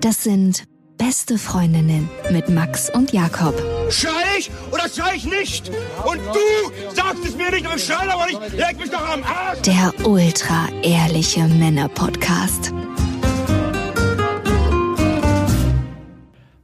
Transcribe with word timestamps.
Das 0.00 0.22
sind 0.22 0.64
beste 0.96 1.36
Freundinnen 1.36 2.08
mit 2.30 2.48
Max 2.48 2.88
und 2.88 3.12
Jakob. 3.12 3.54
Schrei 3.90 4.38
ich 4.38 4.50
oder 4.72 4.88
schrei 4.88 5.16
ich 5.16 5.26
nicht? 5.26 5.68
Und 6.06 6.20
du 6.32 6.94
sagst 6.94 7.22
es 7.26 7.36
mir 7.36 7.50
nicht, 7.50 7.66
aber 7.66 7.76
ich 7.76 7.84
schrei 7.84 8.08
aber 8.10 8.24
nicht. 8.28 8.40
Leg 8.54 8.78
mich 8.78 8.90
doch 8.90 9.12
am 9.12 9.22
Arsch. 9.24 9.60
Der 9.60 9.92
ultra 10.06 10.68
ehrliche 10.82 11.46
Männer 11.46 11.90
Podcast. 11.90 12.72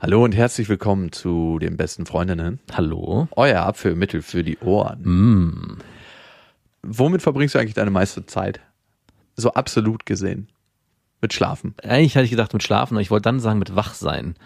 Hallo 0.00 0.24
und 0.24 0.34
herzlich 0.34 0.70
willkommen 0.70 1.12
zu 1.12 1.58
den 1.58 1.76
besten 1.76 2.06
Freundinnen. 2.06 2.58
Hallo. 2.72 3.28
Euer 3.32 3.60
Abführmittel 3.60 4.22
für 4.22 4.42
die 4.42 4.56
Ohren. 4.60 5.02
Mm. 5.02 5.78
Womit 6.82 7.22
verbringst 7.22 7.54
du 7.54 7.58
eigentlich 7.58 7.74
deine 7.74 7.90
meiste 7.90 8.26
Zeit? 8.26 8.60
So 9.36 9.52
absolut 9.52 10.06
gesehen. 10.06 10.48
Mit 11.20 11.34
Schlafen. 11.34 11.74
Eigentlich 11.82 12.16
hatte 12.16 12.24
ich 12.24 12.30
gedacht 12.30 12.52
mit 12.52 12.62
Schlafen, 12.62 12.94
aber 12.94 13.02
ich 13.02 13.10
wollte 13.10 13.24
dann 13.24 13.40
sagen 13.40 13.58
mit 13.58 13.76
Wachsein. 13.76 14.36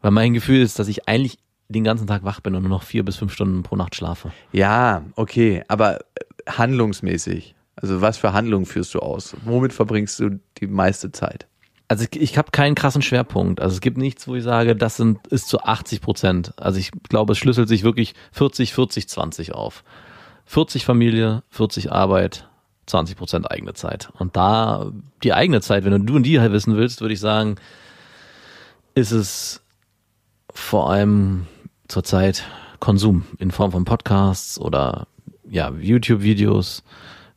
Weil 0.00 0.10
mein 0.10 0.34
Gefühl 0.34 0.60
ist, 0.60 0.78
dass 0.78 0.88
ich 0.88 1.08
eigentlich 1.08 1.38
den 1.68 1.84
ganzen 1.84 2.06
Tag 2.06 2.24
wach 2.24 2.40
bin 2.40 2.54
und 2.54 2.62
nur 2.62 2.70
noch 2.70 2.82
vier 2.82 3.04
bis 3.04 3.16
fünf 3.16 3.32
Stunden 3.32 3.62
pro 3.62 3.76
Nacht 3.76 3.94
schlafe. 3.94 4.32
Ja, 4.52 5.02
okay, 5.16 5.62
aber 5.68 6.00
äh, 6.00 6.02
handlungsmäßig. 6.48 7.54
Also 7.76 8.00
was 8.00 8.16
für 8.16 8.32
Handlungen 8.32 8.66
führst 8.66 8.94
du 8.94 9.00
aus? 9.00 9.36
Womit 9.44 9.72
verbringst 9.72 10.18
du 10.20 10.40
die 10.58 10.66
meiste 10.66 11.12
Zeit? 11.12 11.46
Also 11.88 12.04
ich, 12.10 12.20
ich 12.20 12.38
habe 12.38 12.50
keinen 12.50 12.74
krassen 12.74 13.02
Schwerpunkt. 13.02 13.60
Also 13.60 13.74
es 13.74 13.80
gibt 13.80 13.98
nichts, 13.98 14.26
wo 14.26 14.34
ich 14.34 14.42
sage, 14.42 14.74
das 14.74 14.96
sind, 14.96 15.26
ist 15.28 15.48
zu 15.48 15.60
80 15.60 16.00
Prozent. 16.00 16.52
Also 16.56 16.78
ich 16.78 16.90
glaube, 17.08 17.32
es 17.32 17.38
schlüsselt 17.38 17.68
sich 17.68 17.84
wirklich 17.84 18.14
40, 18.32 18.74
40, 18.74 19.08
20 19.08 19.52
auf. 19.54 19.84
40 20.46 20.84
Familie, 20.84 21.42
40 21.50 21.92
Arbeit, 21.92 22.48
20 22.86 23.16
Prozent 23.16 23.50
eigene 23.50 23.74
Zeit. 23.74 24.10
Und 24.18 24.36
da 24.36 24.90
die 25.22 25.32
eigene 25.32 25.60
Zeit, 25.60 25.84
wenn 25.84 26.06
du 26.06 26.16
und 26.16 26.22
die 26.22 26.40
halt 26.40 26.52
wissen 26.52 26.76
willst, 26.76 27.00
würde 27.00 27.14
ich 27.14 27.20
sagen, 27.20 27.56
ist 28.94 29.12
es 29.12 29.60
vor 30.52 30.90
allem 30.90 31.46
zurzeit 31.88 32.44
Konsum 32.80 33.24
in 33.38 33.50
Form 33.50 33.72
von 33.72 33.84
Podcasts 33.84 34.58
oder 34.58 35.06
ja, 35.48 35.70
YouTube-Videos. 35.70 36.82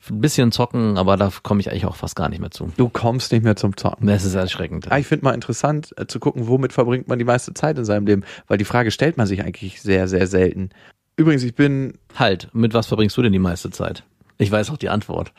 Ein 0.10 0.22
bisschen 0.22 0.52
zocken, 0.52 0.98
aber 0.98 1.18
da 1.18 1.32
komme 1.44 1.60
ich 1.60 1.70
eigentlich 1.70 1.86
auch 1.86 1.96
fast 1.96 2.16
gar 2.16 2.30
nicht 2.30 2.40
mehr 2.40 2.50
zu. 2.50 2.72
Du 2.78 2.90
kommst 2.90 3.32
nicht 3.32 3.44
mehr 3.44 3.56
zum 3.56 3.78
Zocken. 3.78 4.08
Das 4.08 4.24
ist 4.26 4.34
erschreckend. 4.34 4.92
Ah, 4.92 4.98
ich 4.98 5.06
finde 5.06 5.26
mal 5.26 5.34
interessant 5.34 5.94
äh, 5.98 6.08
zu 6.08 6.20
gucken, 6.20 6.48
womit 6.48 6.74
verbringt 6.74 7.08
man 7.08 7.20
die 7.20 7.26
meiste 7.26 7.54
Zeit 7.54 7.78
in 7.78 7.86
seinem 7.86 8.08
Leben, 8.08 8.24
weil 8.48 8.58
die 8.58 8.66
Frage 8.66 8.90
stellt 8.90 9.18
man 9.18 9.28
sich 9.28 9.44
eigentlich 9.44 9.82
sehr, 9.82 10.08
sehr 10.08 10.26
selten. 10.26 10.70
Übrigens, 11.20 11.44
ich 11.44 11.54
bin 11.54 11.98
Halt, 12.16 12.48
mit 12.54 12.74
was 12.74 12.88
verbringst 12.88 13.18
du 13.18 13.22
denn 13.22 13.34
die 13.34 13.40
meiste 13.40 13.70
Zeit? 13.72 14.04
Ich 14.38 14.50
weiß 14.50 14.70
auch 14.70 14.78
die 14.78 14.88
Antwort, 14.88 15.34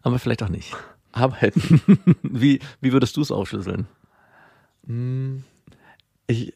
aber 0.00 0.18
vielleicht 0.18 0.42
auch 0.42 0.48
nicht. 0.48 0.74
arbeiten. 1.12 1.82
Wie, 2.22 2.60
wie 2.80 2.92
würdest 2.92 3.18
du 3.18 3.20
es 3.20 3.30
aufschlüsseln? 3.30 3.86
Ich 6.26 6.54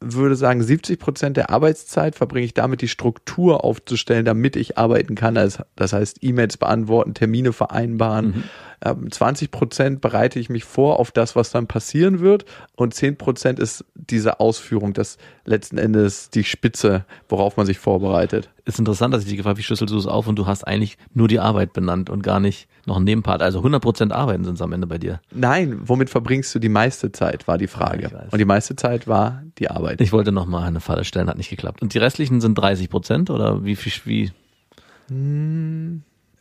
würde 0.00 0.34
sagen, 0.34 0.60
70 0.60 0.98
Prozent 0.98 1.36
der 1.36 1.50
Arbeitszeit 1.50 2.16
verbringe 2.16 2.44
ich 2.44 2.54
damit, 2.54 2.82
die 2.82 2.88
Struktur 2.88 3.62
aufzustellen, 3.62 4.24
damit 4.24 4.56
ich 4.56 4.76
arbeiten 4.76 5.14
kann. 5.14 5.36
Das 5.36 5.62
das 5.76 5.92
heißt, 5.92 6.18
E-Mails 6.20 6.56
beantworten, 6.56 7.14
Termine 7.14 7.52
vereinbaren. 7.52 8.44
Ähm, 8.84 9.10
20 9.10 9.50
Prozent 9.50 10.00
bereite 10.02 10.38
ich 10.38 10.50
mich 10.50 10.64
vor 10.64 11.00
auf 11.00 11.10
das, 11.10 11.34
was 11.34 11.50
dann 11.50 11.66
passieren 11.66 12.20
wird. 12.20 12.44
Und 12.76 12.92
10 12.94 13.16
Prozent 13.16 13.58
ist 13.58 13.84
diese 13.94 14.40
Ausführung, 14.40 14.92
das 14.92 15.16
letzten 15.46 15.78
Endes 15.78 16.28
die 16.30 16.44
Spitze, 16.44 17.04
worauf 17.28 17.56
man 17.56 17.64
sich 17.66 17.78
vorbereitet. 17.78 18.50
Ist 18.66 18.78
interessant, 18.78 19.14
dass 19.14 19.22
ich 19.22 19.28
dich 19.28 19.36
gefragt 19.38 19.52
habe, 19.52 19.58
wie 19.58 19.62
schlüsselst 19.62 19.92
du 19.92 19.98
es 19.98 20.06
auf 20.06 20.26
und 20.26 20.36
du 20.36 20.46
hast 20.46 20.64
eigentlich 20.66 20.98
nur 21.14 21.28
die 21.28 21.40
Arbeit 21.40 21.72
benannt 21.72 22.10
und 22.10 22.22
gar 22.22 22.40
nicht 22.40 22.68
noch 22.86 22.96
einen 22.96 23.04
Nebenpart. 23.06 23.42
Also 23.42 23.60
100% 23.60 24.12
Arbeiten 24.12 24.44
sind 24.44 24.54
es 24.54 24.62
am 24.62 24.72
Ende 24.72 24.86
bei 24.86 24.98
dir. 24.98 25.20
Nein, 25.32 25.78
womit 25.86 26.10
verbringst 26.10 26.54
du 26.54 26.58
die 26.58 26.68
meiste 26.68 27.10
Zeit, 27.12 27.48
war 27.48 27.56
die 27.58 27.64
Ja, 27.64 27.70
Frage. 27.70 28.04
weiß. 28.12 28.32
Und 28.32 28.38
die 28.38 28.44
meiste 28.44 28.76
Zeit 28.76 29.06
war 29.08 29.42
die 29.58 29.70
Arbeit. 29.70 30.00
Ich 30.02 30.12
wollte 30.12 30.32
noch 30.32 30.46
mal 30.46 30.64
eine 30.66 30.80
Falle 30.80 31.04
stellen, 31.04 31.28
hat 31.28 31.38
nicht 31.38 31.50
geklappt. 31.50 31.80
Und 31.82 31.94
die 31.94 31.98
restlichen 31.98 32.40
sind 32.40 32.58
30% 32.58 33.30
oder 33.30 33.64
wie 33.64 33.76
viel, 33.76 33.92
wie? 34.04 34.32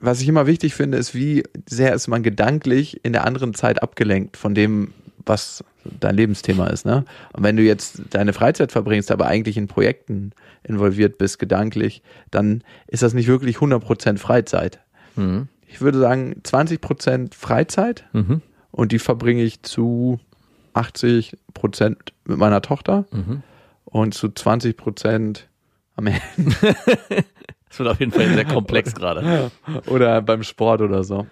Was 0.06 0.22
ich 0.22 0.28
immer 0.28 0.48
wichtig 0.48 0.76
finde, 0.76 0.98
ist, 0.98 1.16
wie 1.16 1.44
sehr 1.68 1.94
ist 1.94 2.08
man 2.08 2.24
gedanklich 2.24 3.04
in 3.06 3.14
der 3.14 3.26
anderen 3.26 3.54
Zeit 3.54 3.82
abgelenkt 3.82 4.36
von 4.38 4.54
dem, 4.54 4.94
was 5.26 5.64
dein 6.00 6.16
Lebensthema 6.16 6.68
ist. 6.68 6.86
Ne? 6.86 7.06
Und 7.32 7.44
wenn 7.44 7.56
du 7.56 7.64
jetzt 7.64 8.02
deine 8.10 8.34
Freizeit 8.34 8.72
verbringst, 8.72 9.12
aber 9.12 9.28
eigentlich 9.28 9.56
in 9.58 9.68
Projekten 9.68 10.32
involviert 10.64 11.18
bist, 11.18 11.40
gedanklich, 11.40 12.02
dann 12.32 12.64
ist 12.88 13.04
das 13.04 13.14
nicht 13.14 13.28
wirklich 13.28 13.58
100% 13.58 14.18
Freizeit. 14.18 14.80
Mhm. 15.16 15.48
Ich 15.68 15.80
würde 15.82 16.00
sagen, 16.00 16.36
20% 16.44 17.34
Freizeit 17.34 18.06
Mhm. 18.14 18.42
und 18.72 18.92
die 18.92 19.00
verbringe 19.00 19.44
ich 19.44 19.64
zu 19.64 20.20
80% 20.74 21.98
mit 22.26 22.38
meiner 22.38 22.62
Tochter 22.62 23.06
Mhm. 23.12 23.44
und 23.86 24.14
zu 24.14 24.28
20% 24.28 25.48
am 25.96 26.08
Ende 26.08 26.22
Das 27.74 27.80
wird 27.80 27.90
auf 27.90 28.00
jeden 28.00 28.12
Fall 28.12 28.28
sehr 28.28 28.46
komplex 28.54 28.94
gerade. 28.94 29.50
oder 29.88 30.22
beim 30.22 30.44
Sport 30.44 30.82
oder 30.82 31.04
so. 31.04 31.26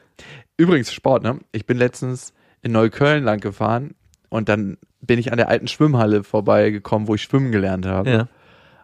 Übrigens 0.58 0.92
Sport, 0.92 1.22
ne? 1.24 1.40
Ich 1.52 1.68
bin 1.68 1.78
letztens 1.78 2.34
in 2.64 2.72
Neukölln 2.72 3.24
lang 3.24 3.40
gefahren 3.40 3.94
und 4.30 4.50
dann 4.50 4.78
bin 5.02 5.20
ich 5.20 5.32
an 5.32 5.38
der 5.38 5.50
alten 5.50 5.68
Schwimmhalle 5.68 6.24
vorbeigekommen, 6.24 7.08
wo 7.08 7.14
ich 7.16 7.22
schwimmen 7.22 7.52
gelernt 7.52 7.86
habe. 7.86 8.10
Ja. 8.10 8.28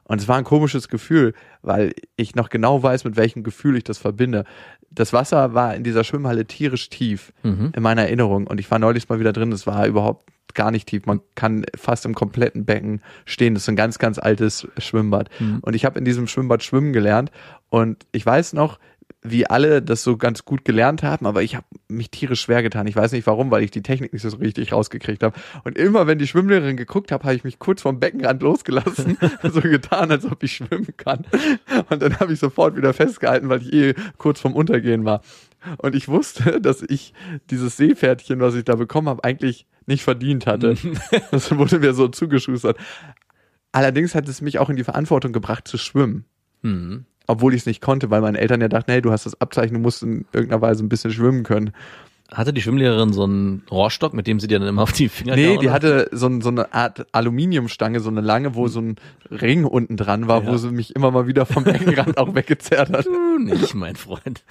Und 0.04 0.22
es 0.22 0.28
war 0.28 0.38
ein 0.38 0.44
komisches 0.44 0.88
Gefühl, 0.88 1.34
weil 1.64 1.94
ich 2.16 2.36
noch 2.36 2.50
genau 2.50 2.82
weiß, 2.84 3.04
mit 3.06 3.18
welchem 3.18 3.44
Gefühl 3.44 3.76
ich 3.76 3.84
das 3.84 3.98
verbinde. 3.98 4.46
Das 4.90 5.12
Wasser 5.12 5.54
war 5.56 5.76
in 5.76 5.84
dieser 5.84 6.04
Schwimmhalle 6.04 6.46
tierisch 6.46 6.90
tief 6.90 7.34
Mhm. 7.44 7.72
in 7.76 7.84
meiner 7.84 8.04
Erinnerung 8.04 8.48
und 8.48 8.60
ich 8.60 8.70
war 8.72 8.78
neulich 8.80 9.10
mal 9.10 9.20
wieder 9.20 9.34
drin. 9.34 9.52
Es 9.52 9.66
war 9.68 9.86
überhaupt 9.88 10.30
gar 10.58 10.72
nicht 10.72 10.90
tief. 10.90 11.06
Man 11.06 11.22
kann 11.36 11.66
fast 11.78 12.06
im 12.06 12.14
kompletten 12.14 12.66
Becken 12.66 13.02
stehen. 13.24 13.54
Das 13.54 13.64
ist 13.64 13.70
ein 13.70 13.78
ganz, 13.78 13.98
ganz 14.00 14.20
altes 14.20 14.68
Schwimmbad. 14.78 15.30
Und 15.62 15.74
ich 15.76 15.86
habe 15.86 15.98
in 15.98 16.04
diesem 16.04 16.28
Schwimmbad 16.28 16.64
schwimmen 16.64 16.92
gelernt 16.92 17.32
und 17.70 18.06
ich 18.12 18.26
weiß 18.26 18.52
noch, 18.52 18.80
wie 19.24 19.48
alle 19.50 19.82
das 19.82 20.04
so 20.04 20.18
ganz 20.18 20.46
gut 20.46 20.64
gelernt 20.64 21.04
haben, 21.04 21.26
aber 21.26 21.42
ich 21.42 21.56
habe 21.56 21.66
mich 21.88 22.12
tierisch 22.12 22.42
schwer 22.42 22.62
getan. 22.62 22.88
Ich 22.88 22.96
weiß 22.96 23.12
nicht 23.12 23.26
warum, 23.28 23.52
weil 23.52 23.64
ich 23.64 23.72
die 23.72 23.82
Technik 23.82 24.14
nicht 24.14 24.22
so 24.22 24.36
richtig 24.38 24.72
rausgekriegt 24.72 25.24
habe. 25.24 25.38
Und 25.64 25.78
immer, 25.78 26.08
wenn 26.08 26.20
die 26.20 26.28
Schwimmlehrerin 26.28 26.78
geguckt 26.78 27.12
habe, 27.12 27.24
habe 27.24 27.36
ich 27.36 27.44
mich 27.44 27.60
kurz 27.60 27.82
vom 27.82 28.00
Beckenrand 28.00 28.42
losgelassen, 28.42 29.18
so 29.44 29.62
getan, 29.62 30.12
als 30.12 30.26
ob 30.26 30.44
ich 30.44 30.54
schwimmen 30.54 30.94
kann. 30.98 31.26
Und 31.90 32.02
dann 32.02 32.20
habe 32.20 32.34
ich 32.34 32.40
sofort 32.40 32.76
wieder 32.76 32.94
festgehalten, 32.94 33.50
weil 33.50 33.62
ich 33.62 33.74
eh 33.74 33.94
kurz 34.18 34.40
vorm 34.40 34.56
Untergehen 34.56 35.06
war. 35.06 35.22
Und 35.78 35.96
ich 35.96 36.08
wusste, 36.08 36.62
dass 36.62 36.82
ich 36.82 37.14
dieses 37.50 37.78
Seepferdchen, 37.78 38.40
was 38.40 38.56
ich 38.56 38.64
da 38.64 38.76
bekommen 38.76 39.10
habe, 39.10 39.24
eigentlich 39.24 39.66
nicht 39.86 40.04
verdient 40.04 40.46
hatte. 40.48 40.76
Das 41.32 41.56
wurde 41.58 41.80
mir 41.80 41.94
so 41.94 42.08
zugeschustert. 42.08 42.78
Allerdings 43.72 44.16
hat 44.16 44.28
es 44.28 44.42
mich 44.42 44.60
auch 44.60 44.70
in 44.70 44.76
die 44.76 44.84
Verantwortung 44.84 45.34
gebracht, 45.34 45.68
zu 45.68 45.78
schwimmen 45.78 46.26
Mhm. 46.64 47.06
obwohl 47.28 47.54
ich 47.54 47.62
es 47.62 47.66
nicht 47.68 47.82
konnte, 47.82 48.10
weil 48.10 48.22
meine 48.22 48.40
Eltern 48.40 48.62
ja 48.62 48.68
dachten, 48.68 48.92
hey, 48.92 49.02
du 49.02 49.12
hast 49.12 49.26
das 49.28 49.40
Abzeichen, 49.40 49.76
du 49.76 49.80
musst 49.80 50.02
in 50.02 50.26
irgendeiner 50.34 50.62
Weise 50.62 50.84
ein 50.84 50.90
bisschen 50.90 51.12
schwimmen 51.12 51.44
können. 51.44 51.72
Hatte 52.32 52.52
die 52.52 52.62
Schwimmlehrerin 52.62 53.14
so 53.14 53.24
einen 53.24 53.64
Rohrstock, 53.72 54.14
mit 54.14 54.28
dem 54.28 54.40
sie 54.42 54.48
dir 54.48 54.60
dann 54.60 54.68
immer 54.68 54.84
auf 54.84 54.92
die 54.92 55.08
Finger 55.08 55.36
Nee, 55.36 55.58
die 55.58 55.70
hat? 55.70 55.76
hatte 55.84 56.10
so, 56.12 56.28
ein- 56.28 56.42
so 56.42 56.50
eine 56.50 56.74
Art 56.74 57.06
Aluminiumstange, 57.14 58.02
so 58.02 58.10
eine 58.10 58.20
lange, 58.22 58.54
wo 58.54 58.68
so 58.68 58.82
ein 58.82 58.96
Ring 59.32 59.64
unten 59.64 59.96
dran 59.96 60.28
war, 60.28 60.46
wo 60.46 60.52
Ja. 60.52 60.58
sie 60.58 60.72
mich 60.72 60.94
immer 60.96 61.10
mal 61.12 61.28
wieder 61.28 61.46
vom 61.46 61.64
Beckenrand 61.64 62.18
auch 62.18 62.36
weggezerrt 62.36 62.92
hat. 62.92 63.06
Du 63.06 63.40
nicht, 63.40 63.76
mein 63.76 63.96
Freund. 63.96 64.44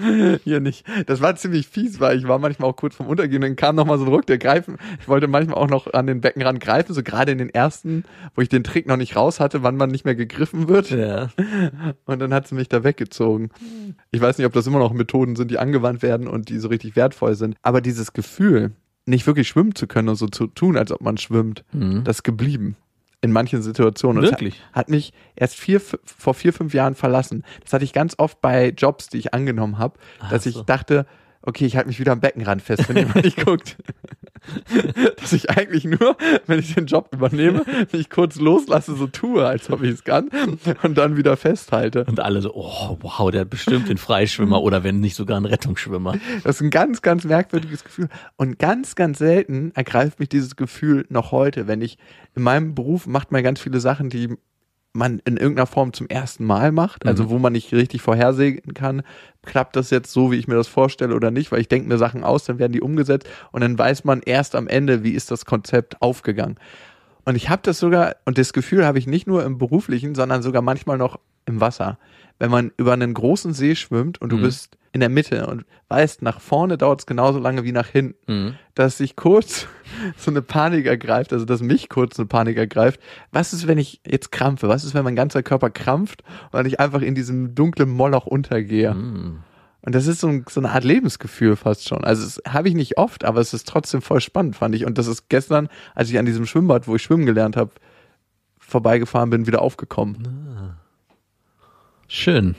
Hier 0.45 0.61
nicht. 0.61 0.85
Das 1.07 1.21
war 1.21 1.37
ziemlich 1.37 1.69
fies, 1.69 2.01
weil 2.01 2.17
ich 2.19 2.27
war 2.27 2.39
manchmal 2.39 2.71
auch 2.71 2.77
kurz 2.77 2.95
vom 2.97 3.09
Untergehen, 3.09 3.43
dann 3.43 3.57
kam 3.57 3.77
noch 3.77 3.85
mal 3.85 3.99
so 3.99 4.05
ein 4.05 4.11
Ruck, 4.11 4.27
der 4.27 4.39
greifen. 4.39 4.77
Ich 5.01 5.09
wollte 5.09 5.29
manchmal 5.29 5.57
auch 5.57 5.69
noch 5.69 5.93
an 5.93 6.07
den 6.07 6.21
Beckenrand 6.23 6.61
greifen, 6.61 6.95
so 6.95 7.03
gerade 7.03 7.33
in 7.33 7.39
den 7.39 7.51
ersten, 7.51 8.05
wo 8.35 8.41
ich 8.43 8.49
den 8.49 8.65
Trick 8.65 8.87
noch 8.87 8.97
nicht 8.97 9.17
raus 9.17 9.39
hatte, 9.39 9.63
wann 9.63 9.77
man 9.77 9.91
nicht 9.91 10.05
mehr 10.07 10.15
gegriffen 10.15 10.69
wird. 10.69 10.91
Ja. 10.91 11.29
Und 12.07 12.21
dann 12.21 12.33
hat 12.33 12.49
sie 12.49 12.55
mich 12.55 12.69
da 12.69 12.85
weggezogen. 12.85 13.51
Ich 14.13 14.21
weiß 14.21 14.39
nicht, 14.39 14.47
ob 14.47 14.53
das 14.55 14.67
immer 14.67 14.79
noch 14.79 14.93
Methoden 14.95 15.37
sind, 15.37 15.51
die 15.51 15.59
angewandt 15.59 16.03
werden 16.03 16.27
und 16.27 16.49
die 16.49 16.59
so 16.59 16.69
richtig 16.69 16.97
wertvoll 16.97 17.35
sind. 17.35 17.57
Aber 17.67 17.81
dieses 17.81 18.13
Gefühl, 18.13 18.71
nicht 19.07 19.27
wirklich 19.27 19.49
schwimmen 19.49 19.75
zu 19.75 19.89
können 19.89 20.09
und 20.09 20.15
so 20.15 20.29
zu 20.29 20.47
tun, 20.47 20.77
als 20.77 20.93
ob 20.93 21.01
man 21.01 21.17
schwimmt, 21.19 21.65
Mhm. 21.73 22.05
das 22.05 22.19
ist 22.19 22.23
geblieben. 22.23 22.77
In 23.23 23.33
manchen 23.33 23.61
Situationen. 23.61 24.23
Und 24.23 24.31
Wirklich? 24.31 24.61
Hat, 24.69 24.75
hat 24.77 24.89
mich 24.91 25.13
erst 25.35 25.57
vier, 25.57 25.81
vor 25.81 26.35
vier, 26.35 26.53
fünf 26.53 26.75
Jahren 26.75 26.95
verlassen. 26.95 27.43
Das 27.65 27.73
hatte 27.73 27.85
ich 27.85 27.93
ganz 27.93 28.15
oft 28.19 28.41
bei 28.41 28.69
Jobs, 28.69 29.09
die 29.09 29.19
ich 29.19 29.35
angenommen 29.35 29.79
habe, 29.79 29.99
dass 30.31 30.47
ich 30.47 30.55
so. 30.55 30.63
dachte, 30.63 31.07
okay, 31.47 31.67
ich 31.67 31.77
halte 31.77 31.89
mich 31.89 31.99
wieder 31.99 32.13
am 32.13 32.21
Beckenrand 32.21 32.63
fest, 32.63 32.89
wenn 32.89 32.97
jemand 32.97 33.25
nicht 33.25 33.45
guckt. 33.45 33.77
dass 35.17 35.33
ich 35.33 35.51
eigentlich 35.51 35.85
nur, 35.85 36.17
wenn 36.47 36.59
ich 36.59 36.75
den 36.75 36.87
Job 36.87 37.09
übernehme, 37.13 37.65
mich 37.93 38.11
kurz 38.11 38.37
loslasse, 38.37 38.95
so 38.95 39.07
tue, 39.07 39.47
als 39.47 39.71
ob 39.71 39.83
ich 39.83 39.91
es 39.93 40.05
kann 40.05 40.31
und 40.83 40.97
dann 40.99 41.17
wieder 41.17 41.37
festhalte. 41.37 42.05
Und 42.05 42.21
alle 42.21 42.41
so, 42.43 42.55
oh, 42.55 42.99
wow, 43.01 43.31
der 43.31 43.43
hat 43.43 43.51
bestimmt 43.51 43.89
den 43.89 43.99
Freischwimmer 43.99 44.63
oder 44.63 44.85
wenn 44.85 45.01
nicht 45.01 45.17
sogar 45.17 45.37
einen 45.37 45.47
Rettungsschwimmer. 45.47 46.15
Das 46.45 46.57
ist 46.57 46.63
ein 46.63 46.71
ganz, 46.71 47.03
ganz 47.03 47.25
merkwürdiges 47.25 47.85
Gefühl. 47.85 48.09
Und 48.37 48.59
ganz, 48.59 48.95
ganz 48.95 49.19
selten 49.19 49.73
ergreift 49.75 50.21
mich 50.21 50.29
dieses 50.29 50.57
Gefühl 50.57 51.07
noch 51.09 51.33
heute, 51.33 51.67
wenn 51.67 51.81
ich 51.81 51.99
in 52.35 52.43
meinem 52.43 52.75
Beruf 52.75 53.07
macht 53.07 53.33
man 53.33 53.43
ganz 53.43 53.61
viele 53.61 53.81
Sachen, 53.81 54.11
die 54.11 54.37
man 54.97 55.21
in 55.25 55.37
irgendeiner 55.37 55.67
Form 55.67 55.93
zum 55.93 56.09
ersten 56.09 56.45
Mal 56.45 56.73
macht, 56.73 57.07
also 57.07 57.31
wo 57.31 57.39
man 57.39 57.53
nicht 57.53 57.73
richtig 57.73 58.03
vorhersehen 58.03 58.75
kann, 58.75 59.03
klappt 59.45 59.77
das 59.77 59.91
jetzt 59.91 60.13
so, 60.13 60.33
wie 60.33 60.37
ich 60.37 60.49
mir 60.49 60.57
das 60.57 60.69
vorstelle 60.69 61.15
oder 61.15 61.31
nicht, 61.31 61.53
weil 61.53 61.61
ich 61.61 61.69
denke 61.69 61.89
mir 61.89 61.99
Sachen 61.99 62.25
aus, 62.25 62.45
dann 62.45 62.59
werden 62.59 62.73
die 62.73 62.81
umgesetzt 62.81 63.29
und 63.53 63.61
dann 63.61 63.79
weiß 63.79 64.05
man 64.05 64.23
erst 64.23 64.55
am 64.55 64.69
Ende, 64.69 65.05
wie 65.05 65.13
ist 65.13 65.31
das 65.31 65.45
Konzept 65.45 66.03
aufgegangen. 66.03 66.57
Und 67.27 67.37
ich 67.37 67.51
habe 67.51 67.61
das 67.65 67.79
sogar, 67.79 68.17
und 68.25 68.39
das 68.39 68.53
Gefühl 68.55 68.87
habe 68.87 68.99
ich 68.99 69.07
nicht 69.07 69.27
nur 69.27 69.45
im 69.45 69.59
beruflichen, 69.59 70.15
sondern 70.15 70.41
sogar 70.43 70.63
manchmal 70.63 70.97
noch 70.97 71.19
im 71.45 71.61
Wasser. 71.61 71.99
Wenn 72.39 72.51
man 72.51 72.73
über 72.77 72.93
einen 72.95 73.13
großen 73.15 73.53
See 73.53 73.75
schwimmt 73.77 74.21
und 74.21 74.31
du 74.31 74.37
Mhm. 74.39 74.43
bist 74.43 74.79
in 74.93 75.01
der 75.01 75.09
Mitte 75.11 75.47
und 75.47 75.65
weißt, 75.89 76.23
nach 76.23 76.41
vorne 76.41 76.79
dauert 76.79 77.01
es 77.01 77.07
genauso 77.07 77.39
lange 77.39 77.65
wie 77.65 77.73
nach 77.73 77.89
hinten, 77.89 78.33
Mhm. 78.33 78.55
dass 78.75 78.99
sich 78.99 79.15
kurz 79.17 79.67
so 80.17 80.31
eine 80.31 80.41
Panik 80.43 80.87
ergreift, 80.87 81.33
also 81.33 81.45
dass 81.45 81.61
mich 81.63 81.89
kurz 81.89 82.19
eine 82.19 82.27
Panik 82.27 82.57
ergreift. 82.57 83.01
Was 83.33 83.53
ist, 83.53 83.67
wenn 83.67 83.79
ich 83.79 84.01
jetzt 84.07 84.33
krampfe? 84.33 84.69
Was 84.69 84.85
ist, 84.85 84.95
wenn 84.95 85.05
mein 85.05 85.17
ganzer 85.17 85.43
Körper 85.43 85.71
krampft 85.71 86.23
und 86.53 86.67
ich 86.67 86.79
einfach 86.81 87.03
in 87.03 87.15
diesem 87.15 87.55
dunklen 87.55 87.91
Moloch 87.91 88.27
untergehe? 88.27 88.95
Mhm. 88.95 89.39
Und 89.87 89.95
das 89.95 90.09
ist 90.09 90.19
so, 90.19 90.27
ein, 90.27 90.45
so 90.51 90.59
eine 90.59 90.73
Art 90.73 90.83
Lebensgefühl 90.83 91.55
fast 91.55 91.89
schon. 91.89 92.03
Also 92.03 92.25
das 92.25 92.43
habe 92.53 92.69
ich 92.69 92.75
nicht 92.75 92.99
oft, 92.99 93.25
aber 93.25 93.41
es 93.41 93.55
ist 93.55 93.69
trotzdem 93.69 94.03
voll 94.03 94.21
spannend, 94.21 94.57
fand 94.57 94.75
ich. 94.75 94.85
Und 94.85 94.99
das 94.99 95.07
ist 95.07 95.29
gestern, 95.29 95.69
als 95.95 96.11
ich 96.11 96.19
an 96.19 96.27
diesem 96.27 96.45
Schwimmbad, 96.45 96.89
wo 96.89 96.97
ich 96.97 97.03
schwimmen 97.03 97.25
gelernt 97.25 97.57
habe, 97.57 97.71
vorbeigefahren 98.59 99.31
bin, 99.31 99.47
wieder 99.47 99.63
aufgekommen. 99.63 100.75
Schön. 102.09 102.57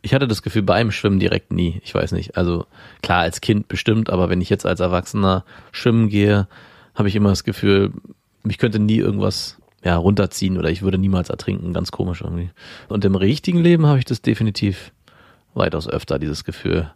Ich 0.00 0.14
hatte 0.14 0.26
das 0.26 0.40
Gefühl 0.40 0.62
beim 0.62 0.92
Schwimmen 0.92 1.20
direkt 1.20 1.52
nie. 1.52 1.78
Ich 1.84 1.94
weiß 1.94 2.12
nicht. 2.12 2.38
Also 2.38 2.64
klar, 3.02 3.20
als 3.20 3.42
Kind 3.42 3.68
bestimmt, 3.68 4.08
aber 4.08 4.30
wenn 4.30 4.40
ich 4.40 4.48
jetzt 4.48 4.64
als 4.64 4.80
Erwachsener 4.80 5.44
schwimmen 5.72 6.08
gehe, 6.08 6.48
habe 6.94 7.08
ich 7.08 7.16
immer 7.16 7.28
das 7.28 7.44
Gefühl, 7.44 7.92
mich 8.44 8.56
könnte 8.56 8.78
nie 8.78 8.96
irgendwas 8.96 9.58
ja, 9.84 9.94
runterziehen 9.96 10.56
oder 10.56 10.70
ich 10.70 10.80
würde 10.80 10.96
niemals 10.96 11.28
ertrinken. 11.28 11.74
Ganz 11.74 11.92
komisch 11.92 12.22
irgendwie. 12.22 12.48
Und 12.88 13.04
im 13.04 13.14
richtigen 13.14 13.58
Leben 13.58 13.84
habe 13.84 13.98
ich 13.98 14.06
das 14.06 14.22
definitiv 14.22 14.90
weitaus 15.58 15.88
öfter, 15.88 16.18
dieses 16.18 16.44
Gefühl. 16.44 16.90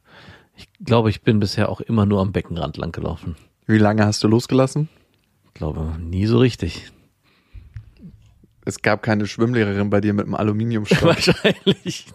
Ich 0.56 0.68
glaube, 0.84 1.10
ich 1.10 1.22
bin 1.22 1.40
bisher 1.40 1.68
auch 1.68 1.80
immer 1.80 2.06
nur 2.06 2.20
am 2.20 2.32
Beckenrand 2.32 2.76
lang 2.76 2.92
gelaufen. 2.92 3.36
Wie 3.66 3.78
lange 3.78 4.04
hast 4.04 4.22
du 4.22 4.28
losgelassen? 4.28 4.88
Ich 5.46 5.54
glaube, 5.54 5.96
nie 6.00 6.26
so 6.26 6.38
richtig. 6.38 6.90
Es 8.64 8.80
gab 8.80 9.02
keine 9.02 9.26
Schwimmlehrerin 9.26 9.90
bei 9.90 10.00
dir 10.00 10.14
mit 10.14 10.26
einem 10.26 10.34
Aluminiumstock. 10.36 11.02
Wahrscheinlich. 11.02 12.06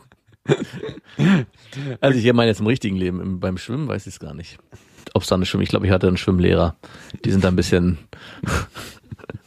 Also 1.99 2.17
ich 2.17 2.33
meine 2.33 2.49
jetzt 2.49 2.61
im 2.61 2.67
richtigen 2.67 2.95
Leben, 2.95 3.19
im, 3.21 3.39
beim 3.39 3.57
Schwimmen 3.57 3.87
weiß 3.87 4.07
ich 4.07 4.13
es 4.13 4.19
gar 4.19 4.33
nicht. 4.33 4.57
Ob 5.13 5.23
es 5.23 5.29
da 5.29 5.35
eine 5.35 5.45
Schwimm, 5.45 5.61
ich 5.61 5.69
glaube, 5.69 5.85
ich 5.85 5.91
hatte 5.91 6.07
einen 6.07 6.17
Schwimmlehrer. 6.17 6.75
Die 7.25 7.31
sind 7.31 7.43
da 7.43 7.49
ein 7.49 7.55
bisschen 7.55 7.97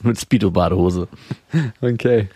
mit 0.03 0.21
Speedo-Badehose. 0.21 1.09
Okay. 1.81 2.29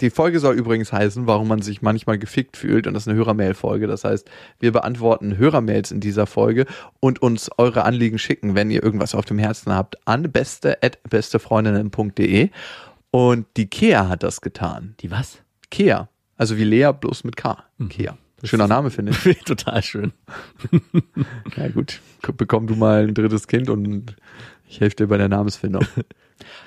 Die 0.00 0.10
Folge 0.10 0.40
soll 0.40 0.56
übrigens 0.56 0.92
heißen, 0.92 1.26
warum 1.26 1.48
man 1.48 1.62
sich 1.62 1.80
manchmal 1.82 2.18
gefickt 2.18 2.56
fühlt. 2.56 2.86
Und 2.86 2.94
das 2.94 3.02
ist 3.04 3.08
eine 3.08 3.18
Hörermail-Folge. 3.18 3.86
Das 3.86 4.04
heißt, 4.04 4.30
wir 4.60 4.72
beantworten 4.72 5.36
Hörermails 5.36 5.90
in 5.90 6.00
dieser 6.00 6.26
Folge 6.26 6.64
und 7.00 7.20
uns 7.22 7.50
eure 7.58 7.84
Anliegen 7.84 8.18
schicken, 8.18 8.54
wenn 8.54 8.70
ihr 8.70 8.82
irgendwas 8.82 9.14
auf 9.14 9.24
dem 9.24 9.38
Herzen 9.38 9.74
habt, 9.74 9.96
an 10.06 10.30
beste.bestefreundinnen.de. 10.30 12.50
Und 13.10 13.46
die 13.56 13.66
Kea 13.66 14.08
hat 14.08 14.22
das 14.22 14.40
getan. 14.40 14.94
Die 15.00 15.10
was? 15.10 15.38
Kea. 15.70 16.08
Also 16.36 16.56
wie 16.56 16.64
Lea, 16.64 16.90
bloß 16.98 17.24
mit 17.24 17.36
K. 17.36 17.62
Kea. 17.88 18.16
Schöner 18.42 18.68
Name, 18.68 18.90
finde 18.90 19.12
ich. 19.12 19.38
Total 19.44 19.82
schön. 19.82 20.12
Ja 21.56 21.68
gut, 21.68 22.00
bekomm 22.36 22.66
du 22.66 22.74
mal 22.74 23.06
ein 23.06 23.14
drittes 23.14 23.46
Kind 23.46 23.70
und 23.70 24.16
ich 24.68 24.80
helfe 24.80 24.96
dir 24.96 25.06
bei 25.06 25.18
der 25.18 25.28
Namensfindung. 25.28 25.86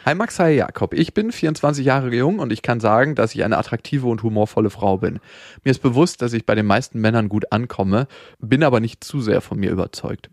Hi 0.05 0.15
Max, 0.15 0.39
hi 0.39 0.51
Jakob. 0.51 0.93
Ich 0.93 1.13
bin 1.13 1.31
24 1.31 1.85
Jahre 1.85 2.13
jung 2.13 2.39
und 2.39 2.53
ich 2.53 2.61
kann 2.61 2.79
sagen, 2.79 3.15
dass 3.15 3.35
ich 3.35 3.43
eine 3.43 3.57
attraktive 3.57 4.07
und 4.07 4.23
humorvolle 4.23 4.69
Frau 4.69 4.97
bin. 4.97 5.19
Mir 5.63 5.71
ist 5.71 5.81
bewusst, 5.81 6.21
dass 6.21 6.33
ich 6.33 6.45
bei 6.45 6.55
den 6.55 6.65
meisten 6.65 6.99
Männern 6.99 7.29
gut 7.29 7.51
ankomme, 7.51 8.07
bin 8.39 8.63
aber 8.63 8.79
nicht 8.79 9.03
zu 9.03 9.21
sehr 9.21 9.41
von 9.41 9.59
mir 9.59 9.71
überzeugt. 9.71 10.29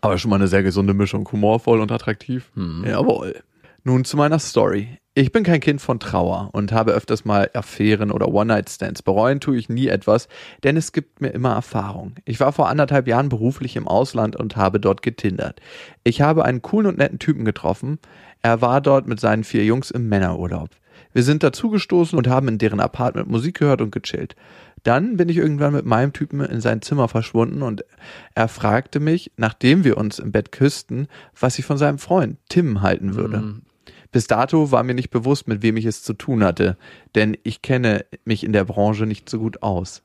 Aber 0.00 0.18
schon 0.18 0.30
mal 0.30 0.36
eine 0.36 0.48
sehr 0.48 0.62
gesunde 0.62 0.94
Mischung, 0.94 1.30
humorvoll 1.30 1.80
und 1.80 1.92
attraktiv. 1.92 2.50
Jawohl. 2.56 3.42
Nun 3.82 4.06
zu 4.06 4.16
meiner 4.16 4.38
Story. 4.38 4.98
Ich 5.16 5.30
bin 5.30 5.44
kein 5.44 5.60
Kind 5.60 5.80
von 5.80 6.00
Trauer 6.00 6.48
und 6.52 6.72
habe 6.72 6.92
öfters 6.92 7.24
mal 7.24 7.48
Affären 7.54 8.10
oder 8.10 8.28
One-Night-Stands. 8.28 9.02
Bereuen 9.02 9.38
tue 9.38 9.56
ich 9.56 9.68
nie 9.68 9.86
etwas, 9.86 10.26
denn 10.64 10.76
es 10.76 10.90
gibt 10.90 11.20
mir 11.20 11.28
immer 11.28 11.52
Erfahrung. 11.52 12.16
Ich 12.24 12.40
war 12.40 12.52
vor 12.52 12.68
anderthalb 12.68 13.06
Jahren 13.06 13.28
beruflich 13.28 13.76
im 13.76 13.86
Ausland 13.86 14.34
und 14.34 14.56
habe 14.56 14.80
dort 14.80 15.02
getindert. 15.02 15.60
Ich 16.02 16.20
habe 16.20 16.44
einen 16.44 16.62
coolen 16.62 16.88
und 16.88 16.98
netten 16.98 17.20
Typen 17.20 17.44
getroffen. 17.44 17.98
Er 18.44 18.60
war 18.60 18.82
dort 18.82 19.08
mit 19.08 19.18
seinen 19.20 19.42
vier 19.42 19.64
Jungs 19.64 19.90
im 19.90 20.10
Männerurlaub. 20.10 20.68
Wir 21.14 21.22
sind 21.22 21.42
dazugestoßen 21.42 22.18
und 22.18 22.28
haben 22.28 22.46
in 22.48 22.58
deren 22.58 22.78
Apartment 22.78 23.26
Musik 23.26 23.58
gehört 23.58 23.80
und 23.80 23.90
gechillt. 23.90 24.36
Dann 24.82 25.16
bin 25.16 25.30
ich 25.30 25.38
irgendwann 25.38 25.72
mit 25.72 25.86
meinem 25.86 26.12
Typen 26.12 26.40
in 26.40 26.60
sein 26.60 26.82
Zimmer 26.82 27.08
verschwunden 27.08 27.62
und 27.62 27.86
er 28.34 28.48
fragte 28.48 29.00
mich, 29.00 29.32
nachdem 29.38 29.82
wir 29.82 29.96
uns 29.96 30.18
im 30.18 30.30
Bett 30.30 30.52
küssten, 30.52 31.08
was 31.40 31.58
ich 31.58 31.64
von 31.64 31.78
seinem 31.78 31.96
Freund 31.96 32.36
Tim 32.50 32.82
halten 32.82 33.14
würde. 33.14 33.62
Bis 34.12 34.26
dato 34.26 34.70
war 34.70 34.82
mir 34.82 34.94
nicht 34.94 35.08
bewusst, 35.08 35.48
mit 35.48 35.62
wem 35.62 35.78
ich 35.78 35.86
es 35.86 36.02
zu 36.02 36.12
tun 36.12 36.44
hatte, 36.44 36.76
denn 37.14 37.38
ich 37.44 37.62
kenne 37.62 38.04
mich 38.26 38.44
in 38.44 38.52
der 38.52 38.64
Branche 38.64 39.06
nicht 39.06 39.30
so 39.30 39.38
gut 39.38 39.62
aus. 39.62 40.02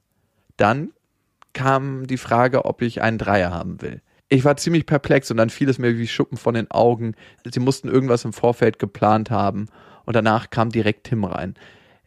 Dann 0.56 0.92
kam 1.52 2.08
die 2.08 2.16
Frage, 2.16 2.64
ob 2.64 2.82
ich 2.82 3.02
einen 3.02 3.18
Dreier 3.18 3.52
haben 3.52 3.82
will. 3.82 4.02
Ich 4.32 4.46
war 4.46 4.58
ziemlich 4.58 4.86
perplex 4.86 5.32
und 5.32 5.38
dann 5.38 5.50
fiel 5.50 5.70
es 5.70 5.80
mir 5.80 5.98
wie 5.98 6.08
Schuppen 6.08 6.38
von 6.38 6.54
den 6.54 6.70
Augen. 6.70 7.16
Sie 7.52 7.60
mussten 7.60 7.90
irgendwas 7.90 8.26
im 8.26 8.34
Vorfeld 8.34 8.78
geplant 8.78 9.32
haben 9.32 9.68
und 10.06 10.16
danach 10.16 10.52
kam 10.52 10.70
direkt 10.70 11.06
Tim 11.08 11.24
rein. 11.24 11.56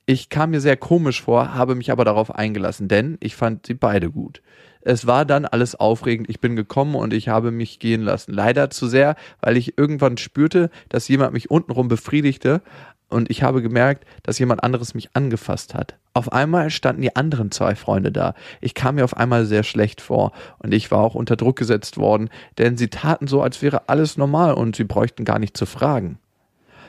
Ich 0.04 0.28
kam 0.31 0.50
mir 0.50 0.60
sehr 0.60 0.76
komisch 0.76 1.22
vor, 1.22 1.54
habe 1.54 1.76
mich 1.76 1.93
aber 1.93 2.04
darauf 2.04 2.34
eingelassen, 2.34 2.88
denn 2.88 3.19
ich 3.20 3.37
fand 3.37 3.66
sie 3.66 3.75
beide 3.75 4.10
gut. 4.10 4.43
Es 4.81 5.06
war 5.06 5.25
dann 5.25 5.44
alles 5.44 5.76
aufregend, 5.76 6.28
ich 6.28 6.40
bin 6.40 6.56
gekommen 6.56 6.96
und 6.96 7.12
ich 7.12 7.28
habe 7.28 7.52
mich 7.52 7.78
gehen 7.78 8.02
lassen. 8.02 8.32
Leider 8.32 8.69
zu 8.69 8.88
sehr, 8.88 9.14
weil 9.40 9.56
ich 9.56 9.78
irgendwann 9.78 10.16
spürte, 10.16 10.70
dass 10.88 11.06
jemand 11.06 11.34
mich 11.34 11.52
untenrum 11.52 11.87
befriedigte 11.87 12.62
und 13.08 13.31
ich 13.31 13.44
habe 13.44 13.62
gemerkt, 13.62 14.04
dass 14.25 14.40
jemand 14.40 14.64
anderes 14.64 14.94
mich 14.94 15.10
angefasst 15.14 15.75
hat. 15.75 15.99
Auf 16.14 16.32
einmal 16.32 16.70
standen 16.70 17.02
die 17.02 17.14
anderen 17.14 17.52
zwei 17.52 17.76
Freunde 17.76 18.10
da. 18.10 18.34
Ich 18.60 18.75
kam 18.75 18.96
mir 18.96 19.04
auf 19.04 19.16
einmal 19.16 19.46
sehr 19.46 19.62
schlecht 19.62 20.00
vor 20.00 20.32
und 20.58 20.75
ich 20.75 20.90
war 20.90 20.99
auch 20.99 21.14
unter 21.14 21.37
Druck 21.37 21.56
gesetzt 21.56 21.96
worden, 21.96 22.28
denn 22.58 22.76
sie 22.76 22.88
taten 22.88 23.28
so, 23.28 23.40
als 23.40 23.62
wäre 23.62 23.88
alles 23.88 24.16
normal 24.16 24.54
und 24.54 24.75
sie 24.75 24.84
bräuchten 24.84 25.25
gar 25.25 25.38
nicht 25.38 25.56
zu 25.56 25.66
fragen. 25.66 26.19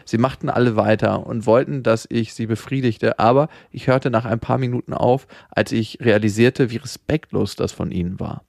Sie 0.06 0.18
machten 0.18 0.50
alle 0.50 0.76
weiter 0.76 1.26
und 1.26 1.46
wollten, 1.46 1.84
dass 1.84 2.08
ich 2.10 2.34
sie 2.34 2.46
befriedigte, 2.46 3.20
aber 3.20 3.50
ich 3.72 3.88
hörte 3.88 4.10
nach 4.10 4.26
ein 4.26 4.40
paar 4.40 4.58
Minuten 4.58 4.94
auf, 4.94 5.28
als 5.50 5.72
ich 5.72 6.00
realisierte, 6.02 6.72
wie 6.72 6.78
respektlos 6.78 7.56
das 7.56 7.72
von 7.72 7.92
ihnen 7.92 8.20
war. 8.20 8.44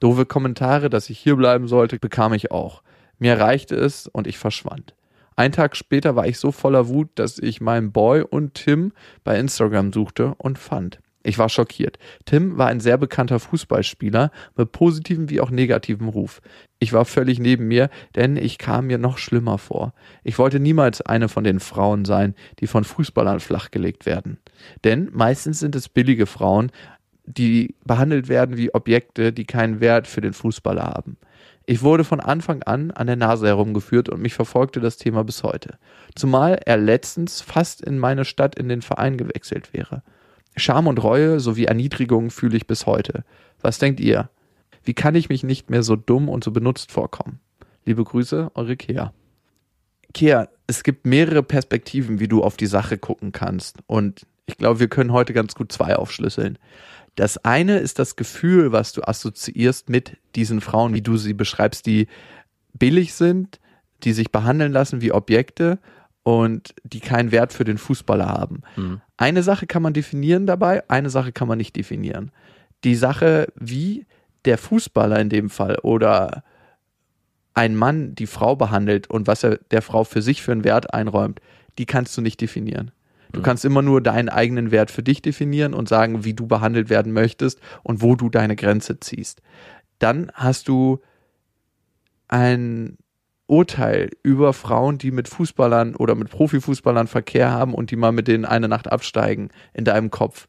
Doofe 0.00 0.26
Kommentare, 0.26 0.88
dass 0.88 1.10
ich 1.10 1.18
hier 1.18 1.36
bleiben 1.36 1.68
sollte, 1.68 1.98
bekam 1.98 2.32
ich 2.32 2.50
auch. 2.50 2.82
Mir 3.18 3.38
reichte 3.38 3.76
es 3.76 4.06
und 4.06 4.26
ich 4.26 4.38
verschwand. 4.38 4.94
Ein 5.36 5.52
Tag 5.52 5.76
später 5.76 6.16
war 6.16 6.26
ich 6.26 6.38
so 6.38 6.52
voller 6.52 6.88
Wut, 6.88 7.08
dass 7.14 7.38
ich 7.38 7.60
meinen 7.60 7.92
Boy 7.92 8.22
und 8.22 8.54
Tim 8.54 8.92
bei 9.24 9.38
Instagram 9.38 9.92
suchte 9.92 10.34
und 10.38 10.58
fand. 10.58 11.00
Ich 11.22 11.38
war 11.38 11.50
schockiert. 11.50 11.98
Tim 12.24 12.56
war 12.56 12.68
ein 12.68 12.80
sehr 12.80 12.96
bekannter 12.96 13.40
Fußballspieler 13.40 14.30
mit 14.56 14.72
positivem 14.72 15.28
wie 15.28 15.40
auch 15.40 15.50
negativem 15.50 16.08
Ruf. 16.08 16.40
Ich 16.78 16.94
war 16.94 17.04
völlig 17.04 17.38
neben 17.38 17.68
mir, 17.68 17.90
denn 18.16 18.36
ich 18.36 18.56
kam 18.56 18.86
mir 18.86 18.96
noch 18.96 19.18
schlimmer 19.18 19.58
vor. 19.58 19.92
Ich 20.24 20.38
wollte 20.38 20.60
niemals 20.60 21.02
eine 21.02 21.28
von 21.28 21.44
den 21.44 21.60
Frauen 21.60 22.06
sein, 22.06 22.34
die 22.60 22.66
von 22.66 22.84
Fußballern 22.84 23.40
flachgelegt 23.40 24.06
werden. 24.06 24.38
Denn 24.84 25.10
meistens 25.12 25.60
sind 25.60 25.76
es 25.76 25.90
billige 25.90 26.24
Frauen, 26.24 26.72
die 27.26 27.74
behandelt 27.84 28.28
werden 28.28 28.56
wie 28.56 28.74
Objekte, 28.74 29.32
die 29.32 29.44
keinen 29.44 29.80
Wert 29.80 30.06
für 30.06 30.22
den 30.22 30.32
Fußballer 30.32 30.84
haben. 30.84 31.18
Ich 31.66 31.82
wurde 31.82 32.04
von 32.04 32.20
Anfang 32.20 32.62
an 32.62 32.90
an 32.90 33.06
der 33.06 33.16
Nase 33.16 33.46
herumgeführt 33.46 34.08
und 34.08 34.22
mich 34.22 34.34
verfolgte 34.34 34.80
das 34.80 34.96
Thema 34.96 35.22
bis 35.22 35.42
heute. 35.42 35.78
Zumal 36.16 36.58
er 36.64 36.78
letztens 36.78 37.42
fast 37.42 37.82
in 37.82 37.98
meine 37.98 38.24
Stadt 38.24 38.56
in 38.56 38.68
den 38.68 38.82
Verein 38.82 39.18
gewechselt 39.18 39.72
wäre. 39.72 40.02
Scham 40.56 40.86
und 40.86 41.02
Reue 41.02 41.40
sowie 41.40 41.64
Erniedrigung 41.64 42.30
fühle 42.30 42.56
ich 42.56 42.66
bis 42.66 42.86
heute. 42.86 43.24
Was 43.60 43.78
denkt 43.78 44.00
ihr? 44.00 44.30
Wie 44.82 44.94
kann 44.94 45.14
ich 45.14 45.28
mich 45.28 45.42
nicht 45.42 45.70
mehr 45.70 45.82
so 45.82 45.96
dumm 45.96 46.28
und 46.28 46.44
so 46.44 46.50
benutzt 46.50 46.92
vorkommen? 46.92 47.40
Liebe 47.84 48.04
Grüße, 48.04 48.50
eure 48.54 48.76
Kea. 48.76 49.12
Kea, 50.12 50.48
es 50.66 50.82
gibt 50.82 51.06
mehrere 51.06 51.42
Perspektiven, 51.42 52.20
wie 52.20 52.28
du 52.28 52.42
auf 52.42 52.56
die 52.56 52.66
Sache 52.66 52.98
gucken 52.98 53.32
kannst. 53.32 53.78
Und 53.86 54.26
ich 54.46 54.56
glaube, 54.56 54.80
wir 54.80 54.88
können 54.88 55.12
heute 55.12 55.32
ganz 55.32 55.54
gut 55.54 55.72
zwei 55.72 55.96
aufschlüsseln. 55.96 56.58
Das 57.14 57.44
eine 57.44 57.78
ist 57.78 57.98
das 57.98 58.16
Gefühl, 58.16 58.72
was 58.72 58.92
du 58.92 59.02
assoziierst 59.02 59.88
mit 59.88 60.16
diesen 60.34 60.60
Frauen, 60.60 60.94
wie 60.94 61.02
du 61.02 61.16
sie 61.16 61.34
beschreibst, 61.34 61.86
die 61.86 62.06
billig 62.72 63.14
sind, 63.14 63.60
die 64.04 64.12
sich 64.12 64.30
behandeln 64.30 64.72
lassen 64.72 65.00
wie 65.00 65.12
Objekte 65.12 65.78
und 66.38 66.74
die 66.84 67.00
keinen 67.00 67.32
Wert 67.32 67.52
für 67.52 67.64
den 67.64 67.78
Fußballer 67.78 68.26
haben. 68.26 68.62
Eine 69.16 69.42
Sache 69.42 69.66
kann 69.66 69.82
man 69.82 69.92
definieren 69.92 70.46
dabei, 70.46 70.88
eine 70.88 71.10
Sache 71.10 71.32
kann 71.32 71.48
man 71.48 71.58
nicht 71.58 71.76
definieren. 71.76 72.30
Die 72.84 72.94
Sache, 72.94 73.52
wie 73.56 74.06
der 74.44 74.56
Fußballer 74.56 75.18
in 75.18 75.28
dem 75.28 75.50
Fall 75.50 75.76
oder 75.82 76.44
ein 77.54 77.74
Mann 77.74 78.14
die 78.14 78.26
Frau 78.26 78.56
behandelt 78.56 79.10
und 79.10 79.26
was 79.26 79.42
er 79.44 79.58
der 79.70 79.82
Frau 79.82 80.04
für 80.04 80.22
sich 80.22 80.40
für 80.42 80.52
einen 80.52 80.64
Wert 80.64 80.94
einräumt, 80.94 81.40
die 81.78 81.86
kannst 81.86 82.16
du 82.16 82.22
nicht 82.22 82.40
definieren. 82.40 82.92
Du 83.32 83.42
kannst 83.42 83.64
immer 83.64 83.82
nur 83.82 84.00
deinen 84.00 84.28
eigenen 84.28 84.70
Wert 84.70 84.90
für 84.90 85.02
dich 85.02 85.22
definieren 85.22 85.72
und 85.72 85.88
sagen, 85.88 86.24
wie 86.24 86.34
du 86.34 86.46
behandelt 86.46 86.90
werden 86.90 87.12
möchtest 87.12 87.60
und 87.82 88.02
wo 88.02 88.16
du 88.16 88.28
deine 88.28 88.56
Grenze 88.56 88.98
ziehst. 88.98 89.40
Dann 90.00 90.32
hast 90.34 90.66
du 90.66 91.00
ein 92.26 92.96
Urteil 93.50 94.10
über 94.22 94.52
Frauen, 94.52 94.98
die 94.98 95.10
mit 95.10 95.28
Fußballern 95.28 95.96
oder 95.96 96.14
mit 96.14 96.30
Profifußballern 96.30 97.08
Verkehr 97.08 97.50
haben 97.50 97.74
und 97.74 97.90
die 97.90 97.96
mal 97.96 98.12
mit 98.12 98.28
denen 98.28 98.44
eine 98.44 98.68
Nacht 98.68 98.90
absteigen 98.90 99.50
in 99.74 99.84
deinem 99.84 100.10
Kopf. 100.10 100.46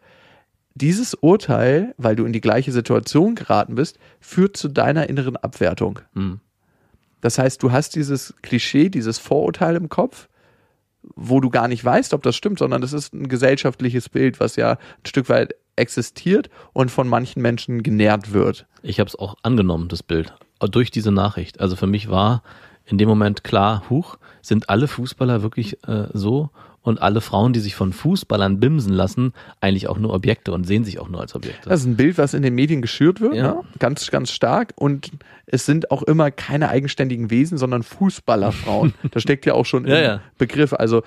Dieses 0.75 1.15
Urteil, 1.15 1.93
weil 1.97 2.15
du 2.15 2.25
in 2.25 2.31
die 2.31 2.41
gleiche 2.41 2.71
Situation 2.71 3.35
geraten 3.35 3.75
bist, 3.75 3.97
führt 4.19 4.55
zu 4.55 4.67
deiner 4.67 5.09
inneren 5.09 5.35
Abwertung. 5.35 5.99
Mhm. 6.13 6.39
Das 7.21 7.37
heißt, 7.37 7.61
du 7.61 7.71
hast 7.71 7.95
dieses 7.95 8.35
Klischee, 8.41 8.89
dieses 8.89 9.17
Vorurteil 9.17 9.75
im 9.75 9.89
Kopf, 9.89 10.29
wo 11.03 11.39
du 11.39 11.49
gar 11.49 11.67
nicht 11.67 11.83
weißt, 11.83 12.13
ob 12.13 12.21
das 12.21 12.35
stimmt, 12.35 12.59
sondern 12.59 12.81
das 12.81 12.93
ist 12.93 13.13
ein 13.13 13.27
gesellschaftliches 13.27 14.09
Bild, 14.09 14.39
was 14.39 14.55
ja 14.55 14.73
ein 14.73 15.05
Stück 15.05 15.27
weit 15.29 15.55
existiert 15.75 16.49
und 16.73 16.91
von 16.91 17.07
manchen 17.07 17.41
Menschen 17.41 17.81
genährt 17.81 18.31
wird. 18.33 18.67
Ich 18.83 18.99
habe 18.99 19.07
es 19.07 19.15
auch 19.15 19.35
angenommen, 19.41 19.87
das 19.87 20.03
Bild, 20.03 20.33
durch 20.59 20.91
diese 20.91 21.11
Nachricht. 21.11 21.59
Also 21.59 21.75
für 21.75 21.87
mich 21.87 22.09
war 22.09 22.43
in 22.85 22.97
dem 22.97 23.07
Moment 23.09 23.43
klar, 23.43 23.83
huch, 23.89 24.17
sind 24.41 24.69
alle 24.69 24.87
Fußballer 24.87 25.41
wirklich 25.41 25.83
äh, 25.87 26.07
so 26.13 26.49
und 26.83 27.01
alle 27.01 27.21
Frauen, 27.21 27.53
die 27.53 27.59
sich 27.59 27.75
von 27.75 27.93
Fußballern 27.93 28.59
bimsen 28.59 28.93
lassen, 28.93 29.33
eigentlich 29.59 29.87
auch 29.87 29.97
nur 29.99 30.13
Objekte 30.13 30.51
und 30.51 30.65
sehen 30.65 30.83
sich 30.83 30.99
auch 30.99 31.09
nur 31.09 31.21
als 31.21 31.35
Objekte. 31.35 31.69
Das 31.69 31.81
ist 31.81 31.85
ein 31.85 31.95
Bild, 31.95 32.17
was 32.17 32.33
in 32.33 32.41
den 32.41 32.55
Medien 32.55 32.81
geschürt 32.81 33.21
wird, 33.21 33.35
Ja. 33.35 33.53
ne? 33.55 33.61
ganz, 33.79 34.09
ganz 34.11 34.31
stark. 34.31 34.73
Und 34.75 35.11
es 35.45 35.65
sind 35.65 35.91
auch 35.91 36.01
immer 36.03 36.31
keine 36.31 36.69
eigenständigen 36.69 37.29
Wesen, 37.29 37.57
sondern 37.57 37.83
Fußballerfrauen. 37.83 38.93
das 39.11 39.21
steckt 39.23 39.45
ja 39.45 39.53
auch 39.53 39.65
schon 39.65 39.85
im 39.85 39.91
Ja, 39.91 40.01
ja. 40.01 40.21
Begriff. 40.37 40.73
Also 40.73 41.03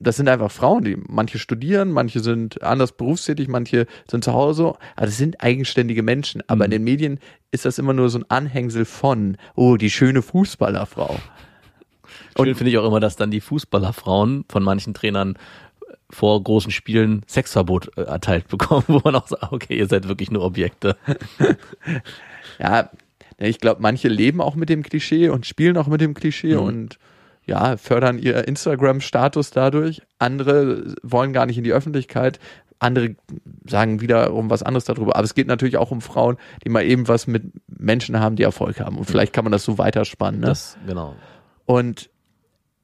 das 0.00 0.16
sind 0.16 0.28
einfach 0.28 0.52
Frauen, 0.52 0.84
die 0.84 0.96
manche 1.08 1.40
studieren, 1.40 1.90
manche 1.90 2.20
sind 2.20 2.62
anders 2.62 2.92
berufstätig, 2.92 3.48
manche 3.48 3.86
sind 4.08 4.22
zu 4.22 4.32
Hause. 4.32 4.74
Also 4.94 5.10
das 5.10 5.18
sind 5.18 5.42
eigenständige 5.42 6.04
Menschen. 6.04 6.42
Aber 6.46 6.64
in 6.66 6.70
den 6.70 6.84
Medien 6.84 7.18
ist 7.50 7.64
das 7.64 7.78
immer 7.78 7.92
nur 7.92 8.08
so 8.08 8.18
ein 8.20 8.24
Anhängsel 8.28 8.84
von, 8.84 9.36
oh, 9.56 9.76
die 9.76 9.90
schöne 9.90 10.22
Fußballerfrau. 10.22 11.18
Schön 12.36 12.54
finde 12.54 12.70
ich 12.70 12.78
auch 12.78 12.86
immer, 12.86 13.00
dass 13.00 13.16
dann 13.16 13.30
die 13.30 13.40
Fußballerfrauen 13.40 14.44
von 14.48 14.62
manchen 14.62 14.94
Trainern 14.94 15.36
vor 16.10 16.42
großen 16.42 16.70
Spielen 16.70 17.22
Sexverbot 17.28 17.90
äh, 17.98 18.02
erteilt 18.02 18.48
bekommen, 18.48 18.84
wo 18.88 19.00
man 19.04 19.14
auch 19.14 19.26
sagt, 19.28 19.52
okay, 19.52 19.76
ihr 19.78 19.86
seid 19.88 20.08
wirklich 20.08 20.30
nur 20.30 20.42
Objekte. 20.44 20.96
Ja, 22.58 22.90
ich 23.38 23.60
glaube, 23.60 23.80
manche 23.82 24.08
leben 24.08 24.40
auch 24.40 24.56
mit 24.56 24.68
dem 24.68 24.82
Klischee 24.82 25.28
und 25.28 25.46
spielen 25.46 25.76
auch 25.76 25.86
mit 25.86 26.00
dem 26.00 26.14
Klischee 26.14 26.54
Mhm. 26.56 26.62
und 26.62 26.98
ja, 27.46 27.76
fördern 27.76 28.18
ihr 28.18 28.46
Instagram-Status 28.46 29.50
dadurch. 29.52 30.02
Andere 30.18 30.94
wollen 31.02 31.32
gar 31.32 31.46
nicht 31.46 31.56
in 31.56 31.64
die 31.64 31.72
Öffentlichkeit. 31.72 32.40
Andere 32.80 33.14
sagen 33.66 34.00
wiederum 34.00 34.50
was 34.50 34.62
anderes 34.62 34.84
darüber. 34.84 35.16
Aber 35.16 35.24
es 35.24 35.34
geht 35.34 35.46
natürlich 35.46 35.78
auch 35.78 35.90
um 35.90 36.00
Frauen, 36.00 36.36
die 36.64 36.68
mal 36.68 36.84
eben 36.84 37.08
was 37.08 37.26
mit 37.26 37.44
Menschen 37.68 38.20
haben, 38.20 38.36
die 38.36 38.42
Erfolg 38.42 38.80
haben. 38.80 38.98
Und 38.98 39.04
vielleicht 39.04 39.32
kann 39.32 39.44
man 39.44 39.52
das 39.52 39.64
so 39.64 39.78
weiterspannen. 39.78 40.40
Ne? 40.40 40.46
Das, 40.48 40.76
genau. 40.86 41.14
Und 41.68 42.08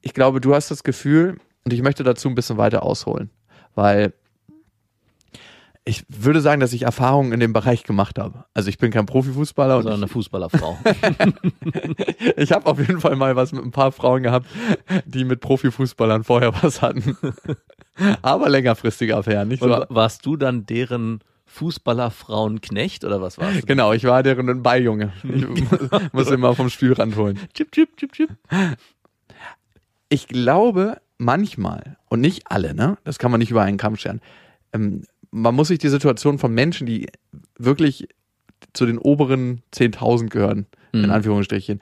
ich 0.03 0.12
glaube, 0.12 0.43
du 0.43 0.55
hast 0.55 0.71
das 0.71 0.85
Gefühl, 0.85 1.38
und 1.64 1.73
ich 1.73 1.81
möchte 1.81 2.05
dazu 2.05 2.29
ein 2.29 2.35
bisschen 2.35 2.59
weiter 2.59 2.83
ausholen, 2.83 3.31
weil 3.75 4.12
ich 5.87 6.05
würde 6.09 6.43
sagen, 6.43 6.61
dass 6.61 6.75
ich 6.75 6.83
Erfahrungen 6.83 7.33
in 7.33 7.41
dem 7.41 7.55
Bereich 7.55 7.85
gemacht 7.85 8.19
habe. 8.19 8.45
Also 8.53 8.69
ich 8.69 8.76
bin 8.76 8.91
kein 8.91 9.07
Profifußballer 9.07 9.76
Sondern 9.83 10.00
eine 10.00 10.09
Fußballerfrau. 10.09 10.79
ich 12.37 12.53
habe 12.53 12.67
auf 12.67 12.79
jeden 12.79 13.00
Fall 13.00 13.17
mal 13.17 13.37
was 13.37 13.53
mit 13.53 13.64
ein 13.64 13.71
paar 13.71 13.91
Frauen 13.93 14.23
gehabt, 14.23 14.47
die 15.07 15.25
mit 15.25 15.41
Profifußballern 15.41 16.23
vorher 16.25 16.53
was 16.62 16.83
hatten. 16.83 17.17
Aber 18.23 18.50
längerfristige 18.50 19.17
Affären, 19.17 19.49
nicht 19.49 19.62
so. 19.62 19.69
wa- 19.71 19.87
warst 19.88 20.26
du 20.26 20.37
dann 20.37 20.67
deren 20.67 21.21
Fußballerfrauenknecht 21.55 23.05
oder 23.05 23.21
was 23.21 23.39
warst 23.39 23.63
du? 23.63 23.67
Genau, 23.67 23.93
ich 23.93 24.05
war 24.05 24.23
deren 24.23 24.63
Beijunge. 24.63 25.13
Ich 25.23 25.45
muss 26.13 26.31
immer 26.31 26.55
vom 26.55 26.69
Spielrand 26.71 27.17
holen. 27.17 27.39
Chip, 27.55 27.71
chip, 27.73 27.97
chip, 27.97 28.13
chip. 28.13 28.31
Ich 30.09 30.27
glaube, 30.29 31.01
manchmal, 31.19 31.97
und 32.09 32.21
nicht 32.21 32.51
alle, 32.51 32.75
ne? 32.75 32.99
Das 33.05 33.19
kann 33.19 33.31
man 33.31 33.39
nicht 33.41 33.51
über 33.51 33.63
einen 33.63 33.79
Kamm 33.79 33.97
scheren. 33.97 34.21
Ähm, 34.73 35.05
man 35.31 35.55
muss 35.55 35.69
sich 35.69 35.79
die 35.79 35.89
Situation 35.89 36.39
von 36.39 36.53
Menschen, 36.53 36.87
die 36.87 37.09
wirklich 37.59 38.09
zu 38.73 38.87
den 38.87 38.99
oberen 38.99 39.63
10.000 39.75 40.29
gehören, 40.29 40.67
in 40.93 41.03
Mhm. 41.03 41.11
Anführungsstrichen, 41.11 41.81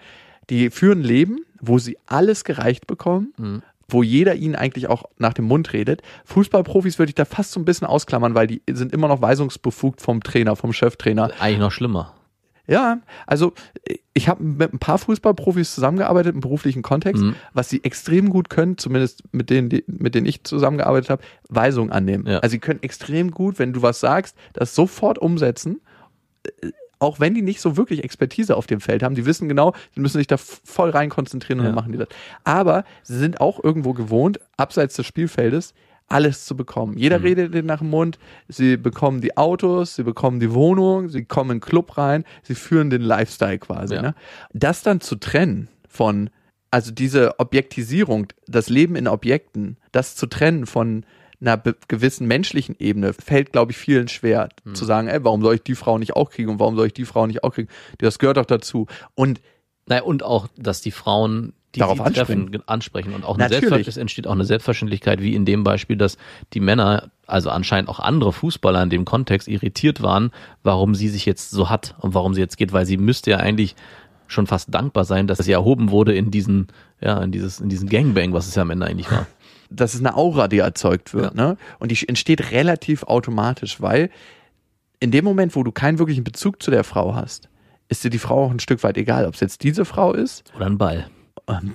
die 0.50 0.70
führen 0.70 1.02
Leben, 1.02 1.40
wo 1.60 1.78
sie 1.78 1.98
alles 2.06 2.44
gereicht 2.44 2.86
bekommen, 2.86 3.32
Mhm. 3.38 3.62
Wo 3.92 4.02
jeder 4.02 4.34
ihnen 4.34 4.54
eigentlich 4.54 4.88
auch 4.88 5.04
nach 5.18 5.32
dem 5.34 5.44
Mund 5.46 5.72
redet. 5.72 6.02
Fußballprofis 6.24 6.98
würde 6.98 7.10
ich 7.10 7.14
da 7.14 7.24
fast 7.24 7.52
so 7.52 7.60
ein 7.60 7.64
bisschen 7.64 7.86
ausklammern, 7.86 8.34
weil 8.34 8.46
die 8.46 8.62
sind 8.70 8.92
immer 8.92 9.08
noch 9.08 9.20
weisungsbefugt 9.22 10.00
vom 10.00 10.22
Trainer, 10.22 10.56
vom 10.56 10.72
Cheftrainer. 10.72 11.30
Eigentlich 11.38 11.58
noch 11.58 11.72
schlimmer. 11.72 12.14
Ja, 12.68 13.00
also 13.26 13.52
ich 14.14 14.28
habe 14.28 14.42
mit 14.44 14.72
ein 14.72 14.78
paar 14.78 14.96
Fußballprofis 14.98 15.74
zusammengearbeitet 15.74 16.34
im 16.34 16.40
beruflichen 16.40 16.82
Kontext, 16.82 17.22
Mhm. 17.22 17.34
was 17.52 17.68
sie 17.68 17.82
extrem 17.82 18.30
gut 18.30 18.50
können, 18.50 18.78
zumindest 18.78 19.24
mit 19.32 19.50
denen, 19.50 19.68
die, 19.68 19.82
mit 19.88 20.14
denen 20.14 20.26
ich 20.26 20.44
zusammengearbeitet 20.44 21.10
habe, 21.10 21.22
Weisungen 21.48 21.90
annehmen. 21.90 22.26
Ja. 22.26 22.38
Also 22.38 22.52
sie 22.52 22.60
können 22.60 22.80
extrem 22.82 23.32
gut, 23.32 23.58
wenn 23.58 23.72
du 23.72 23.82
was 23.82 23.98
sagst, 23.98 24.36
das 24.52 24.76
sofort 24.76 25.18
umsetzen, 25.18 25.80
auch 27.02 27.20
wenn 27.20 27.34
die 27.34 27.42
nicht 27.42 27.60
so 27.60 27.76
wirklich 27.76 28.04
Expertise 28.04 28.56
auf 28.56 28.66
dem 28.66 28.80
Feld 28.80 29.02
haben. 29.02 29.14
Die 29.14 29.26
wissen 29.26 29.48
genau, 29.48 29.74
sie 29.94 30.00
müssen 30.00 30.18
sich 30.18 30.26
da 30.28 30.36
voll 30.38 30.90
rein 30.90 31.10
konzentrieren 31.10 31.58
und 31.60 31.64
Ja. 31.66 31.70
dann 31.70 31.74
machen 31.76 31.92
die 31.92 31.98
das. 31.98 32.08
Aber 32.44 32.84
sie 33.02 33.18
sind 33.18 33.40
auch 33.40 33.62
irgendwo 33.62 33.92
gewohnt, 33.92 34.40
abseits 34.56 34.94
des 34.96 35.06
Spielfeldes, 35.06 35.74
alles 36.08 36.44
zu 36.44 36.56
bekommen. 36.56 36.96
Jeder 36.98 37.18
Mhm. 37.18 37.24
redet 37.24 37.54
denen 37.54 37.66
nach 37.66 37.78
dem 37.78 37.90
Mund, 37.90 38.18
sie 38.48 38.76
bekommen 38.76 39.20
die 39.20 39.36
Autos, 39.36 39.96
sie 39.96 40.02
bekommen 40.04 40.40
die 40.40 40.52
Wohnung, 40.52 41.08
sie 41.08 41.24
kommen 41.24 41.50
in 41.50 41.56
den 41.58 41.62
Club 41.62 41.96
rein, 41.98 42.24
sie 42.42 42.54
führen 42.54 42.90
den 42.90 43.02
Lifestyle 43.02 43.58
quasi. 43.58 43.94
Ja. 43.94 44.02
Ne? 44.02 44.14
Das 44.52 44.82
dann 44.82 45.00
zu 45.00 45.16
trennen 45.16 45.68
von, 45.88 46.28
also 46.70 46.92
diese 46.92 47.38
Objektisierung, 47.40 48.26
das 48.46 48.68
Leben 48.68 48.94
in 48.96 49.08
Objekten, 49.08 49.76
das 49.90 50.14
zu 50.14 50.26
trennen 50.26 50.66
von 50.66 51.04
einer 51.42 51.60
gewissen 51.88 52.26
menschlichen 52.26 52.76
Ebene, 52.78 53.12
fällt, 53.12 53.52
glaube 53.52 53.72
ich, 53.72 53.76
vielen 53.78 54.08
schwer 54.08 54.48
Mhm. 54.64 54.74
zu 54.74 54.84
sagen, 54.84 55.08
ey, 55.08 55.22
warum 55.24 55.42
soll 55.42 55.56
ich 55.56 55.62
die 55.62 55.74
Frau 55.74 55.98
nicht 55.98 56.14
auch 56.16 56.30
kriegen 56.30 56.50
und 56.50 56.60
warum 56.60 56.76
soll 56.76 56.86
ich 56.86 56.94
die 56.94 57.04
Frau 57.04 57.26
nicht 57.26 57.42
auch 57.44 57.52
kriegen? 57.52 57.68
Das 57.98 58.18
gehört 58.18 58.36
doch 58.38 58.46
dazu. 58.46 58.86
Und 59.14 59.40
Naja, 59.86 60.02
und 60.04 60.22
auch, 60.22 60.46
dass 60.56 60.80
die 60.80 60.92
Frauen, 60.92 61.54
die 61.74 61.80
Darauf 61.80 61.96
sie 61.98 62.04
ansprechen. 62.04 62.52
treffen, 62.52 62.62
ansprechen. 62.68 63.14
Und 63.14 63.24
auch 63.24 63.36
eine 63.36 63.52
es 63.88 63.96
entsteht 63.96 64.28
auch 64.28 64.32
eine 64.32 64.44
Selbstverständlichkeit, 64.44 65.20
wie 65.20 65.34
in 65.34 65.44
dem 65.44 65.64
Beispiel, 65.64 65.96
dass 65.96 66.18
die 66.52 66.60
Männer, 66.60 67.10
also 67.26 67.50
anscheinend 67.50 67.88
auch 67.90 67.98
andere 67.98 68.32
Fußballer 68.32 68.80
in 68.84 68.90
dem 68.90 69.04
Kontext 69.04 69.48
irritiert 69.48 70.00
waren, 70.00 70.30
warum 70.62 70.94
sie 70.94 71.08
sich 71.08 71.26
jetzt 71.26 71.50
so 71.50 71.68
hat 71.68 71.96
und 71.98 72.14
warum 72.14 72.32
sie 72.32 72.40
jetzt 72.40 72.56
geht, 72.58 72.72
weil 72.72 72.86
sie 72.86 72.96
müsste 72.96 73.32
ja 73.32 73.38
eigentlich 73.38 73.74
schon 74.28 74.46
fast 74.46 74.72
dankbar 74.72 75.04
sein, 75.04 75.26
dass 75.26 75.38
sie 75.38 75.52
erhoben 75.52 75.90
wurde 75.90 76.14
in 76.14 76.30
diesen, 76.30 76.68
ja, 77.00 77.20
in 77.20 77.32
dieses, 77.32 77.58
in 77.58 77.68
diesen 77.68 77.88
Gangbang, 77.88 78.32
was 78.32 78.46
es 78.46 78.54
ja 78.54 78.62
am 78.62 78.70
Ende 78.70 78.86
eigentlich 78.86 79.10
war. 79.10 79.26
Das 79.74 79.94
ist 79.94 80.00
eine 80.00 80.16
Aura, 80.16 80.48
die 80.48 80.58
erzeugt 80.58 81.14
wird. 81.14 81.34
Ne? 81.34 81.56
Und 81.78 81.90
die 81.90 82.08
entsteht 82.08 82.50
relativ 82.52 83.02
automatisch, 83.04 83.80
weil 83.80 84.10
in 85.00 85.10
dem 85.10 85.24
Moment, 85.24 85.56
wo 85.56 85.62
du 85.62 85.72
keinen 85.72 85.98
wirklichen 85.98 86.24
Bezug 86.24 86.62
zu 86.62 86.70
der 86.70 86.84
Frau 86.84 87.14
hast, 87.14 87.48
ist 87.88 88.04
dir 88.04 88.10
die 88.10 88.18
Frau 88.18 88.46
auch 88.46 88.50
ein 88.50 88.60
Stück 88.60 88.82
weit 88.82 88.96
egal, 88.96 89.26
ob 89.26 89.34
es 89.34 89.40
jetzt 89.40 89.62
diese 89.62 89.84
Frau 89.84 90.12
ist, 90.12 90.44
Oder 90.56 90.66
ein 90.66 90.78
Ball. 90.78 91.08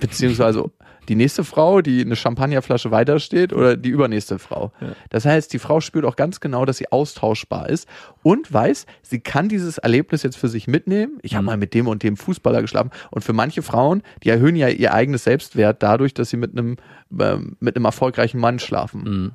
beziehungsweise 0.00 0.70
die 1.08 1.16
nächste 1.16 1.42
Frau, 1.44 1.80
die 1.80 2.02
eine 2.02 2.16
Champagnerflasche 2.16 2.90
weitersteht 2.90 3.52
oder 3.52 3.76
die 3.76 3.88
übernächste 3.88 4.38
Frau. 4.38 4.72
Das 5.10 5.24
heißt, 5.24 5.52
die 5.52 5.58
Frau 5.58 5.80
spürt 5.80 6.04
auch 6.04 6.16
ganz 6.16 6.40
genau, 6.40 6.64
dass 6.64 6.76
sie 6.76 6.92
austauschbar 6.92 7.68
ist 7.68 7.88
und 8.22 8.52
weiß, 8.52 8.86
sie 9.02 9.20
kann 9.20 9.48
dieses 9.48 9.78
Erlebnis 9.78 10.22
jetzt 10.22 10.36
für 10.36 10.48
sich 10.48 10.66
mitnehmen. 10.66 11.18
Ich 11.22 11.34
habe 11.34 11.44
mal 11.44 11.56
mit 11.56 11.74
dem 11.74 11.88
und 11.88 12.02
dem 12.02 12.16
Fußballer 12.16 12.60
geschlafen. 12.60 12.90
Und 13.10 13.22
für 13.22 13.32
manche 13.32 13.62
Frauen, 13.62 14.02
die 14.22 14.28
erhöhen 14.28 14.56
ja 14.56 14.68
ihr 14.68 14.92
eigenes 14.92 15.24
Selbstwert 15.24 15.82
dadurch, 15.82 16.14
dass 16.14 16.30
sie 16.30 16.36
mit 16.36 16.52
einem, 16.52 16.76
ähm, 17.18 17.56
mit 17.60 17.76
einem 17.76 17.86
erfolgreichen 17.86 18.38
Mann 18.38 18.58
schlafen. 18.58 19.02
Mhm. 19.02 19.32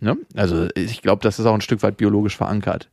Ne? 0.00 0.16
Also 0.34 0.68
ich 0.74 1.02
glaube, 1.02 1.22
das 1.22 1.38
ist 1.38 1.46
auch 1.46 1.54
ein 1.54 1.60
Stück 1.60 1.82
weit 1.82 1.96
biologisch 1.96 2.36
verankert. 2.36 2.90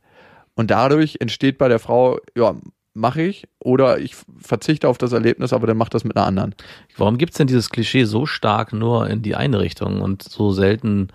Und 0.54 0.70
dadurch 0.70 1.16
entsteht 1.20 1.58
bei 1.58 1.68
der 1.68 1.78
Frau, 1.78 2.18
ja, 2.36 2.54
mache 2.94 3.22
ich 3.22 3.48
oder 3.58 3.98
ich 3.98 4.16
verzichte 4.38 4.88
auf 4.88 4.98
das 4.98 5.12
Erlebnis, 5.12 5.52
aber 5.52 5.66
dann 5.66 5.76
mach 5.76 5.88
das 5.88 6.04
mit 6.04 6.16
einer 6.16 6.26
anderen. 6.26 6.54
Warum 6.96 7.18
gibt's 7.18 7.38
denn 7.38 7.46
dieses 7.46 7.70
Klischee 7.70 8.04
so 8.04 8.26
stark 8.26 8.72
nur 8.72 9.08
in 9.08 9.22
die 9.22 9.34
eine 9.34 9.60
Richtung 9.60 10.00
und 10.00 10.22
so 10.22 10.52
selten 10.52 11.08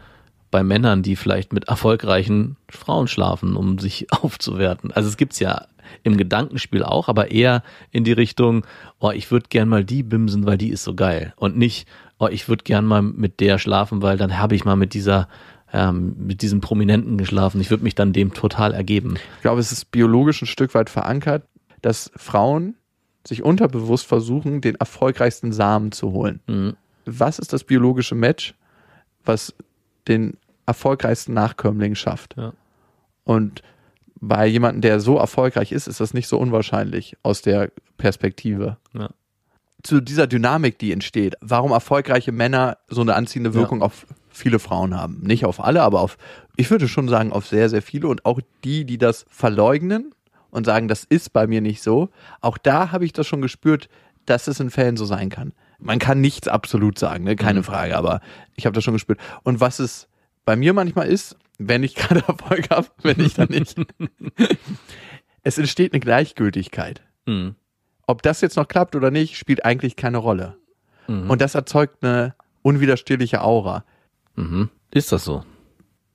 bei 0.49 0.63
Männern, 0.63 1.03
die 1.03 1.15
vielleicht 1.15 1.53
mit 1.53 1.67
erfolgreichen 1.67 2.57
Frauen 2.69 3.07
schlafen, 3.07 3.55
um 3.55 3.79
sich 3.79 4.07
aufzuwerten? 4.11 4.91
Also 4.91 5.09
es 5.09 5.17
gibt's 5.17 5.39
ja 5.39 5.67
im 6.03 6.17
Gedankenspiel 6.17 6.83
auch, 6.83 7.07
aber 7.07 7.31
eher 7.31 7.63
in 7.91 8.03
die 8.03 8.11
Richtung, 8.11 8.65
oh, 8.99 9.11
ich 9.11 9.31
würde 9.31 9.47
gern 9.49 9.69
mal 9.69 9.85
die 9.85 10.03
bimsen, 10.03 10.45
weil 10.45 10.57
die 10.57 10.69
ist 10.69 10.83
so 10.83 10.95
geil. 10.95 11.33
Und 11.37 11.57
nicht, 11.57 11.87
oh, 12.19 12.27
ich 12.27 12.49
würde 12.49 12.63
gern 12.63 12.85
mal 12.85 13.01
mit 13.01 13.39
der 13.39 13.57
schlafen, 13.57 14.01
weil 14.01 14.17
dann 14.17 14.37
habe 14.37 14.55
ich 14.55 14.65
mal 14.65 14.75
mit 14.75 14.93
dieser, 14.93 15.29
ähm, 15.71 16.15
mit 16.17 16.41
diesem 16.41 16.59
Prominenten 16.59 17.17
geschlafen. 17.17 17.61
Ich 17.61 17.69
würde 17.69 17.83
mich 17.83 17.95
dann 17.95 18.11
dem 18.11 18.33
total 18.33 18.73
ergeben. 18.73 19.15
Ich 19.37 19.41
glaube, 19.43 19.61
es 19.61 19.71
ist 19.71 19.91
biologisch 19.91 20.41
ein 20.41 20.47
Stück 20.47 20.73
weit 20.73 20.89
verankert, 20.89 21.43
dass 21.81 22.11
Frauen 22.15 22.75
sich 23.25 23.43
unterbewusst 23.43 24.05
versuchen, 24.05 24.61
den 24.61 24.75
erfolgreichsten 24.75 25.51
Samen 25.51 25.91
zu 25.91 26.11
holen. 26.11 26.41
Mhm. 26.47 26.77
Was 27.05 27.39
ist 27.39 27.53
das 27.53 27.63
biologische 27.63 28.15
Match, 28.15 28.55
was 29.23 29.53
den 30.07 30.37
erfolgreichsten 30.67 31.33
Nachkömmling 31.33 31.95
schafft. 31.95 32.35
Ja. 32.37 32.53
Und 33.23 33.63
bei 34.19 34.45
jemandem, 34.45 34.81
der 34.81 34.99
so 34.99 35.17
erfolgreich 35.17 35.71
ist, 35.71 35.87
ist 35.87 35.99
das 35.99 36.13
nicht 36.13 36.27
so 36.27 36.37
unwahrscheinlich 36.37 37.17
aus 37.23 37.41
der 37.41 37.71
Perspektive. 37.97 38.77
Ja. 38.93 39.09
Zu 39.83 40.01
dieser 40.01 40.27
Dynamik, 40.27 40.79
die 40.79 40.91
entsteht, 40.91 41.35
warum 41.39 41.71
erfolgreiche 41.71 42.31
Männer 42.31 42.77
so 42.89 43.01
eine 43.01 43.15
anziehende 43.15 43.53
Wirkung 43.53 43.81
auf 43.81 44.07
viele 44.29 44.59
Frauen 44.59 44.95
haben. 44.95 45.21
Nicht 45.21 45.45
auf 45.45 45.63
alle, 45.63 45.83
aber 45.83 46.01
auf, 46.01 46.17
ich 46.55 46.69
würde 46.69 46.87
schon 46.87 47.07
sagen, 47.07 47.31
auf 47.31 47.47
sehr, 47.47 47.69
sehr 47.69 47.81
viele 47.81 48.07
und 48.07 48.25
auch 48.25 48.41
die, 48.63 48.85
die 48.85 48.97
das 48.97 49.25
verleugnen 49.29 50.13
und 50.51 50.65
sagen, 50.65 50.87
das 50.87 51.03
ist 51.03 51.33
bei 51.33 51.47
mir 51.47 51.61
nicht 51.61 51.81
so. 51.81 52.09
Auch 52.41 52.57
da 52.57 52.91
habe 52.91 53.05
ich 53.05 53.13
das 53.13 53.27
schon 53.27 53.41
gespürt, 53.41 53.89
dass 54.25 54.47
es 54.47 54.59
in 54.59 54.69
Fällen 54.69 54.97
so 54.97 55.05
sein 55.05 55.29
kann. 55.29 55.53
Man 55.79 55.99
kann 55.99 56.21
nichts 56.21 56.47
absolut 56.47 56.97
sagen, 56.97 57.23
ne? 57.23 57.35
keine 57.35 57.59
Mhm. 57.59 57.63
Frage, 57.65 57.97
aber 57.97 58.21
ich 58.55 58.65
habe 58.65 58.73
das 58.73 58.83
schon 58.83 58.93
gespürt. 58.93 59.19
Und 59.43 59.59
was 59.59 59.79
es 59.79 60.07
bei 60.45 60.55
mir 60.55 60.73
manchmal 60.73 61.07
ist, 61.07 61.37
wenn 61.59 61.83
ich 61.83 61.95
gerade 61.95 62.23
Erfolg 62.27 62.69
habe, 62.69 62.87
wenn 63.03 63.19
ich 63.19 63.35
dann 63.35 63.49
nicht, 63.49 63.75
es 65.43 65.57
entsteht 65.57 65.93
eine 65.93 65.99
Gleichgültigkeit. 65.99 67.01
Mhm. 67.25 67.55
Ob 68.05 68.21
das 68.21 68.41
jetzt 68.41 68.55
noch 68.55 68.67
klappt 68.67 68.95
oder 68.95 69.11
nicht, 69.11 69.37
spielt 69.37 69.65
eigentlich 69.65 69.95
keine 69.95 70.17
Rolle. 70.17 70.57
Mhm. 71.07 71.29
Und 71.29 71.41
das 71.41 71.55
erzeugt 71.55 72.03
eine 72.03 72.35
unwiderstehliche 72.61 73.41
Aura. 73.41 73.83
Mhm. 74.35 74.69
Ist 74.91 75.11
das 75.11 75.23
so? 75.25 75.43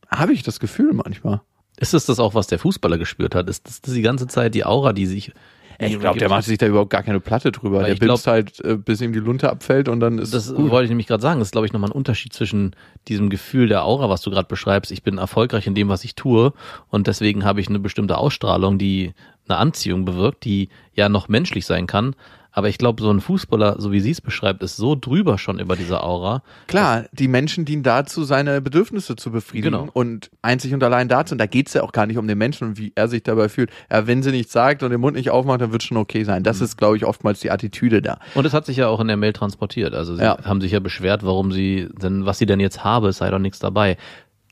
Habe 0.08 0.32
ich 0.32 0.42
das 0.42 0.60
Gefühl 0.60 0.92
manchmal. 0.92 1.40
Ist 1.82 1.94
es 1.94 2.06
das 2.06 2.20
auch, 2.20 2.34
was 2.34 2.46
der 2.46 2.60
Fußballer 2.60 2.96
gespürt 2.96 3.34
hat? 3.34 3.48
Ist 3.50 3.66
das 3.66 3.80
die 3.82 4.02
ganze 4.02 4.28
Zeit 4.28 4.54
die 4.54 4.64
Aura, 4.64 4.92
die 4.92 5.06
sich. 5.06 5.32
Ich 5.78 5.98
glaube, 5.98 6.18
der 6.18 6.28
macht 6.28 6.44
sich 6.44 6.58
da 6.58 6.66
überhaupt 6.66 6.90
gar 6.90 7.02
keine 7.02 7.18
Platte 7.18 7.50
drüber. 7.50 7.80
Weil 7.80 7.94
Der 7.94 8.06
bimst 8.06 8.28
halt, 8.28 8.64
äh, 8.64 8.76
bis 8.76 9.00
ihm 9.00 9.12
die 9.12 9.18
Lunte 9.18 9.50
abfällt 9.50 9.88
und 9.88 9.98
dann 9.98 10.18
ist 10.18 10.32
Das 10.32 10.54
gut. 10.54 10.70
wollte 10.70 10.84
ich 10.84 10.90
nämlich 10.90 11.08
gerade 11.08 11.22
sagen. 11.22 11.40
Das 11.40 11.48
ist, 11.48 11.52
glaube 11.52 11.66
ich, 11.66 11.72
nochmal 11.72 11.90
ein 11.90 11.94
Unterschied 11.96 12.32
zwischen 12.32 12.76
diesem 13.08 13.30
Gefühl 13.30 13.66
der 13.66 13.84
Aura, 13.84 14.08
was 14.08 14.20
du 14.22 14.30
gerade 14.30 14.46
beschreibst. 14.46 14.92
Ich 14.92 15.02
bin 15.02 15.18
erfolgreich 15.18 15.66
in 15.66 15.74
dem, 15.74 15.88
was 15.88 16.04
ich 16.04 16.14
tue 16.14 16.52
und 16.88 17.08
deswegen 17.08 17.44
habe 17.44 17.60
ich 17.60 17.68
eine 17.68 17.80
bestimmte 17.80 18.16
Ausstrahlung, 18.16 18.78
die 18.78 19.12
eine 19.48 19.58
Anziehung 19.58 20.04
bewirkt, 20.04 20.44
die 20.44 20.68
ja 20.94 21.08
noch 21.08 21.26
menschlich 21.26 21.66
sein 21.66 21.88
kann. 21.88 22.14
Aber 22.54 22.68
ich 22.68 22.76
glaube, 22.76 23.02
so 23.02 23.10
ein 23.10 23.20
Fußballer, 23.22 23.76
so 23.80 23.92
wie 23.92 24.00
sie 24.00 24.10
es 24.10 24.20
beschreibt, 24.20 24.62
ist 24.62 24.76
so 24.76 24.94
drüber 24.94 25.38
schon 25.38 25.58
über 25.58 25.74
diese 25.74 26.02
Aura. 26.02 26.42
Klar, 26.66 27.06
die 27.12 27.26
Menschen 27.26 27.64
dienen 27.64 27.82
dazu, 27.82 28.24
seine 28.24 28.60
Bedürfnisse 28.60 29.16
zu 29.16 29.30
befriedigen 29.30 29.72
Genau. 29.78 29.88
und 29.94 30.30
einzig 30.42 30.74
und 30.74 30.84
allein 30.84 31.08
dazu. 31.08 31.32
Und 31.34 31.38
da 31.38 31.46
geht's 31.46 31.72
ja 31.72 31.82
auch 31.82 31.92
gar 31.92 32.04
nicht 32.06 32.18
um 32.18 32.28
den 32.28 32.36
Menschen 32.36 32.68
und 32.68 32.78
wie 32.78 32.92
er 32.94 33.08
sich 33.08 33.22
dabei 33.22 33.48
fühlt. 33.48 33.70
Ja, 33.90 34.06
wenn 34.06 34.22
sie 34.22 34.32
nichts 34.32 34.52
sagt 34.52 34.82
und 34.82 34.90
den 34.90 35.00
Mund 35.00 35.16
nicht 35.16 35.30
aufmacht, 35.30 35.62
dann 35.62 35.72
wird 35.72 35.82
schon 35.82 35.96
okay 35.96 36.24
sein. 36.24 36.40
Mhm. 36.40 36.44
Das 36.44 36.60
ist, 36.60 36.76
glaube 36.76 36.96
ich, 36.98 37.06
oftmals 37.06 37.40
die 37.40 37.50
Attitüde 37.50 38.02
da. 38.02 38.18
Und 38.34 38.44
es 38.44 38.52
hat 38.52 38.66
sich 38.66 38.76
ja 38.76 38.88
auch 38.88 39.00
in 39.00 39.08
der 39.08 39.16
Mail 39.16 39.32
transportiert. 39.32 39.94
Also 39.94 40.16
sie 40.16 40.22
Ja. 40.22 40.36
haben 40.44 40.60
sich 40.60 40.72
ja 40.72 40.80
beschwert, 40.80 41.24
warum 41.24 41.52
sie 41.52 41.88
denn, 42.02 42.26
was 42.26 42.38
sie 42.38 42.46
denn 42.46 42.60
jetzt 42.60 42.84
habe, 42.84 43.08
es 43.08 43.16
sei 43.18 43.30
doch 43.30 43.38
nichts 43.38 43.60
dabei. 43.60 43.96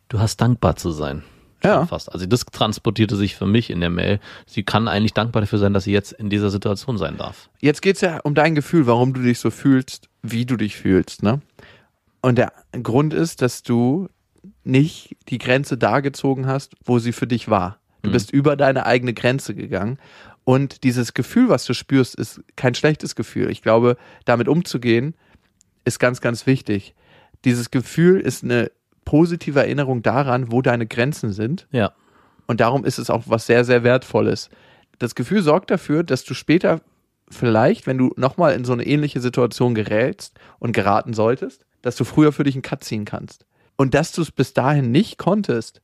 Du 0.09 0.19
hast 0.21 0.38
dankbar 0.40 0.76
zu 0.76 0.90
sein. 0.90 1.23
Ja. 1.62 1.87
Fast. 1.87 2.12
Also 2.12 2.26
das 2.26 2.45
transportierte 2.47 3.17
sich 3.17 3.37
für 3.37 3.47
mich 3.47 3.71
in 3.71 3.81
der 3.81 3.90
Mail. 3.90 4.19
Sie 4.47 4.62
kann 4.62 4.88
eigentlich 4.88 5.12
dankbar 5.14 5.43
dafür 5.43 5.59
sein, 5.59 5.75
dass 5.75 5.85
sie 5.85 5.93
jetzt 5.93 6.12
in 6.12 6.31
dieser 6.31 6.50
Situation 6.50 6.97
sein 6.99 7.17
darf. 7.19 7.50
Jetzt 7.61 7.83
geht's 7.83 8.00
ja 8.00 8.19
um 8.21 8.35
dein 8.35 8.55
Gefühl, 8.55 8.87
warum 8.87 9.12
du 9.12 9.21
dich 9.23 9.38
so 9.38 9.50
fühlst, 9.50 10.09
wie 10.23 10.47
du 10.47 10.57
dich 10.57 10.76
fühlst, 10.76 11.23
ne? 11.23 11.40
Und 12.23 12.37
der 12.37 12.52
Grund 12.83 13.14
ist, 13.14 13.40
dass 13.43 13.62
du 13.62 14.09
nicht 14.64 15.17
die 15.29 15.38
Grenze 15.38 15.76
da 15.79 16.00
gezogen 16.00 16.47
hast, 16.47 16.75
wo 16.85 16.99
sie 16.99 17.12
für 17.12 17.26
dich 17.26 17.49
war. 17.49 17.79
Du 18.02 18.09
Mhm. 18.09 18.12
bist 18.12 18.31
über 18.31 18.57
deine 18.57 18.87
eigene 18.87 19.12
Grenze 19.14 19.55
gegangen. 19.55 19.99
Und 20.45 20.85
dieses 20.85 21.14
Gefühl, 21.14 21.49
was 21.49 21.64
du 21.67 21.75
spürst, 21.75 22.14
ist 22.14 22.40
kein 22.57 22.75
schlechtes 22.75 23.14
Gefühl. 23.14 23.50
Ich 23.50 23.62
glaube, 23.62 23.97
damit 24.25 24.49
umzugehen, 24.49 25.14
ist 25.85 25.99
ganz, 25.99 26.21
ganz 26.21 26.47
wichtig. 26.47 26.95
Dieses 27.45 27.71
Gefühl 27.71 28.21
ist 28.21 28.43
eine 28.45 28.71
positive 29.11 29.59
Erinnerung 29.59 30.02
daran, 30.02 30.52
wo 30.52 30.62
deine 30.62 30.87
Grenzen 30.87 31.33
sind. 31.33 31.67
Ja. 31.73 31.90
Und 32.47 32.61
darum 32.61 32.85
ist 32.85 32.99
es 32.99 33.11
auch 33.11 33.25
was 33.26 33.45
sehr, 33.45 33.64
sehr 33.64 33.83
Wertvolles. 33.83 34.50
Das 35.00 35.17
Gefühl 35.17 35.43
sorgt 35.43 35.73
dafür, 35.73 36.05
dass 36.05 36.23
du 36.23 36.33
später 36.33 36.81
vielleicht, 37.29 37.88
wenn 37.88 37.99
du 37.99 38.12
nochmal 38.17 38.55
in 38.55 38.64
so 38.64 38.73
eine 38.73 38.87
ähnliche 38.87 39.20
Situation 39.20 39.75
gerätst 39.75 40.38
und 40.61 40.70
geraten 40.70 41.12
solltest, 41.12 41.66
dass 41.83 41.96
du 41.96 42.05
früher 42.05 42.31
für 42.31 42.44
dich 42.44 42.55
einen 42.55 42.62
Cut 42.62 42.85
ziehen 42.85 43.05
kannst. 43.05 43.46
Und 43.77 43.94
dass 43.94 44.12
du 44.12 44.23
es 44.23 44.31
bis 44.31 44.55
dahin 44.55 44.92
nicht 44.92 45.18
konntest, 45.18 45.81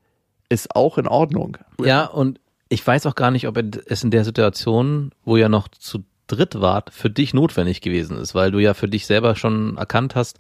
ist 0.49 0.77
auch 0.77 0.97
in 0.97 1.09
Ordnung. 1.09 1.57
Ja, 1.83 2.05
und 2.05 2.39
ich 2.69 2.87
weiß 2.87 3.07
auch 3.07 3.17
gar 3.17 3.33
nicht, 3.33 3.49
ob 3.49 3.59
es 3.59 4.05
in 4.05 4.13
der 4.13 4.25
Situation, 4.25 5.11
wo 5.25 5.37
ihr 5.37 5.49
noch 5.49 5.67
zu 5.67 6.05
dritt 6.29 6.61
wart, 6.61 6.91
für 6.91 7.11
dich 7.11 7.35
notwendig 7.35 7.81
gewesen 7.81 8.19
ist, 8.19 8.37
weil 8.37 8.53
du 8.53 8.61
ja 8.61 8.73
für 8.73 8.89
dich 8.89 9.05
selber 9.07 9.35
schon 9.35 9.77
erkannt 9.79 10.15
hast, 10.15 10.39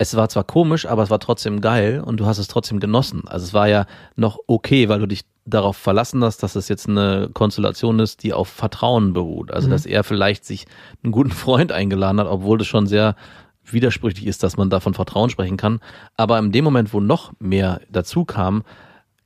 es 0.00 0.16
war 0.16 0.30
zwar 0.30 0.44
komisch, 0.44 0.86
aber 0.86 1.02
es 1.02 1.10
war 1.10 1.20
trotzdem 1.20 1.60
geil 1.60 2.02
und 2.02 2.20
du 2.20 2.24
hast 2.24 2.38
es 2.38 2.48
trotzdem 2.48 2.80
genossen. 2.80 3.24
Also 3.26 3.44
es 3.44 3.52
war 3.52 3.68
ja 3.68 3.84
noch 4.16 4.38
okay, 4.46 4.88
weil 4.88 4.98
du 4.98 5.04
dich 5.04 5.26
darauf 5.44 5.76
verlassen 5.76 6.24
hast, 6.24 6.42
dass 6.42 6.56
es 6.56 6.68
jetzt 6.68 6.88
eine 6.88 7.28
Konstellation 7.34 7.98
ist, 7.98 8.22
die 8.22 8.32
auf 8.32 8.48
Vertrauen 8.48 9.12
beruht. 9.12 9.52
Also 9.52 9.68
dass 9.68 9.84
er 9.84 10.02
vielleicht 10.02 10.46
sich 10.46 10.64
einen 11.04 11.12
guten 11.12 11.30
Freund 11.30 11.70
eingeladen 11.70 12.18
hat, 12.18 12.28
obwohl 12.28 12.56
das 12.56 12.66
schon 12.66 12.86
sehr 12.86 13.14
widersprüchlich 13.62 14.26
ist, 14.26 14.42
dass 14.42 14.56
man 14.56 14.70
da 14.70 14.80
von 14.80 14.94
Vertrauen 14.94 15.28
sprechen 15.28 15.58
kann. 15.58 15.80
Aber 16.16 16.38
in 16.38 16.50
dem 16.50 16.64
Moment, 16.64 16.94
wo 16.94 17.00
noch 17.00 17.34
mehr 17.38 17.82
dazu 17.90 18.24
kam, 18.24 18.62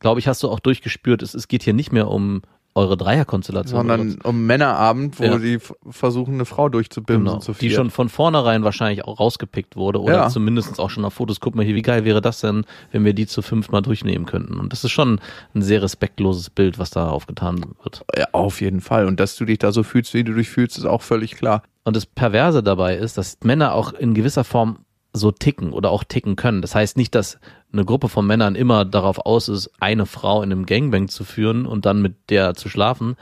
glaube 0.01 0.19
ich, 0.19 0.27
hast 0.27 0.43
du 0.43 0.49
auch 0.49 0.59
durchgespürt, 0.59 1.23
es, 1.23 1.35
es 1.35 1.47
geht 1.47 1.63
hier 1.63 1.75
nicht 1.75 1.93
mehr 1.93 2.09
um 2.09 2.43
eure 2.77 2.97
Dreierkonstellation. 2.97 3.79
Sondern 3.87 4.19
um 4.25 4.47
Männerabend, 4.47 5.19
wo 5.21 5.25
Ja. 5.25 5.39
die 5.39 5.59
versuchen, 5.89 6.35
eine 6.35 6.45
Frau 6.45 6.69
durchzubimsen 6.69 7.25
Genau, 7.25 7.39
zu 7.39 7.53
die 7.53 7.59
viert. 7.69 7.75
schon 7.75 7.91
von 7.91 8.09
vornherein 8.09 8.65
wahrscheinlich 8.65 9.05
auch 9.05 9.21
rausgepickt 9.21 9.77
wurde 9.77 10.01
oder 10.01 10.15
Ja. 10.15 10.29
zumindest 10.29 10.81
auch 10.81 10.91
schon 10.91 11.05
auf 11.05 11.15
Fotos. 11.15 11.39
Guck 11.41 11.55
mal 11.55 11.65
hier, 11.65 11.75
wie 11.77 11.83
geil 11.83 12.05
wäre 12.05 12.21
das 12.21 12.41
denn, 12.41 12.65
wenn 12.91 13.05
wir 13.05 13.15
die 13.15 13.27
zu 13.27 13.43
fünf 13.43 13.71
mal 13.71 13.81
durchnehmen 13.81 14.27
könnten. 14.27 14.59
Und 14.59 14.73
das 14.73 14.83
ist 14.85 14.91
schon 14.91 15.21
ein 15.55 15.63
sehr 15.63 15.83
respektloses 15.83 16.51
Bild, 16.51 16.79
was 16.79 16.91
da 16.91 17.09
aufgetan 17.11 17.65
wird. 17.83 18.05
ja, 18.17 18.27
auf 18.33 18.61
jeden 18.61 18.81
Fall. 18.81 19.07
Und 19.07 19.21
dass 19.21 19.37
du 19.37 19.45
dich 19.45 19.59
da 19.59 19.71
so 19.73 19.83
fühlst, 19.85 20.13
wie 20.15 20.25
du 20.25 20.35
dich 20.35 20.49
fühlst, 20.49 20.77
ist 20.79 20.85
auch 20.87 21.03
völlig 21.03 21.37
klar. 21.37 21.63
Und 21.85 21.95
das 21.97 22.07
Perverse 22.07 22.63
dabei 22.63 22.97
ist, 22.97 23.19
dass 23.19 23.37
Männer 23.45 23.75
auch 23.75 23.93
in 23.93 24.15
gewisser 24.15 24.43
Form 24.43 24.79
so 25.15 25.31
ticken 25.31 25.73
oder 25.73 25.91
auch 25.91 26.05
ticken 26.05 26.37
können. 26.37 26.61
Das 26.61 26.75
heißt 26.75 26.97
nicht, 26.97 27.15
dass 27.15 27.39
eine 27.73 27.85
Gruppe 27.85 28.09
von 28.09 28.27
Männern 28.27 28.57
immer 28.57 28.85
darauf 28.85 29.25
aus 29.25 29.49
ist, 29.49 29.71
eine 29.81 30.07
Frau 30.07 30.43
in 30.43 30.53
einem 30.53 30.67
Gangbang 30.67 31.09
zu 31.09 31.25
führen 31.25 31.67
und 31.67 31.87
dann 31.87 32.03
mit 32.03 32.15
der 32.31 32.55
zu 32.55 32.69
schlafen. 32.69 33.15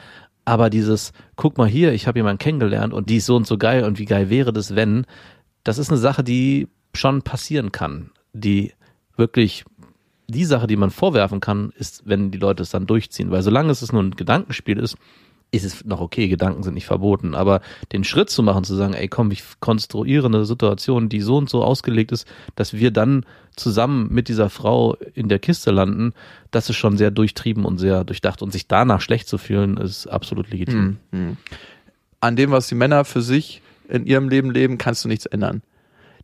Aber 0.44 0.70
dieses, 0.70 1.12
guck 1.36 1.58
mal 1.58 1.68
hier, 1.68 1.92
ich 1.92 2.06
habe 2.06 2.18
jemanden 2.18 2.38
kennengelernt 2.38 2.94
und 2.94 3.10
die 3.10 3.18
ist 3.18 3.26
so 3.26 3.36
und 3.36 3.46
so 3.46 3.58
geil 3.58 3.84
und 3.84 3.98
wie 3.98 4.06
geil 4.06 4.30
wäre 4.30 4.52
das, 4.52 4.74
wenn, 4.74 5.06
das 5.64 5.78
ist 5.78 5.90
eine 5.90 5.98
Sache, 5.98 6.24
die 6.24 6.66
schon 6.94 7.22
passieren 7.22 7.72
kann. 7.72 8.10
Die 8.32 8.72
wirklich, 9.16 9.64
die 10.26 10.46
Sache, 10.46 10.66
die 10.66 10.76
man 10.76 10.90
vorwerfen 10.90 11.40
kann, 11.40 11.72
ist, 11.76 12.06
wenn 12.06 12.30
die 12.30 12.38
Leute 12.38 12.62
es 12.62 12.70
dann 12.70 12.86
durchziehen. 12.86 13.30
Weil 13.30 13.42
solange 13.42 13.70
es 13.70 13.92
nur 13.92 14.02
ein 14.02 14.16
Gedankenspiel 14.16 14.78
ist, 14.78 14.96
ist 15.52 15.64
es 15.64 15.84
noch 15.84 16.00
okay, 16.00 16.28
Gedanken 16.28 16.62
sind 16.62 16.74
nicht 16.74 16.86
verboten, 16.86 17.34
aber 17.34 17.60
den 17.92 18.04
Schritt 18.04 18.30
zu 18.30 18.42
machen, 18.42 18.64
zu 18.64 18.74
sagen, 18.74 18.94
ey 18.94 19.06
komm, 19.06 19.30
ich 19.30 19.44
konstruiere 19.60 20.26
eine 20.26 20.46
Situation, 20.46 21.10
die 21.10 21.20
so 21.20 21.36
und 21.36 21.50
so 21.50 21.62
ausgelegt 21.62 22.10
ist, 22.10 22.26
dass 22.56 22.72
wir 22.72 22.90
dann 22.90 23.26
zusammen 23.54 24.08
mit 24.10 24.28
dieser 24.28 24.48
Frau 24.48 24.96
in 25.14 25.28
der 25.28 25.38
Kiste 25.38 25.70
landen, 25.70 26.14
das 26.50 26.70
ist 26.70 26.76
schon 26.76 26.96
sehr 26.96 27.10
durchtrieben 27.10 27.66
und 27.66 27.78
sehr 27.78 28.02
durchdacht 28.02 28.40
und 28.40 28.50
sich 28.50 28.66
danach 28.66 29.02
schlecht 29.02 29.28
zu 29.28 29.36
fühlen, 29.36 29.76
ist 29.76 30.06
absolut 30.06 30.50
legitim. 30.50 30.96
An 32.20 32.36
dem, 32.36 32.50
was 32.50 32.66
die 32.68 32.74
Männer 32.74 33.04
für 33.04 33.20
sich 33.20 33.60
in 33.88 34.06
ihrem 34.06 34.30
Leben 34.30 34.50
leben, 34.50 34.78
kannst 34.78 35.04
du 35.04 35.08
nichts 35.08 35.26
ändern. 35.26 35.62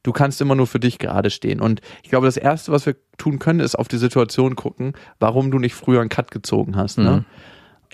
Du 0.04 0.12
kannst 0.12 0.40
immer 0.40 0.54
nur 0.54 0.66
für 0.66 0.80
dich 0.80 0.98
gerade 0.98 1.28
stehen. 1.28 1.60
Und 1.60 1.82
ich 2.02 2.08
glaube, 2.08 2.26
das 2.26 2.36
Erste, 2.36 2.72
was 2.72 2.86
wir 2.86 2.96
tun 3.18 3.38
können, 3.38 3.60
ist 3.60 3.74
auf 3.74 3.88
die 3.88 3.98
Situation 3.98 4.56
gucken, 4.56 4.94
warum 5.18 5.50
du 5.50 5.58
nicht 5.58 5.74
früher 5.74 6.00
einen 6.00 6.08
Cut 6.08 6.30
gezogen 6.30 6.76
hast. 6.76 6.98
Ne? 6.98 7.10
Mhm. 7.10 7.24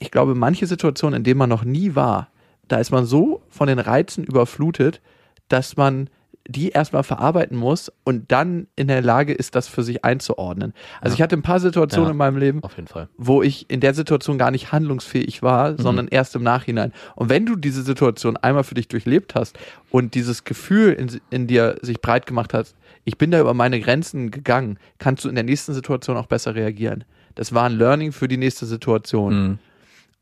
Ich 0.01 0.11
glaube, 0.11 0.35
manche 0.35 0.67
Situationen, 0.67 1.19
in 1.19 1.25
denen 1.25 1.39
man 1.39 1.49
noch 1.49 1.65
nie 1.65 1.95
war, 1.95 2.29
da 2.69 2.79
ist 2.79 2.91
man 2.91 3.05
so 3.07 3.43
von 3.49 3.69
den 3.69 3.79
Reizen 3.79 4.25
überflutet, 4.25 5.01
dass 5.49 5.77
man 5.77 6.09
die 6.47 6.71
erstmal 6.71 7.03
verarbeiten 7.05 7.57
muss 7.57 7.91
und 8.05 8.31
dann 8.31 8.67
in 8.77 8.87
der 8.89 9.01
Lage 9.01 9.33
ist, 9.33 9.55
das 9.55 9.67
für 9.67 9.83
sich 9.83 10.05
einzuordnen. 10.05 10.75
Also 11.01 11.15
ich 11.15 11.23
hatte 11.23 11.37
ein 11.37 11.43
paar 11.43 11.59
Situationen 11.59 12.09
Ja. 12.09 12.11
in 12.13 12.17
meinem 12.19 12.37
Leben, 12.37 12.63
Auf 12.63 12.77
jeden 12.77 12.87
Fall. 12.89 13.09
wo 13.17 13.43
ich 13.43 13.71
in 13.71 13.81
der 13.81 13.95
Situation 13.95 14.37
gar 14.37 14.51
nicht 14.51 14.71
handlungsfähig 14.71 15.43
war, 15.43 15.79
sondern 15.81 16.07
erst 16.09 16.37
im 16.37 16.43
Nachhinein. 16.43 16.93
Und 17.15 17.31
wenn 17.31 17.47
du 17.47 17.57
diese 17.57 17.83
Situation 17.83 18.37
einmal 18.37 18.63
für 18.65 18.75
dich 18.75 18.89
durchlebt 18.89 19.35
hast 19.35 19.59
und 19.91 20.15
dieses 20.15 20.45
Gefühl 20.45 20.93
in, 20.93 21.19
in 21.31 21.47
dir 21.47 21.77
sich 21.81 22.03
breit 22.03 22.27
gemacht 22.27 22.53
hat, 22.53 22.75
ich 23.05 23.17
bin 23.17 23.31
da 23.31 23.41
über 23.41 23.55
meine 23.55 23.81
Grenzen 23.81 24.31
gegangen, 24.31 24.79
kannst 24.99 25.25
du 25.25 25.31
in 25.31 25.37
der 25.37 25.45
nächsten 25.45 25.73
Situation 25.73 26.19
auch 26.19 26.27
besser 26.27 26.55
reagieren. 26.55 27.05
Das 27.37 27.55
war 27.55 27.65
ein 27.65 27.73
Learning 27.79 28.13
für 28.13 28.29
die 28.29 28.37
nächste 28.37 28.67
Situation, 28.67 29.45
Mhm. 29.49 29.59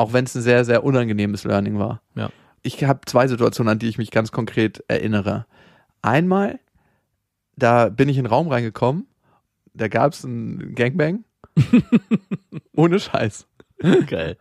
Auch 0.03 0.13
wenn 0.13 0.25
es 0.25 0.35
ein 0.35 0.43
sehr, 0.43 0.65
sehr 0.65 0.85
unangenehmes 0.85 1.45
Learning 1.45 1.79
war. 1.79 2.03
Ja. 2.15 2.31
Ich 2.63 2.83
habe 2.85 3.01
zwei 3.07 3.27
Situationen, 3.29 3.73
an 3.73 3.79
die 3.79 3.89
ich 3.89 3.99
mich 3.99 4.11
ganz 4.11 4.33
konkret 4.33 4.85
erinnere. 4.89 5.47
Einmal, 6.03 6.59
da 7.57 7.89
bin 7.89 8.09
ich 8.09 8.19
in 8.19 8.25
den 8.25 8.31
Raum 8.31 8.49
reingekommen, 8.49 9.07
da 9.75 9.89
gab 9.89 10.13
es 10.13 10.25
einen 10.25 10.75
Gangbang. 10.75 11.25
Ohne 12.77 12.99
Scheiß. 12.99 13.47
Geil. 14.07 14.37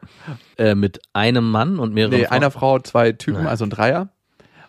Äh, 0.57 0.75
mit 0.75 0.99
einem 1.13 1.49
Mann 1.49 1.79
und 1.79 1.93
mehreren 1.93 2.11
Nee, 2.17 2.25
Frauen? 2.25 2.35
einer 2.37 2.51
Frau, 2.51 2.79
zwei 2.79 3.11
Typen, 3.11 3.43
Ja. 3.43 3.49
also 3.49 3.65
ein 3.65 3.69
Dreier. 3.71 4.09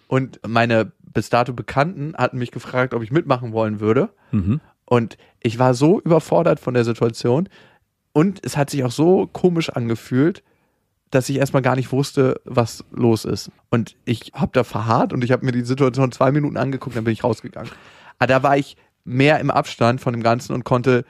Und 0.08 0.40
meine 0.46 0.92
bis 1.00 1.28
dato 1.28 1.52
Bekannten 1.52 2.14
hatten 2.16 2.38
mich 2.38 2.50
gefragt, 2.52 2.94
ob 2.94 3.02
ich 3.02 3.10
mitmachen 3.12 3.52
wollen 3.52 3.80
würde. 3.80 4.08
Mhm. 4.30 4.60
Und 4.86 5.18
ich 5.40 5.58
war 5.58 5.74
so 5.74 6.00
überfordert 6.00 6.58
von 6.58 6.74
der 6.74 6.84
Situation 6.84 7.48
und 8.12 8.40
es 8.44 8.56
hat 8.56 8.70
sich 8.70 8.82
auch 8.84 8.90
so 8.90 9.26
komisch 9.26 9.68
angefühlt, 9.70 10.42
dass 11.12 11.28
ich 11.28 11.36
erstmal 11.36 11.62
gar 11.62 11.76
nicht 11.76 11.92
wusste, 11.92 12.40
was 12.44 12.84
los 12.90 13.26
ist. 13.26 13.52
Und 13.70 13.96
ich 14.06 14.32
habe 14.34 14.50
da 14.54 14.64
verharrt 14.64 15.12
und 15.12 15.22
ich 15.22 15.30
habe 15.30 15.44
mir 15.44 15.52
die 15.52 15.62
Situation 15.62 16.10
zwei 16.10 16.32
Minuten 16.32 16.56
angeguckt, 16.56 16.96
dann 16.96 17.04
bin 17.04 17.12
ich 17.12 17.22
rausgegangen. 17.22 17.70
Aber 18.18 18.26
da 18.26 18.42
war 18.42 18.56
ich 18.56 18.76
mehr 19.04 19.38
im 19.38 19.50
Abstand 19.50 20.00
von 20.00 20.14
dem 20.14 20.22
Ganzen 20.22 20.54
und 20.54 20.64
konnte 20.64 21.04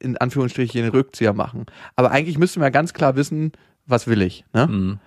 in 0.00 0.16
Anführungsstrichen 0.16 0.82
den 0.82 0.90
Rückzieher 0.90 1.34
machen. 1.34 1.66
Aber 1.94 2.10
eigentlich 2.10 2.36
müssten 2.36 2.60
wir 2.60 2.70
ganz 2.72 2.92
klar 2.92 3.14
wissen, 3.14 3.52
was 3.86 4.08
will 4.08 4.22
ich. 4.22 4.44
Ne? 4.52 4.66
Mhm. 4.66 4.98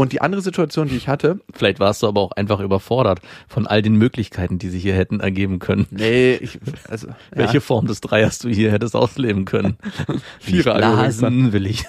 Und 0.00 0.12
die 0.12 0.22
andere 0.22 0.40
Situation, 0.40 0.88
die 0.88 0.96
ich 0.96 1.08
hatte, 1.08 1.40
Vielleicht 1.52 1.78
warst 1.78 2.02
du 2.02 2.06
aber 2.06 2.22
auch 2.22 2.32
einfach 2.32 2.60
überfordert 2.60 3.20
von 3.48 3.66
all 3.66 3.82
den 3.82 3.96
Möglichkeiten, 3.96 4.58
die 4.58 4.70
sich 4.70 4.82
hier 4.82 4.94
hätten 4.94 5.20
ergeben 5.20 5.58
können. 5.58 5.86
nee, 5.90 6.36
ich, 6.36 6.58
also, 6.88 7.08
Welche 7.32 7.58
ja, 7.58 7.60
Form 7.60 7.86
des 7.86 8.00
Dreiers 8.00 8.38
du 8.38 8.48
hier 8.48 8.72
hättest 8.72 8.96
ausleben 8.96 9.44
können. 9.44 9.76
Vierer 10.40 10.78
blasen, 10.78 11.52
will 11.52 11.66
ich. 11.66 11.84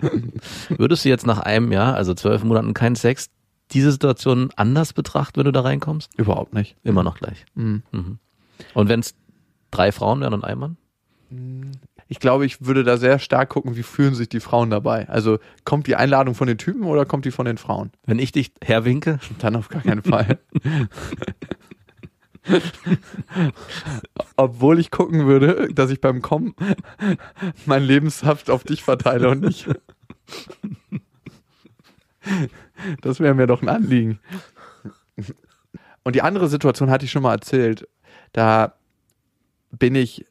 Würdest 0.68 1.06
du 1.06 1.08
jetzt 1.08 1.24
nach 1.24 1.38
einem 1.38 1.72
Jahr, 1.72 1.94
also 1.94 2.12
zwölf 2.12 2.44
Monaten 2.44 2.74
keinen 2.74 2.94
Sex, 2.94 3.30
diese 3.70 3.90
Situation 3.90 4.50
anders 4.56 4.92
betrachten, 4.92 5.38
wenn 5.38 5.46
du 5.46 5.52
da 5.52 5.62
reinkommst? 5.62 6.10
überhaupt 6.18 6.52
nicht. 6.52 6.76
Immer 6.82 7.04
noch 7.04 7.16
gleich. 7.16 7.46
Mhm. 7.54 7.84
Mhm. 7.90 8.18
Und 8.74 8.90
wenn 8.90 9.00
es 9.00 9.14
drei 9.70 9.92
Frauen 9.92 10.20
wären 10.20 10.34
und 10.34 10.44
ein 10.44 10.58
Mann? 10.58 10.76
Ich 12.10 12.18
glaube, 12.18 12.44
ich 12.44 12.66
würde 12.66 12.82
da 12.82 12.96
sehr 12.96 13.20
stark 13.20 13.50
gucken, 13.50 13.76
wie 13.76 13.84
fühlen 13.84 14.16
sich 14.16 14.28
die 14.28 14.40
Frauen 14.40 14.68
dabei. 14.68 15.08
Also 15.08 15.38
kommt 15.64 15.86
die 15.86 15.94
Einladung 15.94 16.34
von 16.34 16.48
den 16.48 16.58
Typen 16.58 16.82
oder 16.82 17.06
kommt 17.06 17.24
die 17.24 17.30
von 17.30 17.46
den 17.46 17.56
Frauen? 17.56 17.92
Wenn 18.04 18.18
ich 18.18 18.32
dich 18.32 18.52
herwinke? 18.64 19.20
Dann 19.38 19.54
auf 19.54 19.68
gar 19.68 19.80
keinen 19.80 20.02
Fall. 20.02 20.40
Obwohl 24.36 24.80
ich 24.80 24.90
gucken 24.90 25.28
würde, 25.28 25.72
dass 25.72 25.92
ich 25.92 26.00
beim 26.00 26.20
Kommen 26.20 26.56
mein 27.64 27.84
Lebenshaft 27.84 28.50
auf 28.50 28.64
dich 28.64 28.82
verteile 28.82 29.30
und 29.30 29.42
nicht. 29.42 29.68
Das 33.02 33.20
wäre 33.20 33.34
mir 33.34 33.46
doch 33.46 33.62
ein 33.62 33.68
Anliegen. 33.68 34.18
Und 36.02 36.16
die 36.16 36.22
andere 36.22 36.48
Situation 36.48 36.90
hatte 36.90 37.04
ich 37.04 37.12
schon 37.12 37.22
mal 37.22 37.34
erzählt. 37.34 37.88
Da 38.32 38.74
bin 39.70 39.94
ich 39.94 40.26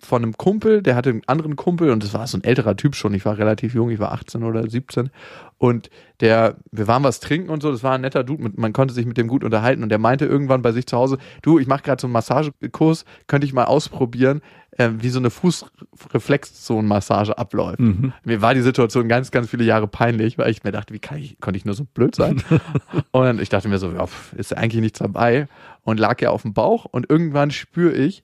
von 0.00 0.22
einem 0.22 0.36
Kumpel, 0.36 0.82
der 0.82 0.96
hatte 0.96 1.10
einen 1.10 1.22
anderen 1.26 1.56
Kumpel 1.56 1.90
und 1.90 2.02
das 2.02 2.14
war 2.14 2.26
so 2.26 2.38
ein 2.38 2.44
älterer 2.44 2.76
Typ 2.76 2.94
schon. 2.94 3.14
Ich 3.14 3.24
war 3.24 3.38
relativ 3.38 3.74
jung, 3.74 3.90
ich 3.90 3.98
war 3.98 4.12
18 4.12 4.42
oder 4.42 4.68
17 4.68 5.10
und 5.58 5.90
der, 6.20 6.56
wir 6.70 6.88
waren 6.88 7.04
was 7.04 7.20
trinken 7.20 7.50
und 7.50 7.62
so, 7.62 7.70
das 7.70 7.82
war 7.82 7.94
ein 7.94 8.00
netter 8.00 8.24
Dude, 8.24 8.52
man 8.56 8.72
konnte 8.72 8.94
sich 8.94 9.06
mit 9.06 9.16
dem 9.16 9.28
gut 9.28 9.44
unterhalten 9.44 9.82
und 9.82 9.88
der 9.88 9.98
meinte 9.98 10.26
irgendwann 10.26 10.62
bei 10.62 10.72
sich 10.72 10.86
zu 10.86 10.96
Hause, 10.96 11.18
du, 11.42 11.58
ich 11.58 11.66
mache 11.66 11.82
gerade 11.82 12.00
so 12.00 12.06
einen 12.06 12.12
Massagekurs, 12.12 13.04
könnte 13.26 13.46
ich 13.46 13.52
mal 13.52 13.64
ausprobieren, 13.64 14.40
äh, 14.72 14.90
wie 14.98 15.08
so 15.08 15.18
eine 15.18 15.30
Fußreflexzonenmassage 15.30 17.38
abläuft. 17.38 17.80
Mir 18.24 18.42
war 18.42 18.54
die 18.54 18.62
Situation 18.62 19.08
ganz, 19.08 19.30
ganz 19.30 19.48
viele 19.48 19.64
Jahre 19.64 19.88
peinlich, 19.88 20.38
weil 20.38 20.50
ich 20.50 20.64
mir 20.64 20.72
dachte, 20.72 20.94
wie 20.94 20.98
kann 20.98 21.18
ich, 21.18 21.38
konnte 21.40 21.58
ich 21.58 21.64
nur 21.64 21.74
so 21.74 21.84
blöd 21.84 22.14
sein? 22.14 22.42
und 23.12 23.40
ich 23.40 23.48
dachte 23.48 23.68
mir 23.68 23.78
so, 23.78 23.92
ja, 23.92 24.06
ist 24.36 24.56
eigentlich 24.56 24.82
nichts 24.82 24.98
dabei 24.98 25.48
und 25.82 26.00
lag 26.00 26.20
ja 26.20 26.30
auf 26.30 26.42
dem 26.42 26.52
Bauch 26.52 26.84
und 26.84 27.08
irgendwann 27.08 27.50
spüre 27.50 27.94
ich, 27.94 28.22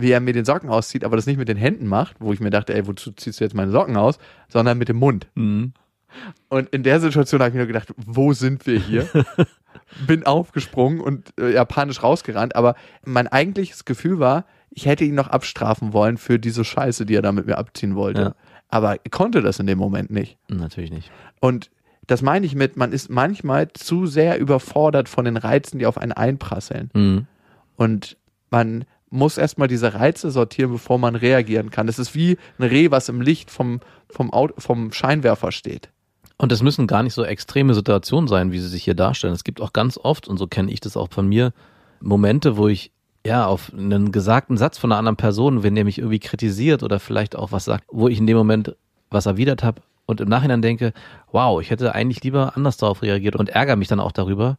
wie 0.00 0.10
er 0.10 0.20
mir 0.20 0.32
den 0.32 0.44
Socken 0.44 0.68
auszieht, 0.70 1.04
aber 1.04 1.16
das 1.16 1.26
nicht 1.26 1.38
mit 1.38 1.48
den 1.48 1.56
Händen 1.56 1.86
macht, 1.86 2.16
wo 2.20 2.32
ich 2.32 2.40
mir 2.40 2.50
dachte, 2.50 2.74
ey, 2.74 2.86
wozu 2.86 3.12
ziehst 3.12 3.40
du 3.40 3.44
jetzt 3.44 3.54
meine 3.54 3.70
Socken 3.70 3.96
aus, 3.96 4.18
sondern 4.48 4.78
mit 4.78 4.88
dem 4.88 4.96
Mund. 4.96 5.28
Mhm. 5.34 5.72
Und 6.48 6.68
in 6.70 6.82
der 6.82 7.00
Situation 7.00 7.40
habe 7.40 7.50
ich 7.50 7.54
mir 7.54 7.60
nur 7.60 7.66
gedacht, 7.68 7.92
wo 7.96 8.32
sind 8.32 8.66
wir 8.66 8.78
hier? 8.78 9.08
Bin 10.06 10.24
aufgesprungen 10.24 11.00
und 11.00 11.32
äh, 11.38 11.54
ja, 11.54 11.64
panisch 11.64 12.02
rausgerannt, 12.02 12.56
aber 12.56 12.74
mein 13.04 13.28
eigentliches 13.28 13.84
Gefühl 13.84 14.18
war, 14.18 14.44
ich 14.70 14.86
hätte 14.86 15.04
ihn 15.04 15.14
noch 15.14 15.28
abstrafen 15.28 15.92
wollen 15.92 16.16
für 16.16 16.38
diese 16.38 16.64
Scheiße, 16.64 17.06
die 17.06 17.14
er 17.14 17.22
da 17.22 17.32
mit 17.32 17.46
mir 17.46 17.58
abziehen 17.58 17.96
wollte. 17.96 18.20
Ja. 18.20 18.34
Aber 18.68 18.94
er 19.02 19.10
konnte 19.10 19.42
das 19.42 19.58
in 19.58 19.66
dem 19.66 19.78
Moment 19.78 20.10
nicht. 20.10 20.38
Natürlich 20.48 20.92
nicht. 20.92 21.10
Und 21.40 21.70
das 22.06 22.22
meine 22.22 22.46
ich 22.46 22.54
mit, 22.54 22.76
man 22.76 22.92
ist 22.92 23.10
manchmal 23.10 23.72
zu 23.72 24.06
sehr 24.06 24.38
überfordert 24.38 25.08
von 25.08 25.24
den 25.24 25.36
Reizen, 25.36 25.78
die 25.78 25.86
auf 25.86 25.98
einen 25.98 26.12
einprasseln. 26.12 26.90
Mhm. 26.94 27.26
Und 27.76 28.16
man 28.50 28.84
muss 29.10 29.38
erstmal 29.38 29.68
diese 29.68 29.94
Reize 29.94 30.30
sortieren, 30.30 30.72
bevor 30.72 30.98
man 30.98 31.16
reagieren 31.16 31.70
kann. 31.70 31.86
Das 31.86 31.98
ist 31.98 32.14
wie 32.14 32.38
ein 32.58 32.64
Reh, 32.64 32.90
was 32.90 33.08
im 33.08 33.20
Licht 33.20 33.50
vom, 33.50 33.80
vom, 34.08 34.32
Auto, 34.32 34.54
vom 34.58 34.92
Scheinwerfer 34.92 35.52
steht. 35.52 35.90
Und 36.38 36.52
es 36.52 36.62
müssen 36.62 36.86
gar 36.86 37.02
nicht 37.02 37.12
so 37.12 37.24
extreme 37.24 37.74
Situationen 37.74 38.28
sein, 38.28 38.52
wie 38.52 38.60
sie 38.60 38.68
sich 38.68 38.84
hier 38.84 38.94
darstellen. 38.94 39.34
Es 39.34 39.44
gibt 39.44 39.60
auch 39.60 39.72
ganz 39.72 39.98
oft, 39.98 40.26
und 40.26 40.38
so 40.38 40.46
kenne 40.46 40.72
ich 40.72 40.80
das 40.80 40.96
auch 40.96 41.10
von 41.10 41.28
mir, 41.28 41.52
Momente, 42.00 42.56
wo 42.56 42.68
ich 42.68 42.92
ja 43.26 43.44
auf 43.46 43.72
einen 43.74 44.12
gesagten 44.12 44.56
Satz 44.56 44.78
von 44.78 44.90
einer 44.90 44.98
anderen 44.98 45.16
Person, 45.16 45.62
wenn 45.62 45.74
der 45.74 45.84
mich 45.84 45.98
irgendwie 45.98 46.18
kritisiert 46.18 46.82
oder 46.82 46.98
vielleicht 46.98 47.36
auch 47.36 47.52
was 47.52 47.66
sagt, 47.66 47.84
wo 47.90 48.08
ich 48.08 48.18
in 48.18 48.26
dem 48.26 48.38
Moment 48.38 48.74
was 49.10 49.26
erwidert 49.26 49.62
habe 49.62 49.82
und 50.06 50.20
im 50.20 50.28
Nachhinein 50.28 50.62
denke, 50.62 50.92
wow, 51.30 51.60
ich 51.60 51.70
hätte 51.70 51.94
eigentlich 51.94 52.22
lieber 52.24 52.56
anders 52.56 52.78
darauf 52.78 53.02
reagiert 53.02 53.36
und 53.36 53.50
ärgere 53.50 53.76
mich 53.76 53.88
dann 53.88 54.00
auch 54.00 54.12
darüber, 54.12 54.56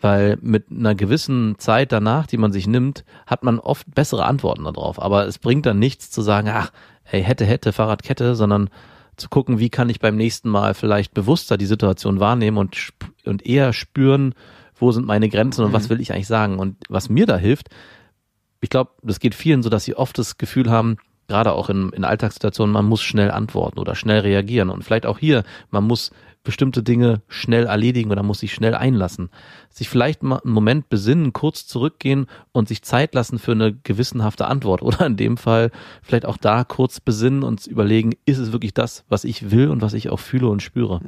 weil 0.00 0.38
mit 0.40 0.66
einer 0.70 0.94
gewissen 0.94 1.56
Zeit 1.58 1.92
danach, 1.92 2.26
die 2.26 2.36
man 2.36 2.52
sich 2.52 2.66
nimmt, 2.66 3.04
hat 3.26 3.42
man 3.42 3.58
oft 3.58 3.92
bessere 3.94 4.24
Antworten 4.24 4.64
darauf. 4.64 5.00
Aber 5.00 5.26
es 5.26 5.38
bringt 5.38 5.66
dann 5.66 5.78
nichts 5.78 6.10
zu 6.10 6.22
sagen, 6.22 6.48
ach, 6.48 6.70
ey, 7.10 7.22
hätte, 7.22 7.44
hätte, 7.44 7.72
Fahrradkette, 7.72 8.34
sondern 8.34 8.70
zu 9.16 9.28
gucken, 9.28 9.58
wie 9.58 9.70
kann 9.70 9.90
ich 9.90 9.98
beim 9.98 10.16
nächsten 10.16 10.48
Mal 10.48 10.74
vielleicht 10.74 11.12
bewusster 11.14 11.56
die 11.56 11.66
Situation 11.66 12.20
wahrnehmen 12.20 12.58
und, 12.58 12.90
und 13.24 13.44
eher 13.44 13.72
spüren, 13.72 14.34
wo 14.76 14.92
sind 14.92 15.06
meine 15.06 15.28
Grenzen 15.28 15.64
und 15.64 15.72
was 15.72 15.90
will 15.90 16.00
ich 16.00 16.12
eigentlich 16.12 16.28
sagen. 16.28 16.58
Und 16.58 16.76
was 16.88 17.08
mir 17.08 17.26
da 17.26 17.36
hilft, 17.36 17.68
ich 18.60 18.70
glaube, 18.70 18.92
das 19.02 19.18
geht 19.18 19.34
vielen 19.34 19.62
so, 19.62 19.70
dass 19.70 19.84
sie 19.84 19.96
oft 19.96 20.16
das 20.18 20.38
Gefühl 20.38 20.70
haben, 20.70 20.96
gerade 21.26 21.52
auch 21.52 21.68
in, 21.68 21.90
in 21.90 22.04
Alltagssituationen, 22.04 22.72
man 22.72 22.86
muss 22.86 23.02
schnell 23.02 23.30
antworten 23.30 23.78
oder 23.78 23.94
schnell 23.94 24.20
reagieren. 24.20 24.70
Und 24.70 24.84
vielleicht 24.84 25.06
auch 25.06 25.18
hier, 25.18 25.44
man 25.70 25.84
muss 25.84 26.10
bestimmte 26.42 26.82
Dinge 26.82 27.20
schnell 27.28 27.66
erledigen 27.66 28.10
oder 28.10 28.22
muss 28.22 28.40
sich 28.40 28.54
schnell 28.54 28.74
einlassen. 28.74 29.28
Sich 29.70 29.88
vielleicht 29.88 30.22
mal 30.24 30.40
einen 30.44 30.52
Moment 30.54 30.88
besinnen, 30.88 31.32
kurz 31.32 31.66
zurückgehen 31.66 32.26
und 32.52 32.66
sich 32.68 32.82
Zeit 32.82 33.14
lassen 33.14 33.38
für 33.38 33.52
eine 33.52 33.72
gewissenhafte 33.74 34.46
Antwort. 34.48 34.82
Oder 34.82 35.06
in 35.06 35.16
dem 35.16 35.36
Fall 35.36 35.70
vielleicht 36.02 36.26
auch 36.26 36.36
da 36.36 36.64
kurz 36.64 36.98
besinnen 37.00 37.42
und 37.44 37.66
überlegen, 37.66 38.14
ist 38.24 38.38
es 38.38 38.50
wirklich 38.50 38.74
das, 38.74 39.04
was 39.08 39.22
ich 39.24 39.50
will 39.52 39.68
und 39.68 39.80
was 39.80 39.94
ich 39.94 40.10
auch 40.10 40.18
fühle 40.20 40.48
und 40.48 40.62
spüre. 40.62 41.00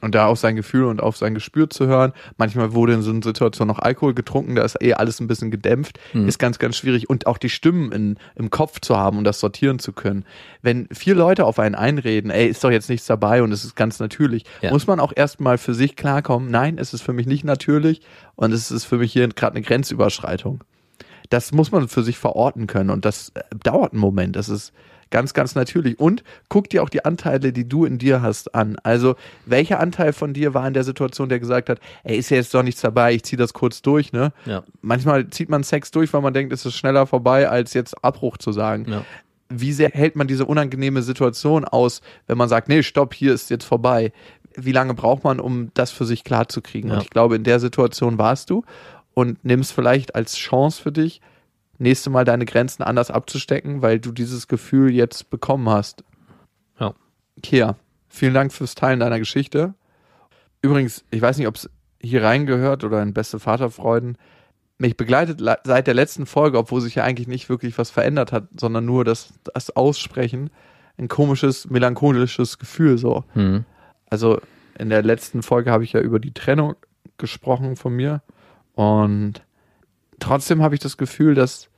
Und 0.00 0.14
da 0.14 0.26
auf 0.26 0.38
sein 0.38 0.54
Gefühl 0.54 0.84
und 0.84 1.02
auf 1.02 1.16
sein 1.16 1.34
Gespür 1.34 1.70
zu 1.70 1.86
hören. 1.86 2.12
Manchmal 2.36 2.72
wurde 2.74 2.92
in 2.92 3.02
so 3.02 3.10
einer 3.10 3.22
Situation 3.22 3.66
noch 3.66 3.78
Alkohol 3.78 4.14
getrunken, 4.14 4.54
da 4.54 4.62
ist 4.62 4.80
eh 4.80 4.92
alles 4.94 5.18
ein 5.20 5.26
bisschen 5.26 5.50
gedämpft. 5.50 5.98
Ist 6.12 6.38
ganz, 6.38 6.58
ganz 6.58 6.76
schwierig. 6.76 7.08
Und 7.10 7.26
auch 7.26 7.38
die 7.38 7.48
Stimmen 7.48 7.90
in, 7.90 8.16
im 8.36 8.50
Kopf 8.50 8.80
zu 8.80 8.96
haben 8.96 9.18
und 9.18 9.24
das 9.24 9.40
sortieren 9.40 9.78
zu 9.80 9.92
können. 9.92 10.24
Wenn 10.62 10.86
vier 10.92 11.14
Leute 11.14 11.46
auf 11.46 11.58
einen 11.58 11.74
einreden, 11.74 12.30
ey, 12.30 12.46
ist 12.46 12.62
doch 12.62 12.70
jetzt 12.70 12.90
nichts 12.90 13.06
dabei 13.06 13.42
und 13.42 13.50
es 13.50 13.64
ist 13.64 13.74
ganz 13.74 13.98
natürlich, 13.98 14.44
Ja. 14.60 14.70
muss 14.70 14.86
man 14.86 15.00
auch 15.00 15.12
erstmal 15.16 15.58
für 15.58 15.74
sich 15.74 15.96
klarkommen, 15.96 16.50
nein, 16.50 16.78
es 16.78 16.94
ist 16.94 17.02
für 17.02 17.12
mich 17.14 17.26
nicht 17.26 17.44
natürlich 17.44 18.02
und 18.36 18.52
es 18.52 18.70
ist 18.70 18.84
für 18.84 18.98
mich 18.98 19.12
hier 19.12 19.28
gerade 19.28 19.56
eine 19.56 19.64
Grenzüberschreitung. 19.64 20.62
Das 21.30 21.52
muss 21.52 21.72
man 21.72 21.88
für 21.88 22.02
sich 22.02 22.18
verorten 22.18 22.66
können 22.66 22.90
und 22.90 23.04
das 23.04 23.30
äh, 23.30 23.42
dauert 23.62 23.92
einen 23.92 24.00
Moment. 24.00 24.36
Das 24.36 24.48
ist 24.48 24.72
ganz, 25.14 25.32
ganz 25.32 25.54
natürlich. 25.54 25.98
Und 26.00 26.24
guck 26.48 26.68
dir 26.68 26.82
auch 26.82 26.88
die 26.88 27.04
Anteile, 27.04 27.52
die 27.52 27.68
du 27.68 27.84
in 27.84 27.98
dir 27.98 28.20
hast, 28.20 28.54
an. 28.54 28.76
Also, 28.82 29.14
welcher 29.46 29.78
Anteil 29.78 30.12
von 30.12 30.34
dir 30.34 30.54
war 30.54 30.66
in 30.66 30.74
der 30.74 30.82
Situation, 30.82 31.28
der 31.28 31.38
gesagt 31.38 31.68
hat, 31.68 31.78
ey, 32.02 32.18
ist 32.18 32.30
ja 32.30 32.36
jetzt 32.36 32.52
doch 32.52 32.64
nichts 32.64 32.80
dabei, 32.80 33.14
ich 33.14 33.22
zieh 33.22 33.36
das 33.36 33.52
kurz 33.52 33.80
durch, 33.80 34.12
ne? 34.12 34.32
Ja. 34.44 34.64
Manchmal 34.82 35.28
zieht 35.30 35.48
man 35.48 35.62
Sex 35.62 35.92
durch, 35.92 36.12
weil 36.12 36.20
man 36.20 36.34
denkt, 36.34 36.52
es 36.52 36.66
ist 36.66 36.74
schneller 36.74 37.06
vorbei, 37.06 37.48
als 37.48 37.74
jetzt 37.74 38.02
Abbruch 38.04 38.38
zu 38.38 38.50
sagen. 38.50 38.86
Ja. 38.88 39.04
Wie 39.48 39.72
sehr 39.72 39.90
hält 39.90 40.16
man 40.16 40.26
diese 40.26 40.46
unangenehme 40.46 41.02
Situation 41.02 41.64
aus, 41.64 42.00
wenn 42.26 42.36
man 42.36 42.48
sagt, 42.48 42.68
nee, 42.68 42.82
stopp, 42.82 43.14
hier 43.14 43.34
ist 43.34 43.50
jetzt 43.50 43.64
vorbei? 43.64 44.12
Wie 44.56 44.72
lange 44.72 44.94
braucht 44.94 45.24
man, 45.24 45.40
um 45.40 45.70
das 45.74 45.90
für 45.90 46.04
sich 46.04 46.24
klar 46.24 46.48
zu 46.48 46.62
kriegen? 46.62 46.88
Ja. 46.88 46.94
Und 46.94 47.02
ich 47.02 47.10
glaube, 47.10 47.36
in 47.36 47.44
der 47.44 47.60
Situation 47.60 48.18
warst 48.18 48.50
du 48.50 48.64
und 49.14 49.44
nimmst 49.44 49.72
vielleicht 49.72 50.14
als 50.14 50.36
Chance 50.36 50.80
für 50.82 50.92
dich, 50.92 51.20
nächste 51.78 52.10
Mal 52.10 52.24
deine 52.24 52.44
Grenzen 52.44 52.82
anders 52.82 53.10
abzustecken, 53.10 53.82
weil 53.82 53.98
du 53.98 54.12
dieses 54.12 54.46
Gefühl 54.48 54.92
jetzt 54.92 55.30
bekommen 55.30 55.68
hast. 55.68 56.04
Ja. 56.78 56.94
Kia, 57.42 57.76
vielen 58.08 58.34
Dank 58.34 58.52
fürs 58.52 58.74
Teilen 58.74 59.00
deiner 59.00 59.18
Geschichte. 59.18 59.74
Übrigens, 60.62 61.04
ich 61.10 61.20
weiß 61.20 61.36
nicht, 61.38 61.48
ob 61.48 61.56
es 61.56 61.68
hier 62.00 62.22
reingehört 62.22 62.84
oder 62.84 63.02
in 63.02 63.12
Beste 63.12 63.38
Vaterfreuden. 63.40 64.16
Mich 64.78 64.96
begleitet 64.96 65.40
le- 65.40 65.58
seit 65.64 65.86
der 65.86 65.94
letzten 65.94 66.26
Folge, 66.26 66.58
obwohl 66.58 66.80
sich 66.80 66.94
ja 66.94 67.04
eigentlich 67.04 67.28
nicht 67.28 67.48
wirklich 67.48 67.76
was 67.78 67.90
verändert 67.90 68.32
hat, 68.32 68.48
sondern 68.58 68.84
nur 68.84 69.04
das, 69.04 69.32
das 69.52 69.74
Aussprechen, 69.74 70.50
ein 70.96 71.08
komisches, 71.08 71.68
melancholisches 71.70 72.58
Gefühl 72.58 72.98
so. 72.98 73.24
Hm. 73.34 73.64
Also 74.14 74.40
in 74.78 74.90
der 74.90 75.02
letzten 75.02 75.42
Folge 75.42 75.72
habe 75.72 75.82
ich 75.82 75.92
ja 75.92 76.00
über 76.00 76.20
die 76.20 76.32
Trennung 76.32 76.76
gesprochen 77.18 77.74
von 77.74 77.96
mir 77.96 78.22
und 78.74 79.42
trotzdem 80.20 80.62
habe 80.62 80.76
ich 80.76 80.80
das 80.80 80.96
Gefühl, 80.96 81.34
dass 81.34 81.68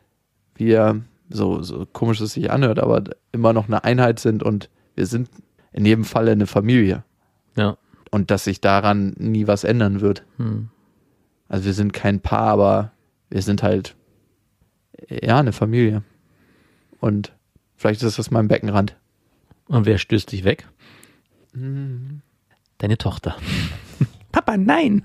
wir, 0.54 1.00
so, 1.30 1.62
so 1.62 1.86
komisch 1.86 2.20
es 2.20 2.34
sich 2.34 2.50
anhört, 2.50 2.78
aber 2.78 3.04
immer 3.32 3.54
noch 3.54 3.68
eine 3.68 3.84
Einheit 3.84 4.18
sind 4.18 4.42
und 4.42 4.68
wir 4.96 5.06
sind 5.06 5.30
in 5.72 5.86
jedem 5.86 6.04
Falle 6.04 6.32
eine 6.32 6.46
Familie 6.46 7.04
Ja. 7.56 7.78
und 8.10 8.30
dass 8.30 8.44
sich 8.44 8.60
daran 8.60 9.14
nie 9.16 9.46
was 9.46 9.64
ändern 9.64 10.02
wird. 10.02 10.22
Hm. 10.36 10.68
Also 11.48 11.64
wir 11.64 11.72
sind 11.72 11.94
kein 11.94 12.20
Paar, 12.20 12.48
aber 12.48 12.92
wir 13.30 13.40
sind 13.40 13.62
halt 13.62 13.96
ja 15.08 15.38
eine 15.38 15.52
Familie. 15.54 16.02
Und 17.00 17.32
vielleicht 17.76 18.02
ist 18.02 18.18
das 18.18 18.30
mein 18.30 18.46
Beckenrand. 18.48 18.94
Und 19.68 19.86
wer 19.86 19.96
stößt 19.96 20.30
dich 20.32 20.44
weg? 20.44 20.68
Hm. 21.54 22.20
Deine 22.78 22.98
Tochter. 22.98 23.36
Papa, 24.32 24.56
nein. 24.56 25.04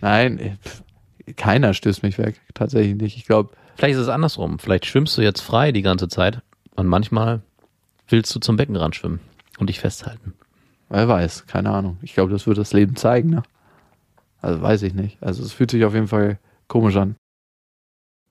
Nein, 0.00 0.38
äh, 0.38 1.32
keiner 1.34 1.74
stößt 1.74 2.02
mich 2.02 2.18
weg. 2.18 2.40
Tatsächlich 2.54 2.96
nicht. 2.96 3.16
Ich 3.16 3.26
glaube, 3.26 3.50
Vielleicht 3.76 3.94
ist 3.96 4.02
es 4.02 4.08
andersrum. 4.08 4.58
Vielleicht 4.58 4.86
schwimmst 4.86 5.16
du 5.18 5.22
jetzt 5.22 5.40
frei 5.40 5.72
die 5.72 5.82
ganze 5.82 6.08
Zeit 6.08 6.42
und 6.76 6.86
manchmal 6.86 7.42
willst 8.08 8.34
du 8.34 8.40
zum 8.40 8.56
Beckenrand 8.56 8.94
schwimmen 8.94 9.20
und 9.58 9.68
dich 9.68 9.80
festhalten. 9.80 10.34
wer 10.88 11.08
weiß, 11.08 11.46
keine 11.46 11.70
Ahnung. 11.70 11.98
Ich 12.02 12.14
glaube, 12.14 12.32
das 12.32 12.46
wird 12.46 12.58
das 12.58 12.72
Leben 12.72 12.96
zeigen, 12.96 13.30
ne? 13.30 13.42
Also 14.40 14.60
weiß 14.60 14.82
ich 14.82 14.94
nicht. 14.94 15.22
Also 15.22 15.42
es 15.42 15.52
fühlt 15.52 15.70
sich 15.70 15.84
auf 15.84 15.94
jeden 15.94 16.08
Fall 16.08 16.38
komisch 16.68 16.96
an. 16.96 17.16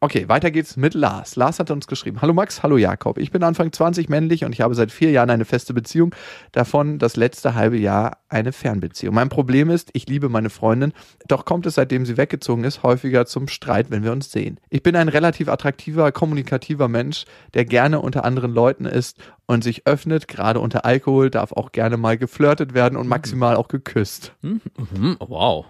Okay, 0.04 0.28
weiter 0.28 0.52
geht's 0.52 0.76
mit 0.76 0.96
Lars. 0.96 1.38
Lars 1.38 1.60
hat 1.60 1.72
uns 1.72 1.88
geschrieben. 1.88 2.22
Hallo 2.22 2.34
Max, 2.34 2.62
hallo 2.62 2.76
Jakob. 2.76 3.18
Ich 3.18 3.32
bin 3.32 3.42
Anfang 3.42 3.72
20 3.72 4.10
männlich 4.10 4.44
und 4.44 4.52
ich 4.52 4.60
habe 4.60 4.76
seit 4.76 4.92
vier 4.92 5.12
Jahren 5.12 5.30
eine 5.30 5.46
feste 5.46 5.74
Beziehung. 5.74 6.14
Davon 6.52 7.00
das 7.00 7.16
letzte 7.16 7.56
halbe 7.56 7.78
Jahr 7.78 8.18
eine 8.28 8.52
Fernbeziehung. 8.52 9.16
Mein 9.16 9.30
Problem 9.30 9.70
ist, 9.70 9.92
ich 9.94 10.06
liebe 10.10 10.28
meine 10.28 10.50
Freundin, 10.50 10.92
doch 11.30 11.46
kommt 11.46 11.66
es, 11.68 11.76
seitdem 11.76 12.06
sie 12.06 12.18
weggezogen 12.18 12.66
ist, 12.66 12.84
häufiger 12.84 13.26
zum 13.26 13.48
Streit, 13.48 13.92
wenn 13.92 14.04
wir 14.04 14.12
uns 14.12 14.30
sehen. 14.30 14.60
Ich 14.70 14.84
bin 14.84 14.98
ein 14.98 15.08
relativ 15.08 15.48
attraktiver, 15.48 16.12
kommunikativer 16.12 16.90
Mensch, 16.90 17.24
der 17.54 17.64
gerne 17.64 18.02
unter 18.02 18.26
anderen 18.26 18.52
Leuten 18.52 18.84
ist 18.84 19.18
und 19.46 19.64
sich 19.64 19.86
öffnet. 19.86 20.28
Gerade 20.28 20.60
unter 20.60 20.86
Alkohol 20.86 21.30
darf 21.30 21.52
auch 21.52 21.72
gerne 21.72 21.98
mal 21.98 22.18
geflirtet 22.18 22.74
werden 22.74 22.98
und 22.98 23.08
maximal 23.08 23.56
auch 23.56 23.68
geküsst. 23.68 24.34
Mhm, 24.42 25.18
wow. 25.20 25.66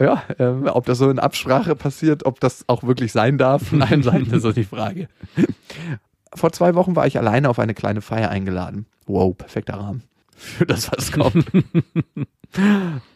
Ja, 0.00 0.22
ähm, 0.38 0.66
ob 0.66 0.86
das 0.86 0.98
so 0.98 1.08
in 1.10 1.18
Absprache 1.18 1.74
passiert, 1.74 2.26
ob 2.26 2.40
das 2.40 2.64
auch 2.68 2.82
wirklich 2.82 3.12
sein 3.12 3.38
darf, 3.38 3.72
allen 3.80 4.02
Seiten 4.02 4.30
ist 4.32 4.42
so 4.42 4.52
die 4.52 4.64
Frage. 4.64 5.08
Vor 6.34 6.52
zwei 6.52 6.74
Wochen 6.74 6.96
war 6.96 7.06
ich 7.06 7.18
alleine 7.18 7.48
auf 7.48 7.58
eine 7.58 7.74
kleine 7.74 8.02
Feier 8.02 8.30
eingeladen. 8.30 8.86
Wow, 9.06 9.36
perfekter 9.36 9.74
Rahmen. 9.74 10.02
Für 10.36 10.66
das, 10.66 10.90
was 10.92 11.12
kommt. 11.12 11.46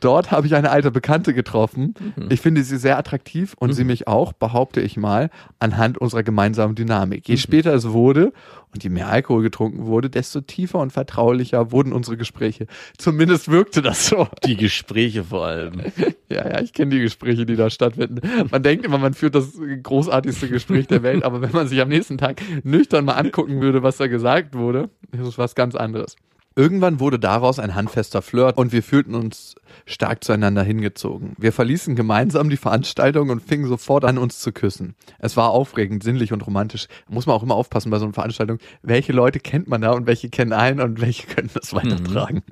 Dort 0.01 0.31
habe 0.31 0.47
ich 0.47 0.55
eine 0.55 0.71
alte 0.71 0.91
Bekannte 0.91 1.35
getroffen. 1.35 1.95
Ich 2.29 2.41
finde 2.41 2.63
sie 2.63 2.79
sehr 2.79 2.99
attraktiv 2.99 3.55
und 3.59 3.73
sie 3.73 3.85
mich 3.85 4.07
auch, 4.07 4.33
behaupte 4.33 4.81
ich 4.81 4.97
mal, 4.97 5.31
anhand 5.59 5.99
unserer 5.99 6.23
gemeinsamen 6.23 6.75
Dynamik. 6.75 7.29
Je 7.29 7.37
später 7.37 7.75
es 7.75 7.89
wurde 7.91 8.33
und 8.73 8.85
je 8.85 8.91
mehr 8.91 9.09
Alkohol 9.09 9.43
getrunken 9.43 9.87
wurde, 9.87 10.11
desto 10.11 10.41
tiefer 10.41 10.79
und 10.79 10.93
vertraulicher 10.93 11.73
wurden 11.73 11.93
unsere 11.93 12.17
Gespräche. 12.17 12.67
Zumindest 12.99 13.51
wirkte 13.51 13.83
das 13.83 14.07
so. 14.07 14.29
Die 14.45 14.57
Gespräche 14.57 15.25
vor 15.25 15.47
allem. 15.47 15.81
Ja, 16.31 16.49
ja, 16.49 16.61
ich 16.61 16.73
kenne 16.73 16.95
die 16.95 17.01
Gespräche, 17.01 17.45
die 17.45 17.57
da 17.57 17.71
stattfinden. 17.71 18.21
Man 18.53 18.63
denkt 18.63 18.85
immer, 18.85 18.99
man 18.99 19.15
führt 19.15 19.35
das 19.35 19.59
großartigste 19.83 20.49
Gespräch 20.49 20.87
der 20.87 21.03
Welt, 21.03 21.25
aber 21.25 21.43
wenn 21.43 21.51
man 21.51 21.67
sich 21.67 21.81
am 21.81 21.89
nächsten 21.89 22.19
Tag 22.19 22.41
nüchtern 22.63 23.05
mal 23.05 23.15
angucken 23.15 23.61
würde, 23.61 23.83
was 23.83 23.97
da 23.97 24.07
gesagt 24.07 24.55
wurde, 24.55 24.91
ist 25.11 25.27
es 25.27 25.39
was 25.39 25.57
ganz 25.57 25.75
anderes. 25.75 26.15
Irgendwann 26.57 26.99
wurde 26.99 27.19
daraus 27.19 27.59
ein 27.59 27.75
handfester 27.75 28.23
Flirt 28.23 28.57
und 28.57 28.73
wir 28.73 28.83
fühlten 28.83 29.15
uns 29.15 29.55
stark 29.87 30.25
zueinander 30.25 30.63
hingezogen. 30.63 31.35
Wir 31.39 31.53
verließen 31.53 31.95
gemeinsam 31.95 32.51
die 32.51 32.57
Veranstaltung 32.57 33.31
und 33.31 33.41
fingen 33.41 33.69
sofort 33.69 34.05
an, 34.05 34.19
uns 34.19 34.41
zu 34.41 34.53
küssen. 34.53 34.97
Es 35.21 35.37
war 35.37 35.51
aufregend, 35.51 36.03
sinnlich 36.03 36.33
und 36.33 36.45
romantisch. 36.45 36.89
Muss 37.09 37.27
man 37.27 37.37
auch 37.37 37.43
immer 37.45 37.55
aufpassen 37.55 37.91
bei 37.91 37.99
so 37.99 38.05
einer 38.05 38.15
Veranstaltung. 38.15 38.59
Welche 38.83 39.13
Leute 39.13 39.39
kennt 39.39 39.69
man 39.69 39.81
da 39.81 39.93
und 39.93 40.07
welche 40.07 40.29
kennen 40.29 40.53
einen 40.53 40.81
und 40.81 41.01
welche 41.01 41.27
können 41.29 41.51
das 41.55 41.73
weitertragen? 41.73 42.43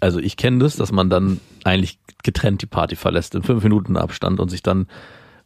Also 0.00 0.20
ich 0.20 0.36
kenne 0.36 0.58
das, 0.60 0.76
dass 0.76 0.92
man 0.92 1.10
dann 1.10 1.40
eigentlich 1.64 1.98
getrennt 2.22 2.62
die 2.62 2.66
Party 2.66 2.96
verlässt, 2.96 3.34
in 3.34 3.42
fünf 3.42 3.62
Minuten 3.62 3.96
Abstand 3.96 4.38
und 4.38 4.48
sich 4.48 4.62
dann 4.62 4.86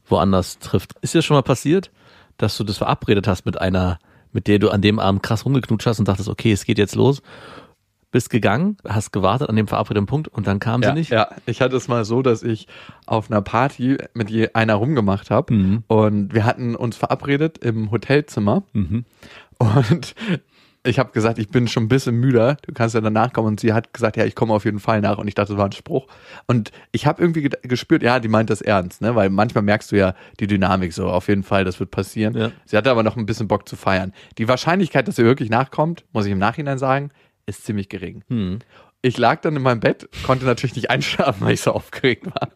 woanders 0.06 0.58
trifft. 0.58 0.94
Ist 1.00 1.14
dir 1.14 1.22
schon 1.22 1.36
mal 1.36 1.42
passiert, 1.42 1.90
dass 2.36 2.56
du 2.56 2.64
das 2.64 2.78
verabredet 2.78 3.26
hast 3.26 3.46
mit 3.46 3.60
einer, 3.60 3.98
mit 4.32 4.46
der 4.46 4.58
du 4.58 4.70
an 4.70 4.80
dem 4.82 4.98
Abend 4.98 5.22
krass 5.22 5.44
rumgeknutscht 5.44 5.86
hast 5.86 5.98
und 5.98 6.08
dachtest, 6.08 6.28
okay, 6.28 6.52
es 6.52 6.64
geht 6.64 6.78
jetzt 6.78 6.94
los, 6.94 7.22
bist 8.10 8.28
gegangen, 8.28 8.76
hast 8.86 9.12
gewartet 9.12 9.48
an 9.48 9.56
dem 9.56 9.66
verabredeten 9.68 10.06
Punkt 10.06 10.28
und 10.28 10.46
dann 10.46 10.58
kam 10.60 10.82
Ja, 10.82 10.88
sie 10.90 10.94
nicht? 10.94 11.10
ja, 11.10 11.28
ich 11.46 11.62
hatte 11.62 11.76
es 11.76 11.88
mal 11.88 12.04
so, 12.04 12.20
dass 12.22 12.42
ich 12.42 12.66
auf 13.06 13.30
einer 13.30 13.40
Party 13.40 13.96
mit 14.14 14.28
je 14.30 14.50
einer 14.52 14.74
rumgemacht 14.74 15.30
habe 15.30 15.54
Mhm. 15.54 15.84
und 15.86 16.34
wir 16.34 16.44
hatten 16.44 16.74
uns 16.76 16.96
verabredet 16.96 17.58
im 17.58 17.90
Hotelzimmer 17.90 18.64
Mhm. 18.74 19.04
und 19.58 20.14
ich 20.84 20.98
habe 20.98 21.12
gesagt, 21.12 21.38
ich 21.38 21.48
bin 21.48 21.68
schon 21.68 21.84
ein 21.84 21.88
bisschen 21.88 22.16
müder, 22.16 22.56
du 22.62 22.72
kannst 22.72 22.94
ja 22.94 23.00
danach 23.00 23.32
kommen 23.32 23.48
und 23.48 23.60
sie 23.60 23.72
hat 23.72 23.94
gesagt, 23.94 24.16
ja, 24.16 24.24
ich 24.24 24.34
komme 24.34 24.52
auf 24.52 24.64
jeden 24.64 24.80
Fall 24.80 25.00
nach 25.00 25.18
und 25.18 25.28
ich 25.28 25.34
dachte, 25.34 25.52
das 25.52 25.58
war 25.58 25.66
ein 25.66 25.72
Spruch 25.72 26.08
und 26.46 26.72
ich 26.90 27.06
habe 27.06 27.22
irgendwie 27.22 27.48
gespürt, 27.62 28.02
ja, 28.02 28.18
die 28.18 28.28
meint 28.28 28.50
das 28.50 28.60
ernst, 28.60 29.00
ne, 29.00 29.14
weil 29.14 29.30
manchmal 29.30 29.62
merkst 29.62 29.92
du 29.92 29.96
ja 29.96 30.14
die 30.40 30.48
Dynamik 30.48 30.92
so, 30.92 31.08
auf 31.08 31.28
jeden 31.28 31.44
Fall, 31.44 31.64
das 31.64 31.78
wird 31.78 31.92
passieren. 31.92 32.36
Ja. 32.36 32.50
Sie 32.64 32.76
hatte 32.76 32.90
aber 32.90 33.04
noch 33.04 33.16
ein 33.16 33.26
bisschen 33.26 33.46
Bock 33.46 33.68
zu 33.68 33.76
feiern. 33.76 34.12
Die 34.38 34.48
Wahrscheinlichkeit, 34.48 35.06
dass 35.06 35.16
sie 35.16 35.24
wirklich 35.24 35.50
nachkommt, 35.50 36.04
muss 36.12 36.26
ich 36.26 36.32
im 36.32 36.38
Nachhinein 36.38 36.78
sagen, 36.78 37.10
ist 37.46 37.64
ziemlich 37.64 37.88
gering. 37.88 38.24
Hm. 38.28 38.58
Ich 39.02 39.18
lag 39.18 39.40
dann 39.40 39.56
in 39.56 39.62
meinem 39.62 39.80
Bett, 39.80 40.08
konnte 40.24 40.44
natürlich 40.44 40.76
nicht 40.76 40.90
einschlafen, 40.90 41.46
weil 41.46 41.54
ich 41.54 41.60
so 41.60 41.72
aufgeregt 41.72 42.26
war. 42.26 42.48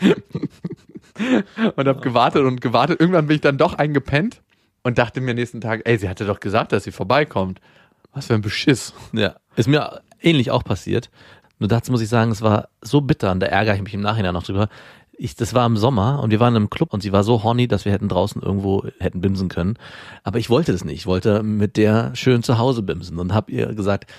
und 1.76 1.88
habe 1.88 2.00
gewartet 2.00 2.44
und 2.44 2.60
gewartet. 2.60 3.00
Irgendwann 3.00 3.26
bin 3.26 3.36
ich 3.36 3.40
dann 3.40 3.58
doch 3.58 3.74
eingepennt 3.74 4.40
und 4.82 4.98
dachte 4.98 5.20
mir 5.20 5.34
nächsten 5.34 5.60
Tag, 5.60 5.82
ey, 5.84 5.98
sie 5.98 6.08
hatte 6.08 6.26
doch 6.26 6.40
gesagt, 6.40 6.72
dass 6.72 6.84
sie 6.84 6.92
vorbeikommt. 6.92 7.60
Was 8.12 8.26
für 8.26 8.34
ein 8.34 8.40
Beschiss. 8.40 8.92
Ja, 9.12 9.36
ist 9.56 9.68
mir 9.68 10.00
ähnlich 10.20 10.50
auch 10.50 10.64
passiert. 10.64 11.10
Nur 11.58 11.68
dazu 11.68 11.92
muss 11.92 12.00
ich 12.00 12.08
sagen, 12.08 12.30
es 12.30 12.42
war 12.42 12.68
so 12.80 13.00
bitter 13.00 13.30
und 13.30 13.40
da 13.40 13.46
ärgere 13.46 13.74
ich 13.74 13.82
mich 13.82 13.94
im 13.94 14.00
Nachhinein 14.00 14.34
noch 14.34 14.44
drüber. 14.44 14.68
Ich, 15.12 15.36
das 15.36 15.52
war 15.52 15.66
im 15.66 15.76
Sommer 15.76 16.22
und 16.22 16.30
wir 16.30 16.40
waren 16.40 16.56
im 16.56 16.70
Club 16.70 16.94
und 16.94 17.02
sie 17.02 17.12
war 17.12 17.22
so 17.22 17.42
horny, 17.42 17.68
dass 17.68 17.84
wir 17.84 17.92
hätten 17.92 18.08
draußen 18.08 18.40
irgendwo 18.40 18.84
hätten 18.98 19.20
bimsen 19.20 19.50
können. 19.50 19.76
Aber 20.24 20.38
ich 20.38 20.48
wollte 20.48 20.72
das 20.72 20.84
nicht. 20.84 20.96
Ich 20.96 21.06
wollte 21.06 21.42
mit 21.42 21.76
der 21.76 22.16
schön 22.16 22.42
zu 22.42 22.56
Hause 22.56 22.82
bimsen 22.82 23.18
und 23.18 23.34
habe 23.34 23.52
ihr 23.52 23.74
gesagt, 23.74 24.10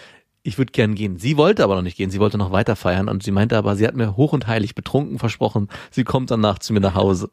ich 0.43 0.60
würde 0.60 0.71
gern 0.71 0.93
gehen. 0.93 1.17
Sie 1.17 1.38
wollte 1.38 1.63
aber 1.63 1.76
noch 1.76 1.82
nicht 1.82 1.97
gehen. 1.97 2.12
Sie 2.12 2.19
wollte 2.19 2.38
noch 2.38 2.52
weiter 2.52 2.76
feiern 2.76 3.10
und 3.10 3.24
sie 3.24 3.32
meinte 3.32 3.58
aber, 3.58 3.76
sie 3.76 3.88
hat 3.88 3.95
mir 3.95 4.15
hoch 4.15 4.34
und 4.34 4.45
heilig 4.45 4.76
betrunken 4.76 5.17
versprochen, 5.17 5.69
sie 5.89 6.04
kommt 6.04 6.30
danach 6.30 6.60
zu 6.60 6.74
mir 6.74 6.80
nach 6.80 6.95
Hause. 6.95 7.32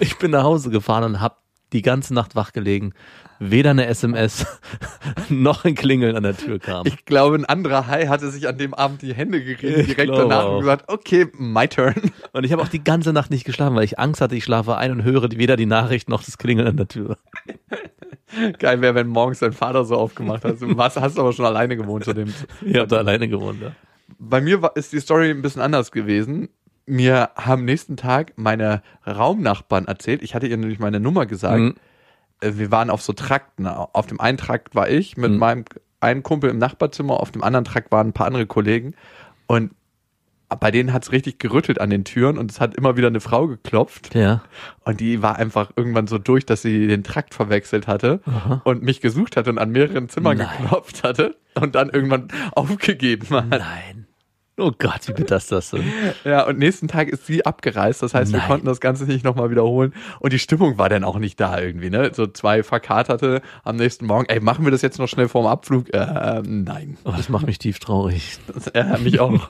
Ich 0.00 0.18
bin 0.18 0.30
nach 0.30 0.44
Hause 0.44 0.68
gefahren 0.68 1.04
und 1.04 1.20
habe 1.20 1.36
die 1.74 1.82
ganze 1.82 2.14
Nacht 2.14 2.34
wach 2.34 2.52
gelegen. 2.52 2.94
Weder 3.40 3.70
eine 3.70 3.86
SMS 3.86 4.46
noch 5.28 5.64
ein 5.64 5.74
Klingeln 5.74 6.16
an 6.16 6.22
der 6.22 6.36
Tür 6.36 6.58
kam. 6.58 6.86
Ich 6.86 7.04
glaube, 7.04 7.36
ein 7.36 7.44
anderer 7.44 7.88
Hai 7.88 8.06
hatte 8.06 8.30
sich 8.30 8.48
an 8.48 8.56
dem 8.56 8.72
Abend 8.72 9.02
die 9.02 9.12
Hände 9.12 9.44
gerieben, 9.44 9.84
direkt 9.84 10.10
danach 10.10 10.44
auch. 10.44 10.54
und 10.54 10.60
gesagt, 10.60 10.88
okay, 10.88 11.26
my 11.36 11.68
turn. 11.68 11.94
Und 12.32 12.44
ich 12.44 12.52
habe 12.52 12.62
auch 12.62 12.68
die 12.68 12.82
ganze 12.82 13.12
Nacht 13.12 13.30
nicht 13.30 13.44
geschlafen, 13.44 13.74
weil 13.74 13.84
ich 13.84 13.98
Angst 13.98 14.20
hatte, 14.20 14.36
ich 14.36 14.44
schlafe 14.44 14.76
ein 14.76 14.92
und 14.92 15.02
höre 15.02 15.30
weder 15.32 15.56
die 15.56 15.66
Nachricht 15.66 16.08
noch 16.08 16.22
das 16.22 16.38
Klingeln 16.38 16.68
an 16.68 16.76
der 16.76 16.88
Tür. 16.88 17.18
Geil 18.58 18.80
wäre, 18.80 18.94
wenn 18.94 19.08
morgens 19.08 19.40
dein 19.40 19.52
Vater 19.52 19.84
so 19.84 19.96
aufgemacht 19.96 20.44
hat. 20.44 20.60
Du 20.60 20.76
warst, 20.76 21.00
hast 21.00 21.18
aber 21.18 21.32
schon 21.32 21.44
alleine 21.44 21.76
gewohnt 21.76 22.04
zu 22.04 22.12
dem. 22.12 22.32
Ich 22.64 22.76
habe 22.76 22.86
da 22.86 22.96
alleine 22.96 23.28
gewohnt. 23.28 23.60
Ja. 23.60 23.72
Bei 24.18 24.40
mir 24.40 24.62
war, 24.62 24.76
ist 24.76 24.92
die 24.92 25.00
Story 25.00 25.30
ein 25.30 25.42
bisschen 25.42 25.60
anders 25.60 25.90
gewesen. 25.90 26.48
Mir 26.86 27.30
haben 27.36 27.60
am 27.60 27.64
nächsten 27.64 27.96
Tag 27.96 28.32
meine 28.36 28.82
Raumnachbarn 29.06 29.86
erzählt, 29.86 30.22
ich 30.22 30.34
hatte 30.34 30.46
ihr 30.46 30.56
nämlich 30.56 30.78
meine 30.78 31.00
Nummer 31.00 31.24
gesagt, 31.26 31.58
Mhm. 31.60 31.74
äh, 32.40 32.52
wir 32.54 32.70
waren 32.70 32.90
auf 32.90 33.00
so 33.02 33.12
Trakten. 33.14 33.66
Auf 33.66 34.06
dem 34.06 34.20
einen 34.20 34.36
Trakt 34.38 34.74
war 34.74 34.88
ich 34.90 35.16
mit 35.16 35.32
Mhm. 35.32 35.38
meinem 35.38 35.64
einen 36.00 36.22
Kumpel 36.22 36.50
im 36.50 36.58
Nachbarzimmer, 36.58 37.18
auf 37.20 37.30
dem 37.30 37.42
anderen 37.42 37.64
Trakt 37.64 37.90
waren 37.90 38.08
ein 38.08 38.12
paar 38.12 38.26
andere 38.26 38.46
Kollegen 38.46 38.94
und 39.46 39.72
bei 40.60 40.70
denen 40.70 40.92
hat's 40.92 41.10
richtig 41.10 41.38
gerüttelt 41.38 41.80
an 41.80 41.88
den 41.88 42.04
Türen 42.04 42.36
und 42.36 42.50
es 42.50 42.60
hat 42.60 42.74
immer 42.74 42.96
wieder 42.98 43.06
eine 43.08 43.20
Frau 43.20 43.46
geklopft 43.48 44.14
ja. 44.14 44.42
und 44.84 45.00
die 45.00 45.22
war 45.22 45.36
einfach 45.36 45.70
irgendwann 45.74 46.06
so 46.06 46.18
durch, 46.18 46.44
dass 46.44 46.60
sie 46.60 46.86
den 46.86 47.02
Trakt 47.02 47.32
verwechselt 47.34 47.88
hatte 47.88 48.20
und 48.64 48.82
mich 48.82 49.00
gesucht 49.00 49.36
hatte 49.38 49.48
und 49.50 49.58
an 49.58 49.70
mehreren 49.70 50.10
Zimmern 50.10 50.36
Nein. 50.36 50.48
geklopft 50.60 51.02
hatte 51.02 51.36
und 51.54 51.74
dann 51.74 51.88
irgendwann 51.88 52.28
aufgegeben 52.54 53.30
hat. 53.30 53.48
Nein. 53.48 54.03
Oh 54.56 54.70
Gott, 54.78 55.08
wie 55.08 55.12
bitter 55.12 55.36
ist 55.36 55.50
das 55.50 55.70
denn? 55.70 55.82
Ja, 56.24 56.46
und 56.46 56.58
nächsten 56.58 56.86
Tag 56.86 57.08
ist 57.08 57.26
sie 57.26 57.44
abgereist. 57.44 58.02
Das 58.02 58.14
heißt, 58.14 58.32
wir 58.32 58.38
Nein. 58.38 58.48
konnten 58.48 58.66
das 58.66 58.80
Ganze 58.80 59.04
nicht 59.04 59.24
nochmal 59.24 59.50
wiederholen. 59.50 59.92
Und 60.20 60.32
die 60.32 60.38
Stimmung 60.38 60.78
war 60.78 60.88
dann 60.88 61.02
auch 61.02 61.18
nicht 61.18 61.40
da 61.40 61.58
irgendwie, 61.58 61.90
ne? 61.90 62.12
So 62.14 62.28
zwei 62.28 62.62
Verkaterte 62.62 63.42
am 63.64 63.76
nächsten 63.76 64.06
Morgen. 64.06 64.26
Ey, 64.28 64.38
machen 64.38 64.64
wir 64.64 64.70
das 64.70 64.82
jetzt 64.82 64.98
noch 64.98 65.08
schnell 65.08 65.28
vorm 65.28 65.46
Abflug? 65.46 65.92
Äh, 65.92 66.42
nein. 66.46 66.96
Oh, 67.04 67.12
das 67.16 67.28
macht 67.28 67.46
mich 67.46 67.58
tief 67.58 67.80
traurig. 67.80 68.38
Das 68.52 68.68
ärgert 68.68 69.02
mich 69.02 69.18
auch. 69.18 69.48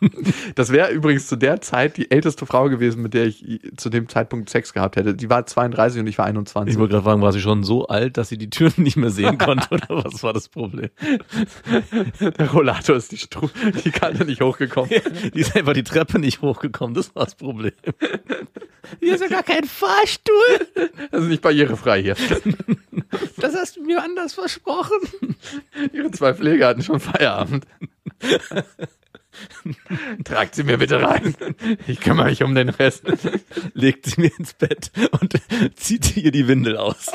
Das 0.55 0.73
wäre 0.73 0.91
übrigens 0.91 1.27
zu 1.27 1.37
der 1.37 1.61
Zeit 1.61 1.97
die 1.99 2.11
älteste 2.11 2.47
Frau 2.47 2.69
gewesen, 2.69 3.03
mit 3.03 3.13
der 3.13 3.27
ich 3.27 3.61
zu 3.77 3.91
dem 3.91 4.09
Zeitpunkt 4.09 4.49
Sex 4.49 4.73
gehabt 4.73 4.97
hätte. 4.97 5.15
Die 5.15 5.29
war 5.29 5.45
32 5.45 6.01
und 6.01 6.07
ich 6.07 6.17
war 6.17 6.25
21. 6.25 6.75
Ich 6.75 6.79
wollte 6.79 6.93
gerade 6.93 7.05
fragen, 7.05 7.21
war 7.23 7.33
sie 7.33 7.41
schon 7.41 7.63
so 7.63 7.87
alt, 7.89 8.17
dass 8.17 8.31
sie 8.31 8.39
die 8.39 8.49
Türen 8.49 8.73
nicht 8.83 8.97
mehr 8.97 9.11
sehen 9.11 9.37
konnte 9.37 9.75
oder 9.75 10.05
was 10.05 10.23
war 10.23 10.33
das 10.33 10.49
Problem? 10.49 10.89
Der 12.21 12.51
Rollator 12.51 12.97
ist 12.97 13.13
die 13.13 13.19
Stru 13.19 13.49
die 13.85 13.91
Kante 13.91 14.25
nicht 14.25 14.41
hochgekommen. 14.41 14.91
Die 15.35 15.41
ist 15.41 15.57
einfach 15.57 15.73
die 15.73 15.83
Treppe 15.83 16.19
nicht 16.19 16.41
hochgekommen, 16.43 16.95
das 16.95 17.15
war 17.15 17.25
das 17.25 17.35
Problem. 17.35 17.73
Hier 19.01 19.15
ist 19.15 19.21
ja 19.21 19.29
gar 19.29 19.43
kein 19.43 19.65
Fahrstuhl. 19.65 20.91
Das 21.11 21.23
ist 21.23 21.29
nicht 21.29 21.43
barrierefrei 21.43 22.03
hier. 22.03 22.17
Das 23.39 23.55
hast 23.55 23.77
du 23.77 23.83
mir 23.83 24.03
anders 24.03 24.35
versprochen. 24.35 24.99
Ihre 25.93 26.11
zwei 26.11 26.35
Pfleger 26.35 26.69
hatten 26.69 26.83
schon 26.83 27.01
Feierabend. 27.01 27.67
Tragt 30.25 30.55
sie 30.55 30.65
mir 30.65 30.79
bitte 30.79 31.03
rein. 31.03 31.35
Ich 31.87 32.01
kümmere 32.01 32.27
mich 32.27 32.43
um 32.43 32.55
den 32.55 32.69
Rest. 32.69 33.05
Legt 33.73 34.07
sie 34.07 34.21
mir 34.21 34.31
ins 34.39 34.55
Bett 34.55 34.93
und 35.21 35.35
zieht 35.77 36.17
ihr 36.17 36.31
die 36.31 36.47
Windel 36.47 36.77
aus. 36.77 37.11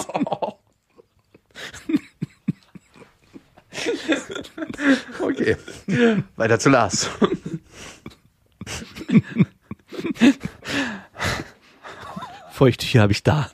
Okay. 5.19 5.57
Weiter 6.35 6.59
zu 6.59 6.69
Lars. 6.69 7.09
Feuchttücher 12.51 13.01
habe 13.01 13.11
ich 13.11 13.23
da. 13.23 13.51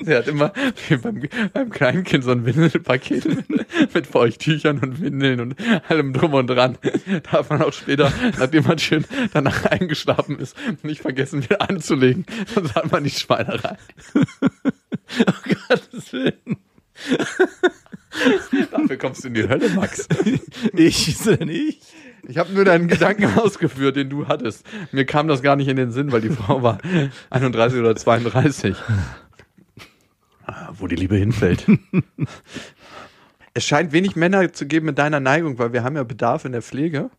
Sie 0.00 0.14
hat 0.14 0.28
immer 0.28 0.52
wie 0.88 0.96
beim, 0.96 1.22
beim 1.52 1.70
Kleinkind 1.70 2.24
so 2.24 2.32
ein 2.32 2.44
Windelpaket 2.44 3.24
mit, 3.24 3.94
mit 3.94 4.06
Feuchttüchern 4.06 4.78
und 4.78 5.00
Windeln 5.00 5.40
und 5.40 5.56
allem 5.88 6.12
drum 6.12 6.34
und 6.34 6.48
dran. 6.48 6.78
Darf 7.30 7.50
man 7.50 7.62
auch 7.62 7.72
später, 7.72 8.12
nachdem 8.38 8.64
man 8.64 8.78
schön 8.78 9.04
danach 9.32 9.66
eingeschlafen 9.66 10.38
ist, 10.38 10.56
nicht 10.82 11.00
vergessen 11.00 11.42
wieder 11.42 11.60
anzulegen. 11.68 12.26
Sonst 12.52 12.74
hat 12.74 12.90
man 12.90 13.04
die 13.04 13.10
Schweinerei. 13.10 13.76
Oh 15.26 15.50
Gottes 15.68 16.12
Willen. 16.12 16.39
Du 19.20 19.28
in 19.28 19.34
die 19.34 19.48
Hölle, 19.48 19.68
Max. 19.70 20.08
Ich 20.74 21.18
denn 21.22 21.48
ich? 21.48 21.80
Ich 22.28 22.38
habe 22.38 22.52
nur 22.52 22.64
deinen 22.64 22.88
Gedanken 22.88 23.26
ausgeführt, 23.38 23.96
den 23.96 24.08
du 24.10 24.28
hattest. 24.28 24.64
Mir 24.92 25.04
kam 25.04 25.26
das 25.28 25.42
gar 25.42 25.56
nicht 25.56 25.68
in 25.68 25.76
den 25.76 25.90
Sinn, 25.90 26.12
weil 26.12 26.20
die 26.20 26.30
Frau 26.30 26.62
war 26.62 26.78
31 27.30 27.78
oder 27.80 27.96
32. 27.96 28.76
Ah, 30.46 30.70
Wo 30.76 30.86
die 30.86 30.96
Liebe 30.96 31.16
hinfällt. 31.16 31.66
Es 33.52 33.64
scheint 33.66 33.90
wenig 33.90 34.14
Männer 34.14 34.52
zu 34.52 34.64
geben 34.64 34.86
mit 34.86 34.96
deiner 34.96 35.18
Neigung, 35.18 35.58
weil 35.58 35.72
wir 35.72 35.82
haben 35.82 35.96
ja 35.96 36.04
Bedarf 36.04 36.44
in 36.44 36.52
der 36.52 36.62
Pflege. 36.62 37.10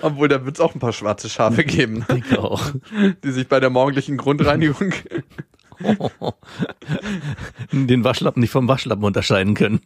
Obwohl, 0.00 0.28
da 0.28 0.44
wird 0.46 0.56
es 0.56 0.60
auch 0.60 0.74
ein 0.74 0.80
paar 0.80 0.94
schwarze 0.94 1.28
Schafe 1.28 1.64
geben, 1.64 2.04
ne? 2.08 2.22
Ich 2.26 2.38
auch. 2.38 2.72
die 3.22 3.30
sich 3.30 3.46
bei 3.46 3.60
der 3.60 3.68
morgendlichen 3.68 4.16
Grundreinigung 4.16 4.94
Den 7.72 8.04
Waschlappen 8.04 8.40
nicht 8.40 8.50
vom 8.50 8.68
Waschlappen 8.68 9.04
unterscheiden 9.04 9.54
können. 9.54 9.80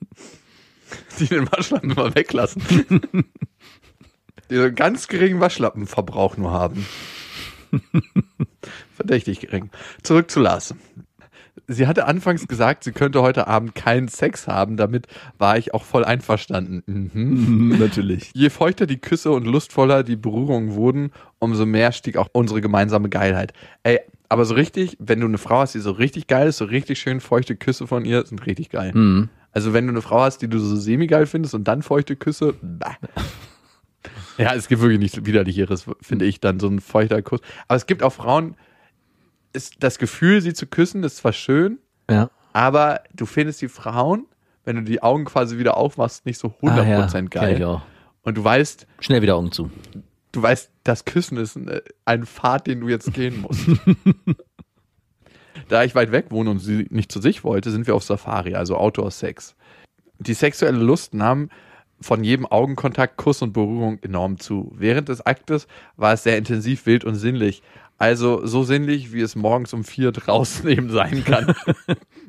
die 1.18 1.26
den 1.26 1.50
Waschlappen 1.50 1.90
immer 1.90 2.14
weglassen. 2.14 2.62
die 4.50 4.57
so 4.57 4.62
einen 4.62 4.74
ganz 4.74 5.09
geringen 5.09 5.40
Waschlappenverbrauch 5.40 6.37
nur 6.37 6.53
haben. 6.53 6.87
Verdächtig 8.96 9.40
gering. 9.40 9.70
Zurück 10.03 10.31
zu 10.31 10.40
Lars. 10.40 10.74
Sie 11.66 11.87
hatte 11.87 12.07
anfangs 12.07 12.48
gesagt, 12.48 12.83
sie 12.83 12.92
könnte 12.92 13.22
heute 13.22 13.46
Abend 13.46 13.74
keinen 13.74 14.09
Sex 14.09 14.48
haben. 14.48 14.76
Damit 14.76 15.07
war 15.38 15.57
ich 15.57 15.72
auch 15.72 15.85
voll 15.85 16.05
einverstanden. 16.05 16.83
Mhm. 16.87 17.79
Natürlich. 17.79 18.33
Je 18.35 18.50
feuchter 18.50 18.87
die 18.87 18.98
Küsse 18.98 19.31
und 19.31 19.46
lustvoller 19.46 20.03
die 20.03 20.16
Berührungen 20.16 20.74
wurden, 20.74 21.12
umso 21.38 21.66
mehr 21.66 21.92
stieg 21.92 22.16
auch 22.16 22.29
unsere 22.33 22.61
gemeinsame 22.61 23.09
Geilheit. 23.09 23.53
Ey, 23.85 24.00
aber 24.31 24.47
so 24.47 24.55
richtig, 24.55 24.97
wenn 24.99 25.21
du 25.21 25.27
eine 25.27 25.37
Frau 25.38 25.59
hast, 25.59 25.75
die 25.75 25.81
so 25.81 25.90
richtig 25.90 26.27
geil 26.27 26.49
ist, 26.49 26.57
so 26.59 26.64
richtig 26.64 26.99
schön 27.01 27.21
feuchte 27.21 27.57
Küsse 27.57 27.87
von 27.87 28.07
ihr, 28.07 28.25
sind 28.25 28.47
richtig 28.47 28.71
geil. 28.71 28.93
Mhm. 28.95 29.29
Also 29.53 29.73
wenn 29.75 29.87
du 29.87 29.93
eine 29.93 30.01
Frau 30.01 30.21
hast, 30.21 30.38
die 30.38 30.49
du 30.49 30.59
so 30.59 30.77
semi-geil 30.77 31.27
findest 31.27 31.55
und 31.55 31.64
dann 31.69 31.83
feuchte 31.83 32.16
Küsse, 32.16 32.55
bah. 32.62 32.97
Ja, 34.38 34.55
es 34.55 34.69
gibt 34.69 34.81
wirklich 34.81 34.99
nichts 35.01 35.27
widerlicheres, 35.27 35.85
finde 36.01 36.25
ich, 36.25 36.40
dann 36.40 36.59
so 36.61 36.69
ein 36.69 36.81
feuchter 36.81 37.21
Kuss. 37.21 37.40
Aber 37.69 37.77
es 37.77 37.85
gibt 37.85 38.03
auch 38.03 38.12
Frauen, 38.12 38.57
ist 39.53 39.75
das 39.81 39.99
Gefühl, 39.99 40.40
sie 40.40 40.55
zu 40.55 40.66
küssen, 40.66 41.03
ist 41.05 41.19
zwar 41.19 41.33
schön, 41.35 41.79
Ja. 42.11 42.31
aber 42.55 43.01
du 43.14 43.27
findest 43.27 43.61
die 43.61 43.69
Frauen, 43.69 44.25
wenn 44.64 44.77
du 44.77 44.83
die 44.83 45.03
Augen 45.03 45.25
quasi 45.27 45.59
wieder 45.59 45.77
aufmachst, 45.77 46.25
nicht 46.25 46.38
so 46.38 46.55
100% 46.62 46.71
Ah, 46.71 46.85
ja. 46.85 47.21
Geil. 47.29 47.57
Ich 47.59 47.64
auch. 47.64 47.83
Und 48.23 48.37
du 48.38 48.45
weißt, 48.45 48.87
Schnell 49.01 49.21
wieder 49.21 49.37
Augen 49.37 49.53
zu. 49.53 49.71
Du 50.33 50.43
weißt, 50.43 50.71
das 50.85 51.05
Küssen 51.05 51.37
ist 51.37 51.57
ein, 51.57 51.81
ein 52.05 52.27
Pfad, 52.27 52.66
den 52.66 52.81
du 52.81 52.88
jetzt 52.88 53.12
gehen 53.14 53.40
musst. 53.40 53.69
da 55.69 55.85
ich 55.85 55.95
weit 55.95 56.12
weg 56.12 56.27
wohne 56.31 56.51
und 56.51 56.59
sie 56.59 56.87
nicht 56.90 57.12
zu 57.12 57.21
sich 57.21 57.45
wollte, 57.45 57.71
sind 57.71 57.87
wir 57.87 57.95
auf 57.95 58.05
Safari, 58.05 58.55
also 58.55 58.77
Outdoor-Sex. 58.77 59.55
Die 60.19 60.35
sexuelle 60.35 60.79
Lust 60.79 61.14
nahm 61.14 61.51
von 62.01 62.25
jedem 62.25 62.47
Augenkontakt, 62.47 63.16
Kuss 63.16 63.43
und 63.43 63.53
Berührung 63.53 63.99
enorm 64.03 64.38
zu. 64.38 64.73
Während 64.75 65.09
des 65.09 65.25
Aktes 65.25 65.66
war 65.97 66.14
es 66.14 66.23
sehr 66.23 66.38
intensiv, 66.38 66.87
wild 66.87 67.05
und 67.05 67.14
sinnlich. 67.14 67.62
Also 68.01 68.47
so 68.47 68.63
sinnlich, 68.63 69.13
wie 69.13 69.21
es 69.21 69.37
morgens 69.37 69.75
um 69.75 69.85
vier 69.85 70.11
draußen 70.11 70.67
eben 70.71 70.89
sein 70.89 71.23
kann. 71.23 71.55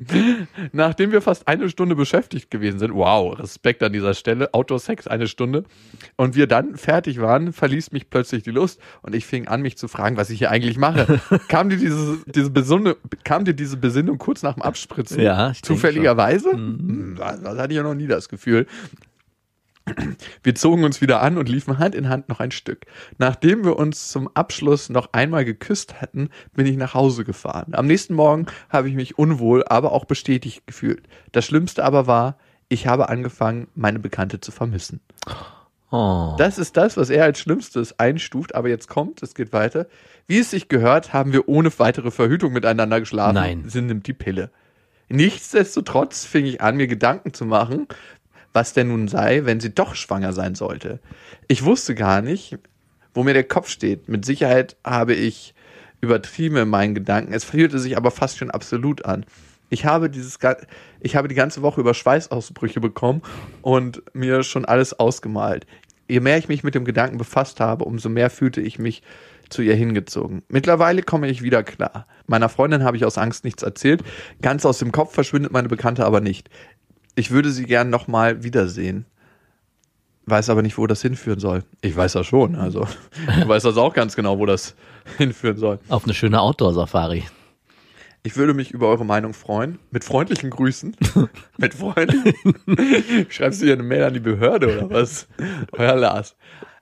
Nachdem 0.72 1.12
wir 1.12 1.22
fast 1.22 1.48
eine 1.48 1.70
Stunde 1.70 1.96
beschäftigt 1.96 2.50
gewesen 2.50 2.78
sind, 2.78 2.92
wow, 2.92 3.38
Respekt 3.38 3.82
an 3.82 3.90
dieser 3.90 4.12
Stelle, 4.12 4.52
Outdoor-Sex 4.52 5.06
eine 5.06 5.26
Stunde, 5.26 5.64
und 6.16 6.36
wir 6.36 6.46
dann 6.46 6.76
fertig 6.76 7.22
waren, 7.22 7.54
verließ 7.54 7.90
mich 7.92 8.10
plötzlich 8.10 8.42
die 8.42 8.50
Lust 8.50 8.82
und 9.00 9.14
ich 9.14 9.24
fing 9.24 9.48
an, 9.48 9.62
mich 9.62 9.78
zu 9.78 9.88
fragen, 9.88 10.18
was 10.18 10.28
ich 10.28 10.40
hier 10.40 10.50
eigentlich 10.50 10.76
mache. 10.76 11.20
kam 11.48 11.70
dir 11.70 11.78
diese, 11.78 12.18
diese 12.26 12.50
Besinnung, 12.50 12.96
kam 13.24 13.46
dir 13.46 13.54
diese 13.54 13.78
Besinnung 13.78 14.18
kurz 14.18 14.42
nach 14.42 14.52
dem 14.52 14.62
Abspritzen? 14.62 15.22
Ja, 15.22 15.52
ich 15.52 15.62
Zufälligerweise? 15.62 16.50
Hm, 16.52 17.16
Das, 17.18 17.40
das 17.40 17.58
hatte 17.58 17.72
ich 17.72 17.78
ja 17.78 17.82
noch 17.82 17.94
nie 17.94 18.08
das 18.08 18.28
Gefühl. 18.28 18.66
Wir 20.42 20.54
zogen 20.54 20.84
uns 20.84 21.00
wieder 21.00 21.22
an 21.22 21.38
und 21.38 21.48
liefen 21.48 21.78
Hand 21.78 21.94
in 21.94 22.08
Hand 22.08 22.28
noch 22.28 22.40
ein 22.40 22.50
Stück. 22.50 22.86
Nachdem 23.18 23.64
wir 23.64 23.76
uns 23.76 24.08
zum 24.08 24.28
Abschluss 24.34 24.88
noch 24.88 25.12
einmal 25.12 25.44
geküsst 25.44 26.00
hatten, 26.00 26.30
bin 26.54 26.66
ich 26.66 26.76
nach 26.76 26.94
Hause 26.94 27.24
gefahren. 27.24 27.74
Am 27.74 27.86
nächsten 27.86 28.14
Morgen 28.14 28.46
habe 28.68 28.88
ich 28.88 28.94
mich 28.94 29.18
unwohl, 29.18 29.64
aber 29.66 29.92
auch 29.92 30.04
bestätigt 30.04 30.66
gefühlt. 30.66 31.08
Das 31.32 31.44
Schlimmste 31.44 31.84
aber 31.84 32.06
war, 32.06 32.36
ich 32.68 32.86
habe 32.86 33.08
angefangen, 33.08 33.68
meine 33.74 33.98
Bekannte 33.98 34.40
zu 34.40 34.50
vermissen. 34.50 35.00
Oh. 35.90 36.36
Das 36.38 36.58
ist 36.58 36.78
das, 36.78 36.96
was 36.96 37.10
er 37.10 37.24
als 37.24 37.38
Schlimmstes 37.38 37.98
einstuft, 37.98 38.54
aber 38.54 38.70
jetzt 38.70 38.88
kommt, 38.88 39.22
es 39.22 39.34
geht 39.34 39.52
weiter. 39.52 39.86
Wie 40.26 40.38
es 40.38 40.50
sich 40.50 40.68
gehört, 40.68 41.12
haben 41.12 41.34
wir 41.34 41.48
ohne 41.48 41.70
weitere 41.78 42.10
Verhütung 42.10 42.54
miteinander 42.54 42.98
geschlafen. 43.00 43.34
Nein. 43.34 43.64
Sie 43.66 43.82
nimmt 43.82 44.06
die 44.06 44.14
Pille. 44.14 44.50
Nichtsdestotrotz 45.10 46.24
fing 46.24 46.46
ich 46.46 46.62
an, 46.62 46.76
mir 46.78 46.86
Gedanken 46.86 47.34
zu 47.34 47.44
machen, 47.44 47.86
was 48.52 48.72
denn 48.72 48.88
nun 48.88 49.08
sei, 49.08 49.44
wenn 49.44 49.60
sie 49.60 49.74
doch 49.74 49.94
schwanger 49.94 50.32
sein 50.32 50.54
sollte. 50.54 51.00
Ich 51.48 51.64
wusste 51.64 51.94
gar 51.94 52.22
nicht, 52.22 52.58
wo 53.14 53.22
mir 53.22 53.34
der 53.34 53.44
Kopf 53.44 53.68
steht. 53.68 54.08
Mit 54.08 54.24
Sicherheit 54.24 54.76
habe 54.84 55.14
ich 55.14 55.54
übertrieben 56.00 56.56
in 56.56 56.68
meinen 56.68 56.94
Gedanken. 56.94 57.32
Es 57.32 57.44
fühlte 57.44 57.78
sich 57.78 57.96
aber 57.96 58.10
fast 58.10 58.38
schon 58.38 58.50
absolut 58.50 59.04
an. 59.04 59.24
Ich 59.70 59.86
habe 59.86 60.10
dieses, 60.10 60.38
ich 61.00 61.16
habe 61.16 61.28
die 61.28 61.34
ganze 61.34 61.62
Woche 61.62 61.80
über 61.80 61.94
Schweißausbrüche 61.94 62.80
bekommen 62.80 63.22
und 63.62 64.02
mir 64.12 64.42
schon 64.42 64.66
alles 64.66 64.98
ausgemalt. 64.98 65.66
Je 66.08 66.20
mehr 66.20 66.36
ich 66.36 66.48
mich 66.48 66.62
mit 66.62 66.74
dem 66.74 66.84
Gedanken 66.84 67.16
befasst 67.16 67.58
habe, 67.58 67.86
umso 67.86 68.10
mehr 68.10 68.28
fühlte 68.28 68.60
ich 68.60 68.78
mich 68.78 69.02
zu 69.48 69.62
ihr 69.62 69.74
hingezogen. 69.74 70.42
Mittlerweile 70.48 71.02
komme 71.02 71.28
ich 71.28 71.42
wieder 71.42 71.62
klar. 71.62 72.06
Meiner 72.26 72.48
Freundin 72.48 72.84
habe 72.84 72.96
ich 72.96 73.04
aus 73.04 73.18
Angst 73.18 73.44
nichts 73.44 73.62
erzählt. 73.62 74.02
Ganz 74.40 74.66
aus 74.66 74.78
dem 74.78 74.92
Kopf 74.92 75.14
verschwindet 75.14 75.52
meine 75.52 75.68
Bekannte 75.68 76.04
aber 76.04 76.20
nicht. 76.20 76.50
Ich 77.14 77.30
würde 77.30 77.50
sie 77.50 77.64
gern 77.64 77.90
nochmal 77.90 78.42
wiedersehen. 78.42 79.06
Weiß 80.26 80.50
aber 80.50 80.62
nicht, 80.62 80.78
wo 80.78 80.86
das 80.86 81.02
hinführen 81.02 81.40
soll. 81.40 81.64
Ich 81.80 81.96
weiß 81.96 82.12
das 82.12 82.26
schon, 82.26 82.54
also. 82.54 82.86
Ich 83.38 83.48
weiß 83.48 83.64
das 83.64 83.76
auch 83.76 83.92
ganz 83.92 84.14
genau, 84.16 84.38
wo 84.38 84.46
das 84.46 84.74
hinführen 85.18 85.56
soll. 85.56 85.80
Auf 85.88 86.04
eine 86.04 86.14
schöne 86.14 86.40
Outdoor-Safari. 86.40 87.24
Ich 88.24 88.36
würde 88.36 88.54
mich 88.54 88.70
über 88.70 88.86
eure 88.88 89.04
Meinung 89.04 89.34
freuen. 89.34 89.80
Mit 89.90 90.04
freundlichen 90.04 90.50
Grüßen. 90.50 90.96
Mit 91.58 91.74
freundlichen. 91.74 92.54
Schreibst 93.28 93.60
du 93.60 93.66
hier 93.66 93.74
eine 93.74 93.82
Mail 93.82 94.04
an 94.04 94.14
die 94.14 94.20
Behörde 94.20 94.78
oder 94.78 94.90
was? 94.90 95.26
Euer 95.72 95.96
Lars. 95.96 96.36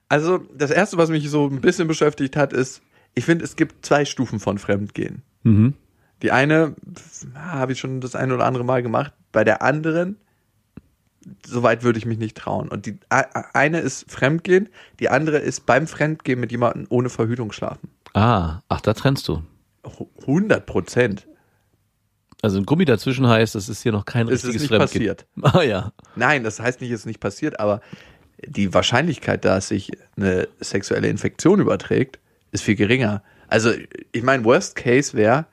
Also, 0.09 0.39
das 0.55 0.71
erste, 0.71 0.99
was 0.99 1.09
mich 1.09 1.31
so 1.31 1.47
ein 1.47 1.63
bisschen 1.63 1.89
beschäftigt 1.89 2.37
hat, 2.37 2.53
ist, 2.53 2.83
ich 3.15 3.25
finde, 3.25 3.45
es 3.45 3.57
gibt 3.57 3.87
zwei 3.87 4.05
Stufen 4.05 4.39
von 4.39 4.59
Fremdgehen. 4.59 5.23
Mhm. 5.45 5.75
Die 6.23 6.33
eine 6.33 6.75
ah, 7.35 7.53
habe 7.59 7.73
ich 7.73 7.81
schon 7.81 8.01
das 8.01 8.15
eine 8.15 8.35
oder 8.35 8.45
andere 8.45 8.65
Mal 8.65 8.83
gemacht. 8.83 9.13
Bei 9.33 9.45
der 9.45 9.63
anderen, 9.63 10.17
soweit 11.47 11.83
würde 11.83 11.99
ich 11.99 12.07
mich 12.07 12.19
nicht 12.19 12.37
trauen. 12.37 12.69
Und 12.69 12.87
die 12.87 12.99
eine 13.09 13.81
ist 13.81 14.11
Fremdgehen, 14.11 14.69
die 14.99 15.09
andere 15.09 15.39
ist 15.39 15.67
beim 15.67 15.87
Fremdgehen 15.87 16.41
mit 16.41 16.51
jemandem 16.51 16.87
ohne 16.91 17.09
Verhütung 17.09 17.53
schlafen. 17.53 17.89
Ah, 18.15 18.61
ach, 18.69 18.81
da 18.81 18.93
trennst 18.93 19.29
du. 19.29 19.43
100 20.23 20.67
Prozent. 20.67 21.27
Also 22.43 22.59
ein 22.59 22.65
Gummi 22.65 22.85
dazwischen 22.85 23.27
heißt, 23.27 23.55
es 23.55 23.69
ist 23.69 23.83
hier 23.83 23.93
noch 23.93 24.05
kein 24.05 24.27
Es 24.29 24.45
ist 24.45 24.45
richtiges 24.47 24.63
nicht 24.71 24.77
Fremdgehen. 24.77 25.17
passiert. 25.17 25.27
Ah 25.55 25.63
ja. 25.63 25.93
Nein, 26.17 26.43
das 26.43 26.59
heißt 26.59 26.81
nicht, 26.81 26.91
es 26.91 27.01
ist 27.01 27.07
nicht 27.07 27.21
passiert, 27.21 27.61
aber 27.61 27.81
die 28.47 28.73
Wahrscheinlichkeit, 28.73 29.45
dass 29.45 29.69
sich 29.69 29.93
eine 30.17 30.49
sexuelle 30.61 31.09
Infektion 31.09 31.61
überträgt, 31.61 32.19
ist 32.53 32.65
viel 32.65 32.77
geringer. 32.77 33.23
Also, 33.49 33.73
ich 34.13 34.23
meine, 34.23 34.45
Worst 34.45 34.77
Case 34.77 35.15
wäre, 35.15 35.47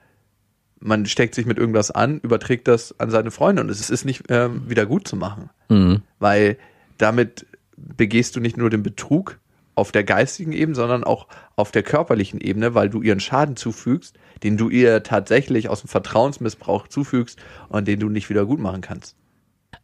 man 0.79 1.05
steckt 1.05 1.35
sich 1.35 1.45
mit 1.45 1.57
irgendwas 1.57 1.91
an, 1.91 2.19
überträgt 2.19 2.67
das 2.67 2.99
an 2.99 3.09
seine 3.09 3.31
Freunde 3.31 3.61
und 3.61 3.69
es 3.69 3.89
ist 3.89 4.05
nicht 4.05 4.23
ähm, 4.29 4.69
wieder 4.69 4.85
gut 4.85 5.07
zu 5.07 5.15
machen. 5.15 5.49
Mhm. 5.69 6.01
Weil 6.19 6.57
damit 6.97 7.45
begehst 7.75 8.35
du 8.35 8.39
nicht 8.39 8.57
nur 8.57 8.69
den 8.69 8.83
Betrug 8.83 9.39
auf 9.75 9.91
der 9.91 10.03
geistigen 10.03 10.53
Ebene, 10.53 10.75
sondern 10.75 11.03
auch 11.03 11.27
auf 11.55 11.71
der 11.71 11.83
körperlichen 11.83 12.41
Ebene, 12.41 12.73
weil 12.73 12.89
du 12.89 13.03
ihren 13.03 13.19
Schaden 13.19 13.55
zufügst, 13.55 14.17
den 14.41 14.57
du 14.57 14.69
ihr 14.69 15.03
tatsächlich 15.03 15.69
aus 15.69 15.81
dem 15.81 15.87
Vertrauensmissbrauch 15.87 16.87
zufügst 16.87 17.39
und 17.69 17.87
den 17.87 17.99
du 17.99 18.09
nicht 18.09 18.29
wieder 18.29 18.45
gut 18.45 18.59
machen 18.59 18.81
kannst. 18.81 19.15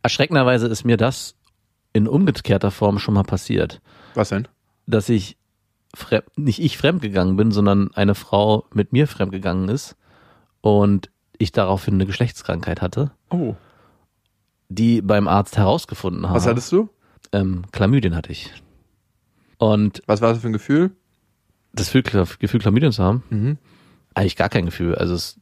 Erschreckenderweise 0.01 0.67
ist 0.67 0.83
mir 0.83 0.97
das 0.97 1.35
in 1.93 2.07
umgekehrter 2.07 2.71
Form 2.71 2.97
schon 2.97 3.13
mal 3.13 3.23
passiert, 3.23 3.81
Was 4.15 4.29
denn? 4.29 4.47
dass 4.87 5.09
ich 5.09 5.37
nicht 6.35 6.59
ich 6.59 6.79
fremdgegangen 6.79 7.35
bin, 7.35 7.51
sondern 7.51 7.93
eine 7.93 8.15
Frau 8.15 8.65
mit 8.73 8.93
mir 8.93 9.07
fremdgegangen 9.07 9.69
ist 9.69 9.95
und 10.63 11.11
ich 11.37 11.51
daraufhin 11.51 11.95
eine 11.95 12.05
Geschlechtskrankheit 12.07 12.81
hatte. 12.81 13.11
Oh. 13.29 13.55
die 14.69 15.01
beim 15.03 15.27
Arzt 15.27 15.57
herausgefunden 15.57 16.25
haben. 16.27 16.35
Was 16.35 16.47
hattest 16.47 16.71
du? 16.71 16.89
Ähm, 17.31 17.63
Chlamydien 17.71 18.15
hatte 18.15 18.31
ich. 18.31 18.51
Und 19.59 20.01
Was 20.07 20.21
war 20.21 20.29
das 20.33 20.39
für 20.41 20.47
ein 20.47 20.53
Gefühl? 20.53 20.91
das 21.73 21.91
Gefühl, 21.91 22.25
Gefühl 22.39 22.59
Chlamydien 22.59 22.91
zu 22.91 23.03
haben, 23.03 23.23
Mhm. 23.29 23.57
eigentlich 24.15 24.35
gar 24.35 24.49
kein 24.49 24.65
Gefühl. 24.65 24.95
Also 24.95 25.13
es, 25.15 25.39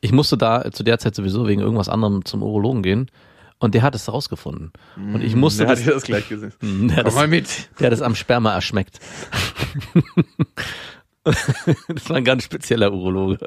ich 0.00 0.12
musste 0.12 0.36
da 0.38 0.70
zu 0.72 0.82
der 0.82 0.98
Zeit 0.98 1.14
sowieso 1.14 1.46
wegen 1.46 1.60
irgendwas 1.60 1.88
anderem 1.88 2.24
zum 2.24 2.42
Urologen 2.42 2.82
gehen 2.82 3.10
und 3.58 3.74
der 3.74 3.82
hat 3.82 3.94
es 3.94 4.06
herausgefunden. 4.06 4.72
Und 4.96 5.20
ich 5.22 5.34
musste 5.36 5.64
Der 5.64 5.70
hat 5.70 5.78
das, 5.78 5.84
dir 5.84 5.92
das 5.92 6.02
gleich 6.04 6.28
gesehen. 6.28 6.52
der, 6.88 6.96
hat 6.96 7.04
Komm 7.04 7.04
das, 7.04 7.14
mal 7.14 7.28
mit. 7.28 7.68
der 7.80 7.86
hat 7.86 7.92
es 7.92 8.02
am 8.02 8.14
Sperma 8.14 8.52
erschmeckt. 8.54 8.98
das 11.88 12.10
war 12.10 12.16
ein 12.16 12.24
ganz 12.24 12.44
spezieller 12.44 12.92
Urologe. 12.92 13.38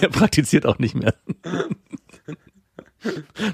Der 0.00 0.08
praktiziert 0.08 0.66
auch 0.66 0.78
nicht 0.78 0.94
mehr. 0.94 1.14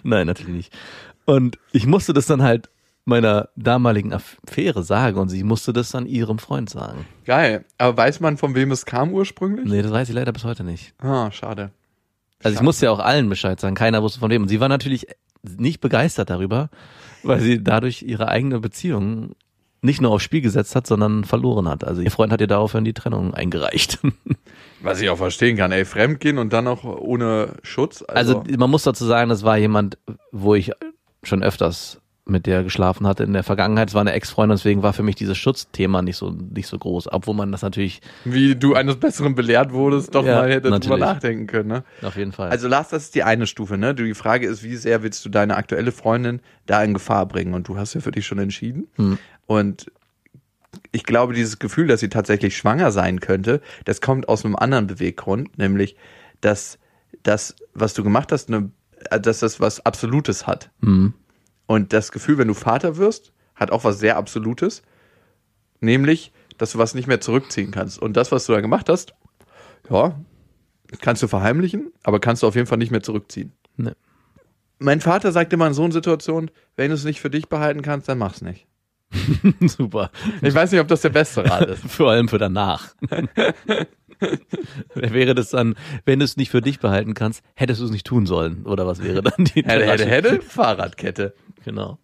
Nein, 0.02 0.26
natürlich 0.26 0.54
nicht. 0.54 0.78
Und 1.26 1.58
ich 1.72 1.86
musste 1.86 2.12
das 2.12 2.26
dann 2.26 2.42
halt 2.42 2.70
meiner 3.04 3.48
damaligen 3.56 4.12
Affäre 4.12 4.82
sagen 4.82 5.18
und 5.18 5.28
sie 5.28 5.42
musste 5.42 5.72
das 5.72 5.90
dann 5.90 6.06
ihrem 6.06 6.38
Freund 6.38 6.70
sagen. 6.70 7.06
Geil. 7.24 7.64
Aber 7.78 7.96
weiß 7.96 8.20
man, 8.20 8.36
von 8.36 8.54
wem 8.54 8.70
es 8.70 8.86
kam 8.86 9.12
ursprünglich? 9.12 9.66
Nee, 9.66 9.82
das 9.82 9.90
weiß 9.90 10.08
ich 10.08 10.14
leider 10.14 10.32
bis 10.32 10.44
heute 10.44 10.64
nicht. 10.64 10.94
Ah, 10.98 11.30
schade. 11.30 11.70
Also 12.42 12.56
ich 12.56 12.62
musste 12.62 12.86
ja 12.86 12.92
auch 12.92 13.00
allen 13.00 13.28
Bescheid 13.28 13.60
sagen, 13.60 13.74
keiner 13.74 14.02
wusste 14.02 14.20
von 14.20 14.30
wem. 14.30 14.42
Und 14.42 14.48
sie 14.48 14.60
war 14.60 14.68
natürlich 14.68 15.06
nicht 15.42 15.80
begeistert 15.80 16.30
darüber, 16.30 16.70
weil 17.22 17.40
sie 17.40 17.62
dadurch 17.62 18.02
ihre 18.02 18.28
eigene 18.28 18.60
Beziehung 18.60 19.34
nicht 19.82 20.00
nur 20.00 20.10
aufs 20.12 20.24
Spiel 20.24 20.40
gesetzt 20.40 20.76
hat, 20.76 20.86
sondern 20.86 21.24
verloren 21.24 21.68
hat. 21.68 21.84
Also 21.84 22.02
ihr 22.02 22.10
Freund 22.10 22.32
hat 22.32 22.40
ihr 22.40 22.46
daraufhin 22.46 22.84
die 22.84 22.92
Trennung 22.92 23.34
eingereicht. 23.34 23.98
Was 24.82 25.00
ich 25.00 25.10
auch 25.10 25.18
verstehen 25.18 25.56
kann, 25.56 25.72
ey, 25.72 25.84
fremdgehen 25.84 26.38
und 26.38 26.52
dann 26.52 26.64
noch 26.64 26.84
ohne 26.84 27.54
Schutz. 27.62 28.02
Also 28.02 28.38
Also, 28.38 28.56
man 28.56 28.70
muss 28.70 28.82
dazu 28.82 29.04
sagen, 29.04 29.28
das 29.28 29.42
war 29.42 29.58
jemand, 29.58 29.98
wo 30.32 30.54
ich 30.54 30.72
schon 31.22 31.42
öfters 31.42 32.00
mit 32.26 32.46
der 32.46 32.62
geschlafen 32.62 33.06
hatte 33.06 33.24
in 33.24 33.32
der 33.32 33.42
Vergangenheit. 33.42 33.88
Es 33.88 33.94
war 33.94 34.02
eine 34.02 34.12
Ex-Freundin, 34.12 34.56
deswegen 34.56 34.82
war 34.82 34.92
für 34.92 35.02
mich 35.02 35.16
dieses 35.16 35.36
Schutzthema 35.36 36.00
nicht 36.00 36.16
so 36.16 36.30
nicht 36.30 36.68
so 36.68 36.78
groß, 36.78 37.12
obwohl 37.12 37.34
man 37.34 37.50
das 37.50 37.62
natürlich 37.62 38.00
wie 38.24 38.54
du 38.54 38.74
eines 38.74 38.96
Besseren 38.96 39.34
belehrt 39.34 39.72
wurdest, 39.72 40.14
doch 40.14 40.24
Ja, 40.24 40.36
mal 40.36 40.50
hätte 40.50 40.70
drüber 40.70 40.96
nachdenken 40.96 41.46
können, 41.46 41.68
ne? 41.68 41.84
auf 42.02 42.16
jeden 42.16 42.32
Fall. 42.32 42.50
Also 42.50 42.68
Lars, 42.68 42.90
das 42.90 43.04
ist 43.04 43.14
die 43.16 43.24
eine 43.24 43.46
Stufe, 43.46 43.76
ne? 43.76 43.94
Die 43.94 44.14
Frage 44.14 44.46
ist, 44.46 44.62
wie 44.62 44.76
sehr 44.76 45.02
willst 45.02 45.24
du 45.24 45.28
deine 45.28 45.56
aktuelle 45.56 45.92
Freundin 45.92 46.40
da 46.66 46.82
in 46.84 46.94
Gefahr 46.94 47.26
bringen? 47.26 47.52
Und 47.54 47.68
du 47.68 47.76
hast 47.76 47.94
ja 47.94 48.00
für 48.00 48.12
dich 48.12 48.26
schon 48.26 48.38
entschieden. 48.38 48.86
Hm. 48.96 49.18
Und 49.50 49.90
ich 50.92 51.02
glaube, 51.02 51.34
dieses 51.34 51.58
Gefühl, 51.58 51.88
dass 51.88 51.98
sie 51.98 52.08
tatsächlich 52.08 52.56
schwanger 52.56 52.92
sein 52.92 53.18
könnte, 53.18 53.60
das 53.84 54.00
kommt 54.00 54.28
aus 54.28 54.44
einem 54.44 54.54
anderen 54.54 54.86
Beweggrund, 54.86 55.58
nämlich, 55.58 55.96
dass 56.40 56.78
das, 57.24 57.56
was 57.74 57.92
du 57.92 58.04
gemacht 58.04 58.30
hast, 58.30 58.48
eine, 58.48 58.70
äh, 59.10 59.18
dass 59.18 59.40
das 59.40 59.58
was 59.58 59.84
Absolutes 59.84 60.46
hat. 60.46 60.70
hm. 60.82 61.14
Und 61.66 61.92
das 61.92 62.12
Gefühl, 62.12 62.38
wenn 62.38 62.46
du 62.46 62.54
Vater 62.54 62.96
wirst, 62.96 63.32
hat 63.56 63.72
auch 63.72 63.82
was 63.82 63.98
sehr 63.98 64.16
Absolutes, 64.18 64.82
nämlich, 65.80 66.32
dass 66.56 66.70
du 66.70 66.78
was 66.78 66.94
nicht 66.94 67.08
mehr 67.08 67.20
zurückziehen 67.20 67.72
kannst. 67.72 67.98
Und 67.98 68.16
das, 68.16 68.30
was 68.30 68.46
du 68.46 68.52
da 68.52 68.60
gemacht 68.60 68.88
hast, 68.88 69.14
ja, 69.90 70.14
kannst 71.00 71.24
du 71.24 71.28
verheimlichen, 71.28 71.90
aber 72.04 72.20
kannst 72.20 72.44
du 72.44 72.46
auf 72.46 72.54
jeden 72.54 72.68
Fall 72.68 72.78
nicht 72.78 72.92
mehr 72.92 73.02
zurückziehen. 73.02 73.52
Ne. 73.76 73.96
Mein 74.78 75.00
Vater 75.00 75.32
sagt 75.32 75.52
immer 75.52 75.66
in 75.66 75.74
so 75.74 75.82
einer 75.82 75.92
Situation, 75.92 76.52
wenn 76.76 76.90
du 76.90 76.94
es 76.94 77.02
nicht 77.02 77.20
für 77.20 77.30
dich 77.30 77.48
behalten 77.48 77.82
kannst, 77.82 78.08
dann 78.08 78.18
mach's 78.18 78.42
nicht. 78.42 78.68
Super. 79.66 80.10
Ich 80.42 80.54
weiß 80.54 80.72
nicht, 80.72 80.80
ob 80.80 80.88
das 80.88 81.00
der 81.00 81.10
beste 81.10 81.44
Rat 81.48 81.68
ist. 81.68 81.84
Vor 81.88 82.10
allem 82.10 82.28
für 82.28 82.38
danach. 82.38 82.94
wäre 84.94 85.34
das 85.34 85.50
dann, 85.50 85.74
wenn 86.04 86.18
du 86.18 86.24
es 86.24 86.36
nicht 86.36 86.50
für 86.50 86.60
dich 86.60 86.78
behalten 86.78 87.14
kannst, 87.14 87.42
hättest 87.54 87.80
du 87.80 87.86
es 87.86 87.90
nicht 87.90 88.06
tun 88.06 88.26
sollen? 88.26 88.66
Oder 88.66 88.86
was 88.86 89.02
wäre 89.02 89.22
dann 89.22 89.44
die 89.44 89.62
Hätte, 89.62 89.86
hätte, 89.86 90.06
hätte, 90.06 90.42
Fahrradkette. 90.42 91.34
Genau. 91.64 91.98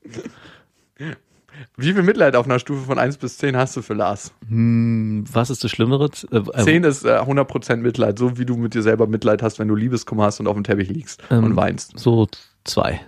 Wie 1.76 1.92
viel 1.92 2.02
Mitleid 2.02 2.36
auf 2.36 2.46
einer 2.46 2.58
Stufe 2.58 2.82
von 2.82 2.98
1 2.98 3.18
bis 3.18 3.38
10 3.38 3.56
hast 3.56 3.76
du 3.76 3.82
für 3.82 3.94
Lars? 3.94 4.32
Hm, 4.48 5.24
was 5.30 5.50
ist 5.50 5.64
das 5.64 5.70
Schlimmere? 5.70 6.10
Äh, 6.30 6.36
äh, 6.36 6.64
10 6.64 6.84
ist 6.84 7.04
äh, 7.04 7.18
100% 7.18 7.76
Mitleid, 7.76 8.18
so 8.18 8.38
wie 8.38 8.44
du 8.44 8.56
mit 8.56 8.74
dir 8.74 8.82
selber 8.82 9.06
Mitleid 9.06 9.42
hast, 9.42 9.58
wenn 9.58 9.68
du 9.68 9.74
Liebeskummer 9.74 10.24
hast 10.24 10.40
und 10.40 10.48
auf 10.48 10.54
dem 10.54 10.64
Teppich 10.64 10.88
liegst 10.88 11.22
Ähm, 11.30 11.44
und 11.44 11.56
weinst. 11.56 11.98
So 11.98 12.28
zwei. 12.64 13.00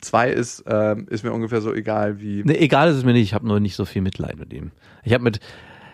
Zwei 0.00 0.30
ist, 0.30 0.64
ähm, 0.68 1.06
ist 1.08 1.24
mir 1.24 1.32
ungefähr 1.32 1.60
so 1.60 1.74
egal 1.74 2.20
wie. 2.20 2.42
Nee, 2.44 2.56
egal 2.56 2.90
ist 2.90 2.96
es 2.96 3.04
mir 3.04 3.12
nicht, 3.12 3.24
ich 3.24 3.34
habe 3.34 3.46
nur 3.46 3.60
nicht 3.60 3.76
so 3.76 3.84
viel 3.84 4.02
Mitleid 4.02 4.38
mit 4.38 4.52
ihm. 4.52 4.70
Ich 5.04 5.12
habe 5.12 5.24
mit, 5.24 5.40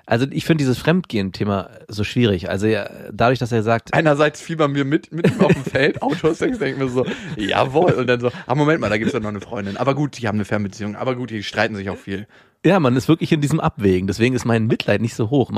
also 0.07 0.27
ich 0.31 0.45
finde 0.45 0.63
dieses 0.63 0.79
Fremdgehen-Thema 0.79 1.71
so 1.89 2.05
schwierig. 2.05 2.51
Also 2.51 2.67
ja, 2.67 2.89
dadurch, 3.13 3.39
dass 3.39 3.53
er 3.53 3.63
sagt, 3.63 3.95
Einerseits 3.95 4.41
fiebern 4.41 4.75
wir 4.75 4.85
mit, 4.85 5.13
mit 5.13 5.31
ihm 5.31 5.41
auf 5.41 5.53
dem 5.53 5.65
Feld, 5.65 6.03
Autosex, 6.03 6.59
denken 6.59 6.81
wir 6.81 6.89
so, 6.89 7.07
jawohl. 7.37 7.93
Und 7.93 8.07
dann 8.07 8.21
so, 8.21 8.31
ah, 8.47 8.55
Moment 8.55 8.81
mal, 8.81 8.91
da 8.91 8.99
gibt's 8.99 9.15
ja 9.15 9.21
noch 9.21 9.31
eine 9.31 9.41
Freundin. 9.41 9.77
Aber 9.77 9.95
gut, 9.95 10.19
die 10.19 10.29
haben 10.29 10.37
eine 10.37 10.45
Fernbeziehung. 10.45 10.97
Aber 10.97 11.17
gut, 11.17 11.31
die 11.31 11.43
streiten 11.43 11.75
sich 11.75 11.89
auch 11.89 11.97
viel. 11.97 12.27
ja, 12.67 12.81
man 12.81 12.97
ist 12.97 13.09
wirklich 13.09 13.33
in 13.33 13.41
diesem 13.41 13.61
Abwägen. 13.61 14.07
Deswegen 14.07 14.35
ist 14.35 14.45
mein 14.45 14.67
Mitleid 14.67 15.01
nicht 15.01 15.15
so 15.15 15.31
hoch. 15.31 15.51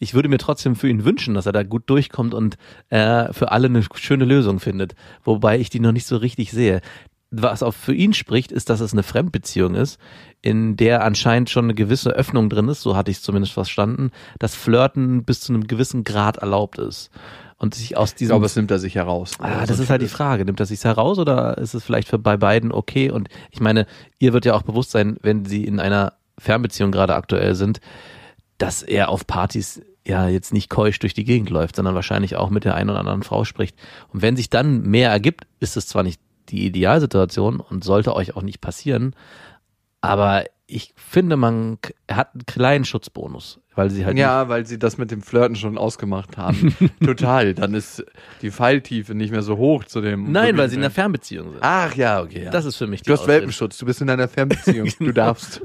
Ich 0.00 0.14
würde 0.14 0.28
mir 0.28 0.38
trotzdem 0.38 0.74
für 0.74 0.88
ihn 0.88 1.04
wünschen, 1.04 1.34
dass 1.34 1.46
er 1.46 1.52
da 1.52 1.62
gut 1.62 1.84
durchkommt 1.86 2.34
und 2.34 2.56
äh, 2.90 3.32
für 3.32 3.52
alle 3.52 3.68
eine 3.68 3.84
schöne 3.94 4.24
Lösung 4.24 4.58
findet. 4.58 4.94
Wobei 5.22 5.60
ich 5.60 5.70
die 5.70 5.80
noch 5.80 5.92
nicht 5.92 6.06
so 6.06 6.16
richtig 6.16 6.50
sehe. 6.50 6.80
Was 7.34 7.62
auch 7.62 7.72
für 7.72 7.94
ihn 7.94 8.12
spricht, 8.12 8.52
ist, 8.52 8.68
dass 8.68 8.80
es 8.80 8.92
eine 8.92 9.02
Fremdbeziehung 9.02 9.74
ist, 9.74 9.98
in 10.42 10.76
der 10.76 11.02
anscheinend 11.02 11.48
schon 11.48 11.64
eine 11.64 11.74
gewisse 11.74 12.10
Öffnung 12.10 12.50
drin 12.50 12.68
ist, 12.68 12.82
so 12.82 12.94
hatte 12.94 13.10
ich 13.10 13.18
es 13.18 13.22
zumindest 13.22 13.54
verstanden, 13.54 14.10
dass 14.38 14.54
Flirten 14.54 15.24
bis 15.24 15.40
zu 15.40 15.52
einem 15.52 15.66
gewissen 15.66 16.04
Grad 16.04 16.36
erlaubt 16.36 16.78
ist. 16.78 17.10
Und 17.56 17.74
sich 17.74 17.96
aus 17.96 18.10
Ich 18.10 18.16
diesem 18.16 18.32
glaube, 18.32 18.46
es 18.46 18.56
nimmt 18.56 18.70
er 18.72 18.80
sich 18.80 18.96
heraus. 18.96 19.32
Ah, 19.38 19.66
das 19.66 19.78
ist 19.78 19.88
halt 19.88 20.02
die 20.02 20.08
Frage. 20.08 20.44
Nimmt 20.44 20.58
er 20.58 20.66
sich 20.66 20.82
heraus 20.84 21.18
oder 21.18 21.56
ist 21.58 21.74
es 21.74 21.84
vielleicht 21.84 22.08
für 22.08 22.18
bei 22.18 22.36
beiden 22.36 22.72
okay? 22.72 23.10
Und 23.10 23.28
ich 23.50 23.60
meine, 23.60 23.86
ihr 24.18 24.32
wird 24.32 24.44
ja 24.44 24.54
auch 24.54 24.62
bewusst 24.62 24.90
sein, 24.90 25.16
wenn 25.22 25.44
sie 25.44 25.64
in 25.64 25.78
einer 25.78 26.14
Fernbeziehung 26.38 26.90
gerade 26.90 27.14
aktuell 27.14 27.54
sind, 27.54 27.80
dass 28.58 28.82
er 28.82 29.10
auf 29.10 29.28
Partys 29.28 29.80
ja 30.06 30.28
jetzt 30.28 30.52
nicht 30.52 30.70
keusch 30.70 30.98
durch 30.98 31.14
die 31.14 31.24
Gegend 31.24 31.50
läuft, 31.50 31.76
sondern 31.76 31.94
wahrscheinlich 31.94 32.36
auch 32.36 32.50
mit 32.50 32.64
der 32.64 32.74
einen 32.74 32.90
oder 32.90 32.98
anderen 32.98 33.22
Frau 33.22 33.44
spricht. 33.44 33.76
Und 34.08 34.22
wenn 34.22 34.36
sich 34.36 34.50
dann 34.50 34.82
mehr 34.82 35.10
ergibt, 35.10 35.46
ist 35.60 35.76
es 35.76 35.86
zwar 35.86 36.02
nicht 36.02 36.20
die 36.48 36.66
Idealsituation 36.66 37.60
und 37.60 37.84
sollte 37.84 38.14
euch 38.14 38.36
auch 38.36 38.42
nicht 38.42 38.60
passieren, 38.60 39.14
aber 40.00 40.44
ich 40.66 40.94
finde, 40.96 41.36
man 41.36 41.78
hat 42.10 42.34
einen 42.34 42.46
kleinen 42.46 42.84
Schutzbonus, 42.84 43.60
weil 43.74 43.90
sie 43.90 44.06
halt 44.06 44.16
Ja, 44.16 44.48
weil 44.48 44.64
sie 44.66 44.78
das 44.78 44.96
mit 44.96 45.10
dem 45.10 45.20
Flirten 45.20 45.54
schon 45.54 45.76
ausgemacht 45.76 46.38
haben. 46.38 46.74
Total. 47.04 47.52
Dann 47.54 47.74
ist 47.74 48.04
die 48.40 48.50
Falltiefe 48.50 49.14
nicht 49.14 49.30
mehr 49.30 49.42
so 49.42 49.58
hoch 49.58 49.84
zu 49.84 50.00
dem. 50.00 50.32
Nein, 50.32 50.56
weil 50.56 50.70
sie 50.70 50.76
in 50.76 50.82
einer 50.82 50.90
Fernbeziehung 50.90 51.52
sind. 51.52 51.58
Ach 51.62 51.94
ja, 51.94 52.22
okay. 52.22 52.44
Ja. 52.44 52.50
Das 52.50 52.64
ist 52.64 52.76
für 52.76 52.86
mich 52.86 53.02
du 53.02 53.12
hast 53.12 53.20
Ausrede. 53.20 53.40
Welpenschutz, 53.40 53.78
du 53.78 53.86
bist 53.86 54.00
in 54.00 54.10
einer 54.10 54.28
Fernbeziehung. 54.28 54.88
Du 54.98 55.12
darfst. 55.12 55.60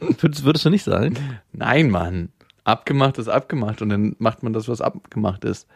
Würdest, 0.00 0.44
würdest 0.44 0.64
du 0.64 0.70
nicht 0.70 0.84
sagen? 0.84 1.16
Nein, 1.52 1.90
Mann. 1.90 2.30
Abgemacht 2.64 3.18
ist 3.18 3.28
abgemacht 3.28 3.82
und 3.82 3.88
dann 3.90 4.14
macht 4.18 4.42
man 4.42 4.52
das, 4.52 4.68
was 4.68 4.80
abgemacht 4.80 5.44
ist. 5.44 5.66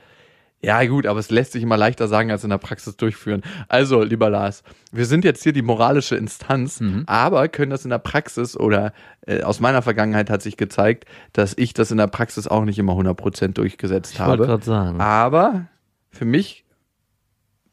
Ja, 0.65 0.85
gut, 0.87 1.07
aber 1.07 1.19
es 1.19 1.29
lässt 1.31 1.53
sich 1.53 1.63
immer 1.65 1.77
leichter 1.77 2.07
sagen, 2.07 2.31
als 2.31 2.45
in 2.45 2.51
der 2.51 2.59
Praxis 2.59 2.97
durchführen. 2.97 3.43
Also, 3.67 4.03
lieber 4.05 4.31
Lars, 4.31 4.63
wir 4.93 5.07
sind 5.07 5.25
jetzt 5.25 5.43
hier 5.43 5.53
die 5.53 5.63
moralische 5.63 6.15
Instanz, 6.15 6.81
aber 7.07 7.49
können 7.49 7.71
das 7.73 7.83
in 7.85 7.91
der 7.91 7.99
Praxis 7.99 8.57
oder 8.57 8.93
äh, 9.27 9.43
aus 9.43 9.59
meiner 9.59 9.83
Vergangenheit 9.83 10.31
hat 10.31 10.41
sich 10.41 10.57
gezeigt, 10.57 11.05
dass 11.33 11.55
ich 11.57 11.75
das 11.75 11.91
in 11.91 11.97
der 11.99 12.07
Praxis 12.07 12.47
auch 12.47 12.65
nicht 12.65 12.79
immer 12.79 12.93
100% 12.93 13.49
durchgesetzt 13.55 14.13
Ich 14.15 14.21
wollte 14.21 14.31
habe. 14.31 14.47
gerade 14.47 14.65
sagen. 14.65 15.01
Aber 15.01 15.67
für 16.11 16.25
mich 16.27 16.65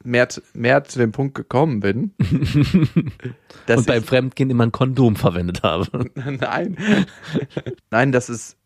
mehr, 0.03 0.29
zu- 0.29 0.41
mehr 0.53 0.83
zu 0.83 0.97
dem 0.97 1.11
Punkt 1.11 1.35
gekommen 1.35 1.81
bin, 1.81 2.13
dass 3.67 3.79
und 3.81 3.85
beim 3.87 3.99
ich, 4.01 4.05
Fremdgehen 4.05 4.49
immer 4.49 4.63
ein 4.65 4.71
Kondom 4.71 5.15
verwendet 5.15 5.61
habe. 5.63 6.09
Nein. 6.15 6.77
Nein, 7.91 8.11
dass 8.11 8.29
es 8.29 8.57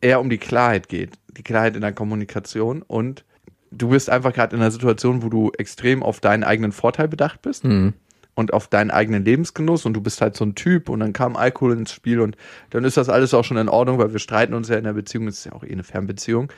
eher 0.00 0.20
um 0.20 0.30
die 0.30 0.38
Klarheit 0.38 0.88
geht. 0.88 1.12
Die 1.36 1.42
Klarheit 1.42 1.76
in 1.76 1.82
der 1.82 1.92
Kommunikation 1.92 2.82
und 2.82 3.24
du 3.70 3.88
bist 3.88 4.10
einfach 4.10 4.32
gerade 4.32 4.56
in 4.56 4.62
einer 4.62 4.70
Situation, 4.70 5.22
wo 5.22 5.28
du 5.28 5.52
extrem 5.58 6.02
auf 6.02 6.20
deinen 6.20 6.44
eigenen 6.44 6.72
Vorteil 6.72 7.08
bedacht 7.08 7.42
bist 7.42 7.64
Mhm. 7.64 7.92
und 8.34 8.52
auf 8.52 8.68
deinen 8.68 8.90
eigenen 8.90 9.24
Lebensgenuss 9.24 9.86
und 9.86 9.94
du 9.94 10.00
bist 10.00 10.20
halt 10.20 10.36
so 10.36 10.44
ein 10.44 10.54
Typ 10.54 10.88
und 10.88 11.00
dann 11.00 11.12
kam 11.12 11.36
Alkohol 11.36 11.72
ins 11.72 11.92
Spiel 11.92 12.20
und 12.20 12.36
dann 12.70 12.84
ist 12.84 12.96
das 12.96 13.08
alles 13.08 13.32
auch 13.34 13.44
schon 13.44 13.56
in 13.56 13.68
Ordnung, 13.68 13.98
weil 13.98 14.12
wir 14.12 14.18
streiten 14.18 14.54
uns 14.54 14.68
ja 14.68 14.76
in 14.76 14.84
der 14.84 14.92
Beziehung, 14.94 15.28
es 15.28 15.38
ist 15.38 15.44
ja 15.46 15.52
auch 15.52 15.64
eh 15.64 15.72
eine 15.72 15.84
Fernbeziehung. 15.84 16.52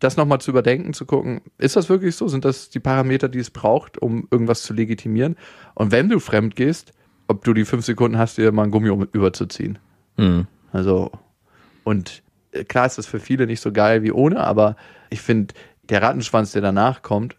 Das 0.00 0.16
nochmal 0.16 0.40
zu 0.40 0.50
überdenken, 0.50 0.94
zu 0.94 1.04
gucken, 1.04 1.42
ist 1.58 1.76
das 1.76 1.90
wirklich 1.90 2.16
so? 2.16 2.26
Sind 2.26 2.46
das 2.46 2.70
die 2.70 2.80
Parameter, 2.80 3.28
die 3.28 3.38
es 3.38 3.50
braucht, 3.50 3.98
um 4.00 4.26
irgendwas 4.30 4.62
zu 4.62 4.72
legitimieren? 4.72 5.36
Und 5.74 5.92
wenn 5.92 6.08
du 6.08 6.20
fremd 6.20 6.56
gehst, 6.56 6.94
ob 7.28 7.44
du 7.44 7.52
die 7.52 7.66
fünf 7.66 7.84
Sekunden 7.84 8.16
hast, 8.16 8.38
dir 8.38 8.50
mal 8.50 8.62
ein 8.64 8.70
Gummi 8.70 8.88
um- 8.88 9.06
überzuziehen. 9.12 9.78
Mhm. 10.16 10.46
Also, 10.72 11.10
und 11.84 12.22
äh, 12.52 12.64
klar 12.64 12.86
ist 12.86 12.96
das 12.96 13.06
für 13.06 13.20
viele 13.20 13.46
nicht 13.46 13.60
so 13.60 13.72
geil 13.72 14.02
wie 14.02 14.12
ohne, 14.12 14.40
aber 14.40 14.76
ich 15.10 15.20
finde, 15.20 15.52
der 15.88 16.02
Rattenschwanz, 16.02 16.52
der 16.52 16.62
danach 16.62 17.02
kommt, 17.02 17.36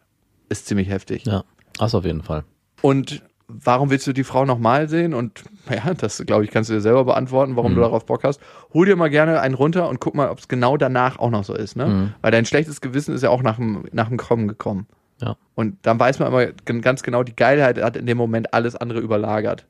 ist 0.50 0.68
ziemlich 0.68 0.90
heftig. 0.90 1.26
Ja, 1.26 1.44
das 1.78 1.96
auf 1.96 2.06
jeden 2.06 2.22
Fall. 2.24 2.44
Und 2.82 3.22
warum 3.48 3.90
willst 3.90 4.06
du 4.08 4.14
die 4.14 4.24
Frau 4.24 4.46
nochmal 4.46 4.88
sehen? 4.90 5.14
Und 5.14 5.44
ja, 5.70 5.94
das 5.94 6.24
glaube 6.26 6.44
ich, 6.46 6.52
kannst 6.52 6.70
du 6.70 6.74
dir 6.74 6.82
selber 6.82 7.06
beantworten, 7.06 7.56
warum 7.56 7.72
Mhm. 7.72 7.76
du 7.76 7.82
darauf 7.82 8.06
Bock 8.06 8.24
hast. 8.24 8.40
Hol 8.74 8.86
dir 8.86 8.96
mal 8.96 9.10
gerne 9.10 9.40
einen 9.42 9.56
runter 9.56 9.90
und 9.90 10.00
guck 10.00 10.16
mal, 10.16 10.30
ob 10.30 10.40
es 10.40 10.48
genau 10.48 10.78
danach 10.78 11.18
auch 11.20 11.30
noch 11.32 11.44
so 11.44 11.54
ist, 11.56 11.76
ne? 11.76 11.86
Mhm. 11.88 12.14
Weil 12.22 12.32
dein 12.32 12.46
schlechtes 12.46 12.82
Gewissen 12.82 13.14
ist 13.16 13.22
ja 13.24 13.30
auch 13.30 13.42
nach 13.44 13.56
dem, 13.58 13.86
nach 13.92 14.08
dem 14.10 14.18
Kommen 14.18 14.48
gekommen. 14.48 14.88
Ja. 15.22 15.38
Und 15.56 15.78
dann 15.84 16.00
weiß 16.00 16.20
man 16.20 16.28
immer 16.28 16.48
ganz 16.82 17.02
genau, 17.04 17.24
die 17.24 17.36
Geilheit 17.36 17.82
hat 17.82 17.96
in 17.98 18.06
dem 18.06 18.18
Moment 18.18 18.54
alles 18.54 18.76
andere 18.76 19.00
überlagert. 19.00 19.66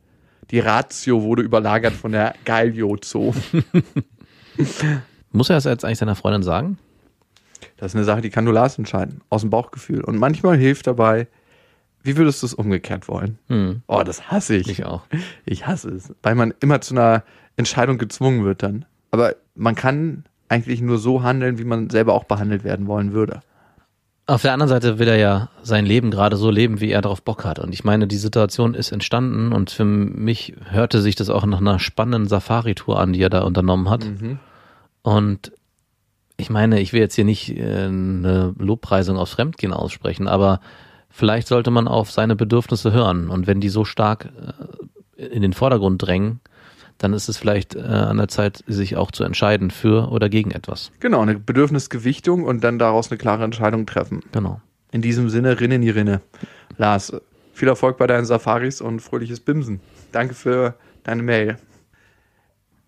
Die 0.52 0.60
Ratio 0.60 1.22
wurde 1.24 1.42
überlagert 1.44 1.94
von 1.94 2.12
der 2.12 2.34
Geilio-Zoo. 2.46 3.34
Muss 5.32 5.50
er 5.50 5.56
das 5.58 5.66
jetzt 5.66 5.84
eigentlich 5.86 5.98
seiner 6.00 6.16
Freundin 6.16 6.44
sagen? 6.44 6.78
Das 7.78 7.92
ist 7.92 7.96
eine 7.96 8.06
Sache, 8.06 8.22
die 8.22 8.30
kann 8.30 8.46
nur 8.46 8.54
Lars 8.54 8.78
entscheiden. 8.78 9.22
Aus 9.30 9.42
dem 9.42 9.50
Bauchgefühl. 9.50 10.02
Und 10.04 10.18
manchmal 10.18 10.58
hilft 10.58 10.88
dabei, 10.88 11.28
wie 12.04 12.18
würdest 12.18 12.42
du 12.42 12.46
es 12.48 12.54
umgekehrt 12.54 13.08
wollen? 13.08 13.40
Hm. 13.48 13.82
Oh, 13.88 14.04
das 14.04 14.30
hasse 14.30 14.56
ich. 14.56 14.70
Ich 14.70 14.86
auch. 14.86 15.04
Ich 15.46 15.68
hasse 15.68 15.90
es. 15.90 16.14
Weil 16.22 16.36
man 16.36 16.54
immer 16.60 16.80
zu 16.80 16.94
einer 16.94 17.24
Entscheidung 17.58 17.98
gezwungen 17.98 18.46
wird 18.46 18.64
dann. 18.64 18.86
Aber 19.12 19.36
man 19.56 19.76
kann 19.76 20.24
eigentlich 20.48 20.82
nur 20.82 21.00
so 21.00 21.24
handeln, 21.24 21.58
wie 21.58 21.64
man 21.64 21.90
selber 21.90 22.14
auch 22.14 22.26
behandelt 22.26 22.64
werden 22.64 22.88
wollen 22.88 23.14
würde. 23.14 23.42
Auf 24.28 24.42
der 24.42 24.54
anderen 24.54 24.70
Seite 24.70 24.98
will 24.98 25.08
er 25.08 25.18
ja 25.18 25.50
sein 25.62 25.86
Leben 25.86 26.10
gerade 26.10 26.36
so 26.36 26.50
leben, 26.50 26.80
wie 26.82 26.90
er 26.90 27.02
darauf 27.02 27.22
Bock 27.22 27.46
hat. 27.46 27.60
Und 27.60 27.74
ich 27.74 27.84
meine, 27.84 28.08
die 28.08 28.18
Situation 28.18 28.74
ist 28.74 28.92
entstanden 28.92 29.52
und 29.54 29.70
für 29.70 29.86
mich 29.86 30.56
hörte 30.70 31.02
sich 31.02 31.16
das 31.16 31.30
auch 31.30 31.46
nach 31.46 31.62
einer 31.62 31.78
spannenden 31.78 32.28
Safari-Tour 32.28 33.00
an, 33.00 33.14
die 33.14 33.22
er 33.22 33.30
da 33.30 33.42
unternommen 33.42 33.90
hat. 33.90 34.06
Und 35.04 35.52
ich 36.38 36.50
meine, 36.50 36.80
ich 36.82 36.94
will 36.94 37.00
jetzt 37.00 37.16
hier 37.16 37.26
nicht 37.26 37.56
äh, 37.58 37.86
eine 37.86 38.54
Lobpreisung 38.58 39.18
aufs 39.18 39.34
Fremdgehen 39.34 39.74
aussprechen, 39.74 40.28
aber 40.28 40.60
vielleicht 41.10 41.48
sollte 41.48 41.72
man 41.72 41.88
auf 41.88 42.12
seine 42.12 42.36
Bedürfnisse 42.36 42.92
hören. 42.92 43.30
Und 43.30 43.48
wenn 43.48 43.62
die 43.62 43.70
so 43.70 43.86
stark 43.86 44.30
äh, 45.18 45.26
in 45.26 45.42
den 45.42 45.54
Vordergrund 45.54 46.02
drängen, 46.02 46.42
dann 46.98 47.14
ist 47.14 47.28
es 47.30 47.38
vielleicht 47.38 47.76
äh, 47.76 47.80
an 47.80 48.18
der 48.18 48.28
Zeit, 48.28 48.64
sich 48.68 48.96
auch 48.96 49.12
zu 49.12 49.24
entscheiden 49.24 49.72
für 49.72 50.10
oder 50.10 50.30
gegen 50.30 50.52
etwas. 50.52 50.92
Genau, 51.00 51.22
eine 51.22 51.36
Bedürfnisgewichtung 51.38 52.44
und 52.44 52.64
dann 52.64 52.80
daraus 52.80 53.12
eine 53.12 53.18
klare 53.18 53.44
Entscheidung 53.44 53.86
treffen. 53.86 54.22
Genau. 54.32 54.62
In 54.92 55.02
diesem 55.02 55.30
Sinne, 55.30 55.60
Rinn 55.60 55.72
in 55.72 55.82
die 55.82 55.90
Rinne. 55.90 56.22
Lars, 56.78 57.14
viel 57.54 57.68
Erfolg 57.68 57.98
bei 57.98 58.08
deinen 58.08 58.26
Safaris 58.26 58.82
und 58.82 59.02
fröhliches 59.02 59.40
Bimsen. 59.40 59.82
Danke 60.12 60.34
für 60.34 60.76
deine 61.04 61.24
Mail. 61.24 61.58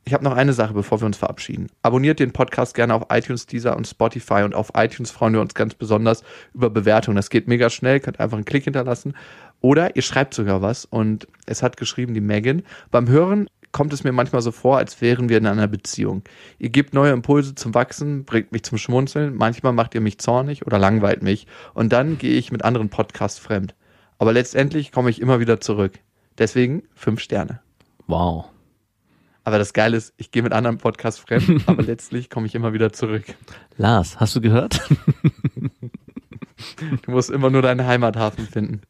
Ich 0.07 0.13
habe 0.13 0.23
noch 0.23 0.37
eine 0.37 0.53
Sache, 0.53 0.73
bevor 0.73 1.01
wir 1.01 1.05
uns 1.05 1.17
verabschieden. 1.17 1.67
Abonniert 1.81 2.21
den 2.21 2.31
Podcast 2.31 2.75
gerne 2.75 2.93
auf 2.93 3.07
iTunes, 3.09 3.45
Deezer 3.45 3.75
und 3.75 3.85
Spotify 3.85 4.43
und 4.43 4.55
auf 4.55 4.71
iTunes 4.73 5.11
freuen 5.11 5.33
wir 5.33 5.41
uns 5.41 5.53
ganz 5.53 5.75
besonders 5.75 6.23
über 6.53 6.69
Bewertungen. 6.69 7.17
Das 7.17 7.29
geht 7.29 7.49
mega 7.49 7.69
schnell, 7.69 7.99
könnt 7.99 8.21
einfach 8.21 8.37
einen 8.37 8.45
Klick 8.45 8.63
hinterlassen 8.63 9.15
oder 9.59 9.97
ihr 9.97 10.01
schreibt 10.01 10.33
sogar 10.33 10.61
was 10.61 10.85
und 10.85 11.27
es 11.45 11.61
hat 11.61 11.75
geschrieben 11.75 12.13
die 12.13 12.21
Megan. 12.21 12.63
Beim 12.89 13.09
Hören 13.09 13.49
kommt 13.73 13.91
es 13.91 14.05
mir 14.05 14.13
manchmal 14.13 14.41
so 14.41 14.53
vor, 14.53 14.77
als 14.77 15.01
wären 15.01 15.27
wir 15.27 15.39
in 15.39 15.45
einer 15.45 15.67
Beziehung. 15.67 16.23
Ihr 16.57 16.69
gebt 16.69 16.93
neue 16.93 17.11
Impulse 17.11 17.55
zum 17.55 17.73
Wachsen, 17.73 18.23
bringt 18.23 18.53
mich 18.53 18.63
zum 18.63 18.77
Schmunzeln, 18.77 19.35
manchmal 19.35 19.73
macht 19.73 19.93
ihr 19.93 19.99
mich 19.99 20.19
zornig 20.19 20.65
oder 20.65 20.79
langweilt 20.79 21.21
mich 21.21 21.47
und 21.73 21.91
dann 21.91 22.17
gehe 22.17 22.37
ich 22.37 22.49
mit 22.49 22.63
anderen 22.63 22.87
Podcasts 22.87 23.39
fremd. 23.39 23.75
Aber 24.19 24.31
letztendlich 24.31 24.93
komme 24.93 25.09
ich 25.09 25.19
immer 25.19 25.41
wieder 25.41 25.59
zurück. 25.59 25.99
Deswegen 26.37 26.83
fünf 26.95 27.19
Sterne. 27.19 27.59
Wow. 28.07 28.45
Aber 29.47 29.59
das 29.59 29.71
Geile 29.71 29.95
ist, 29.95 30.13
ich 30.17 30.31
gehe 30.31 30.43
mit 30.43 30.51
anderen 30.51 30.77
Podcasts 30.77 31.21
fremd, 31.21 31.63
aber 31.67 31.81
letztlich 31.81 32.29
komme 32.29 32.47
ich 32.47 32.53
immer 32.53 32.73
wieder 32.73 32.91
zurück. 32.91 33.23
Lars, 33.77 34.19
hast 34.19 34.35
du 34.35 34.41
gehört? 34.41 34.81
Du 37.03 37.11
musst 37.11 37.29
immer 37.29 37.49
nur 37.51 37.61
deinen 37.61 37.85
Heimathafen 37.85 38.47
finden. 38.47 38.81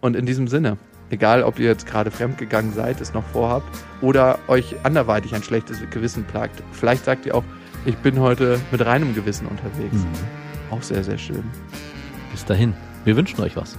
Und 0.00 0.16
in 0.16 0.24
diesem 0.24 0.48
Sinne, 0.48 0.78
egal 1.10 1.42
ob 1.42 1.58
ihr 1.58 1.66
jetzt 1.66 1.86
gerade 1.86 2.10
fremdgegangen 2.10 2.72
seid, 2.72 3.00
es 3.00 3.12
noch 3.12 3.24
vorhabt 3.24 3.68
oder 4.00 4.38
euch 4.48 4.74
anderweitig 4.84 5.34
ein 5.34 5.42
schlechtes 5.42 5.78
Gewissen 5.90 6.24
plagt, 6.24 6.62
vielleicht 6.72 7.04
sagt 7.04 7.26
ihr 7.26 7.34
auch, 7.34 7.44
ich 7.84 7.96
bin 7.98 8.18
heute 8.18 8.58
mit 8.70 8.84
reinem 8.84 9.14
Gewissen 9.14 9.46
unterwegs. 9.46 9.98
Auch 10.70 10.82
sehr, 10.82 11.04
sehr 11.04 11.18
schön. 11.18 11.44
Bis 12.32 12.44
dahin. 12.46 12.74
Wir 13.04 13.16
wünschen 13.16 13.40
euch 13.42 13.54
was. 13.54 13.78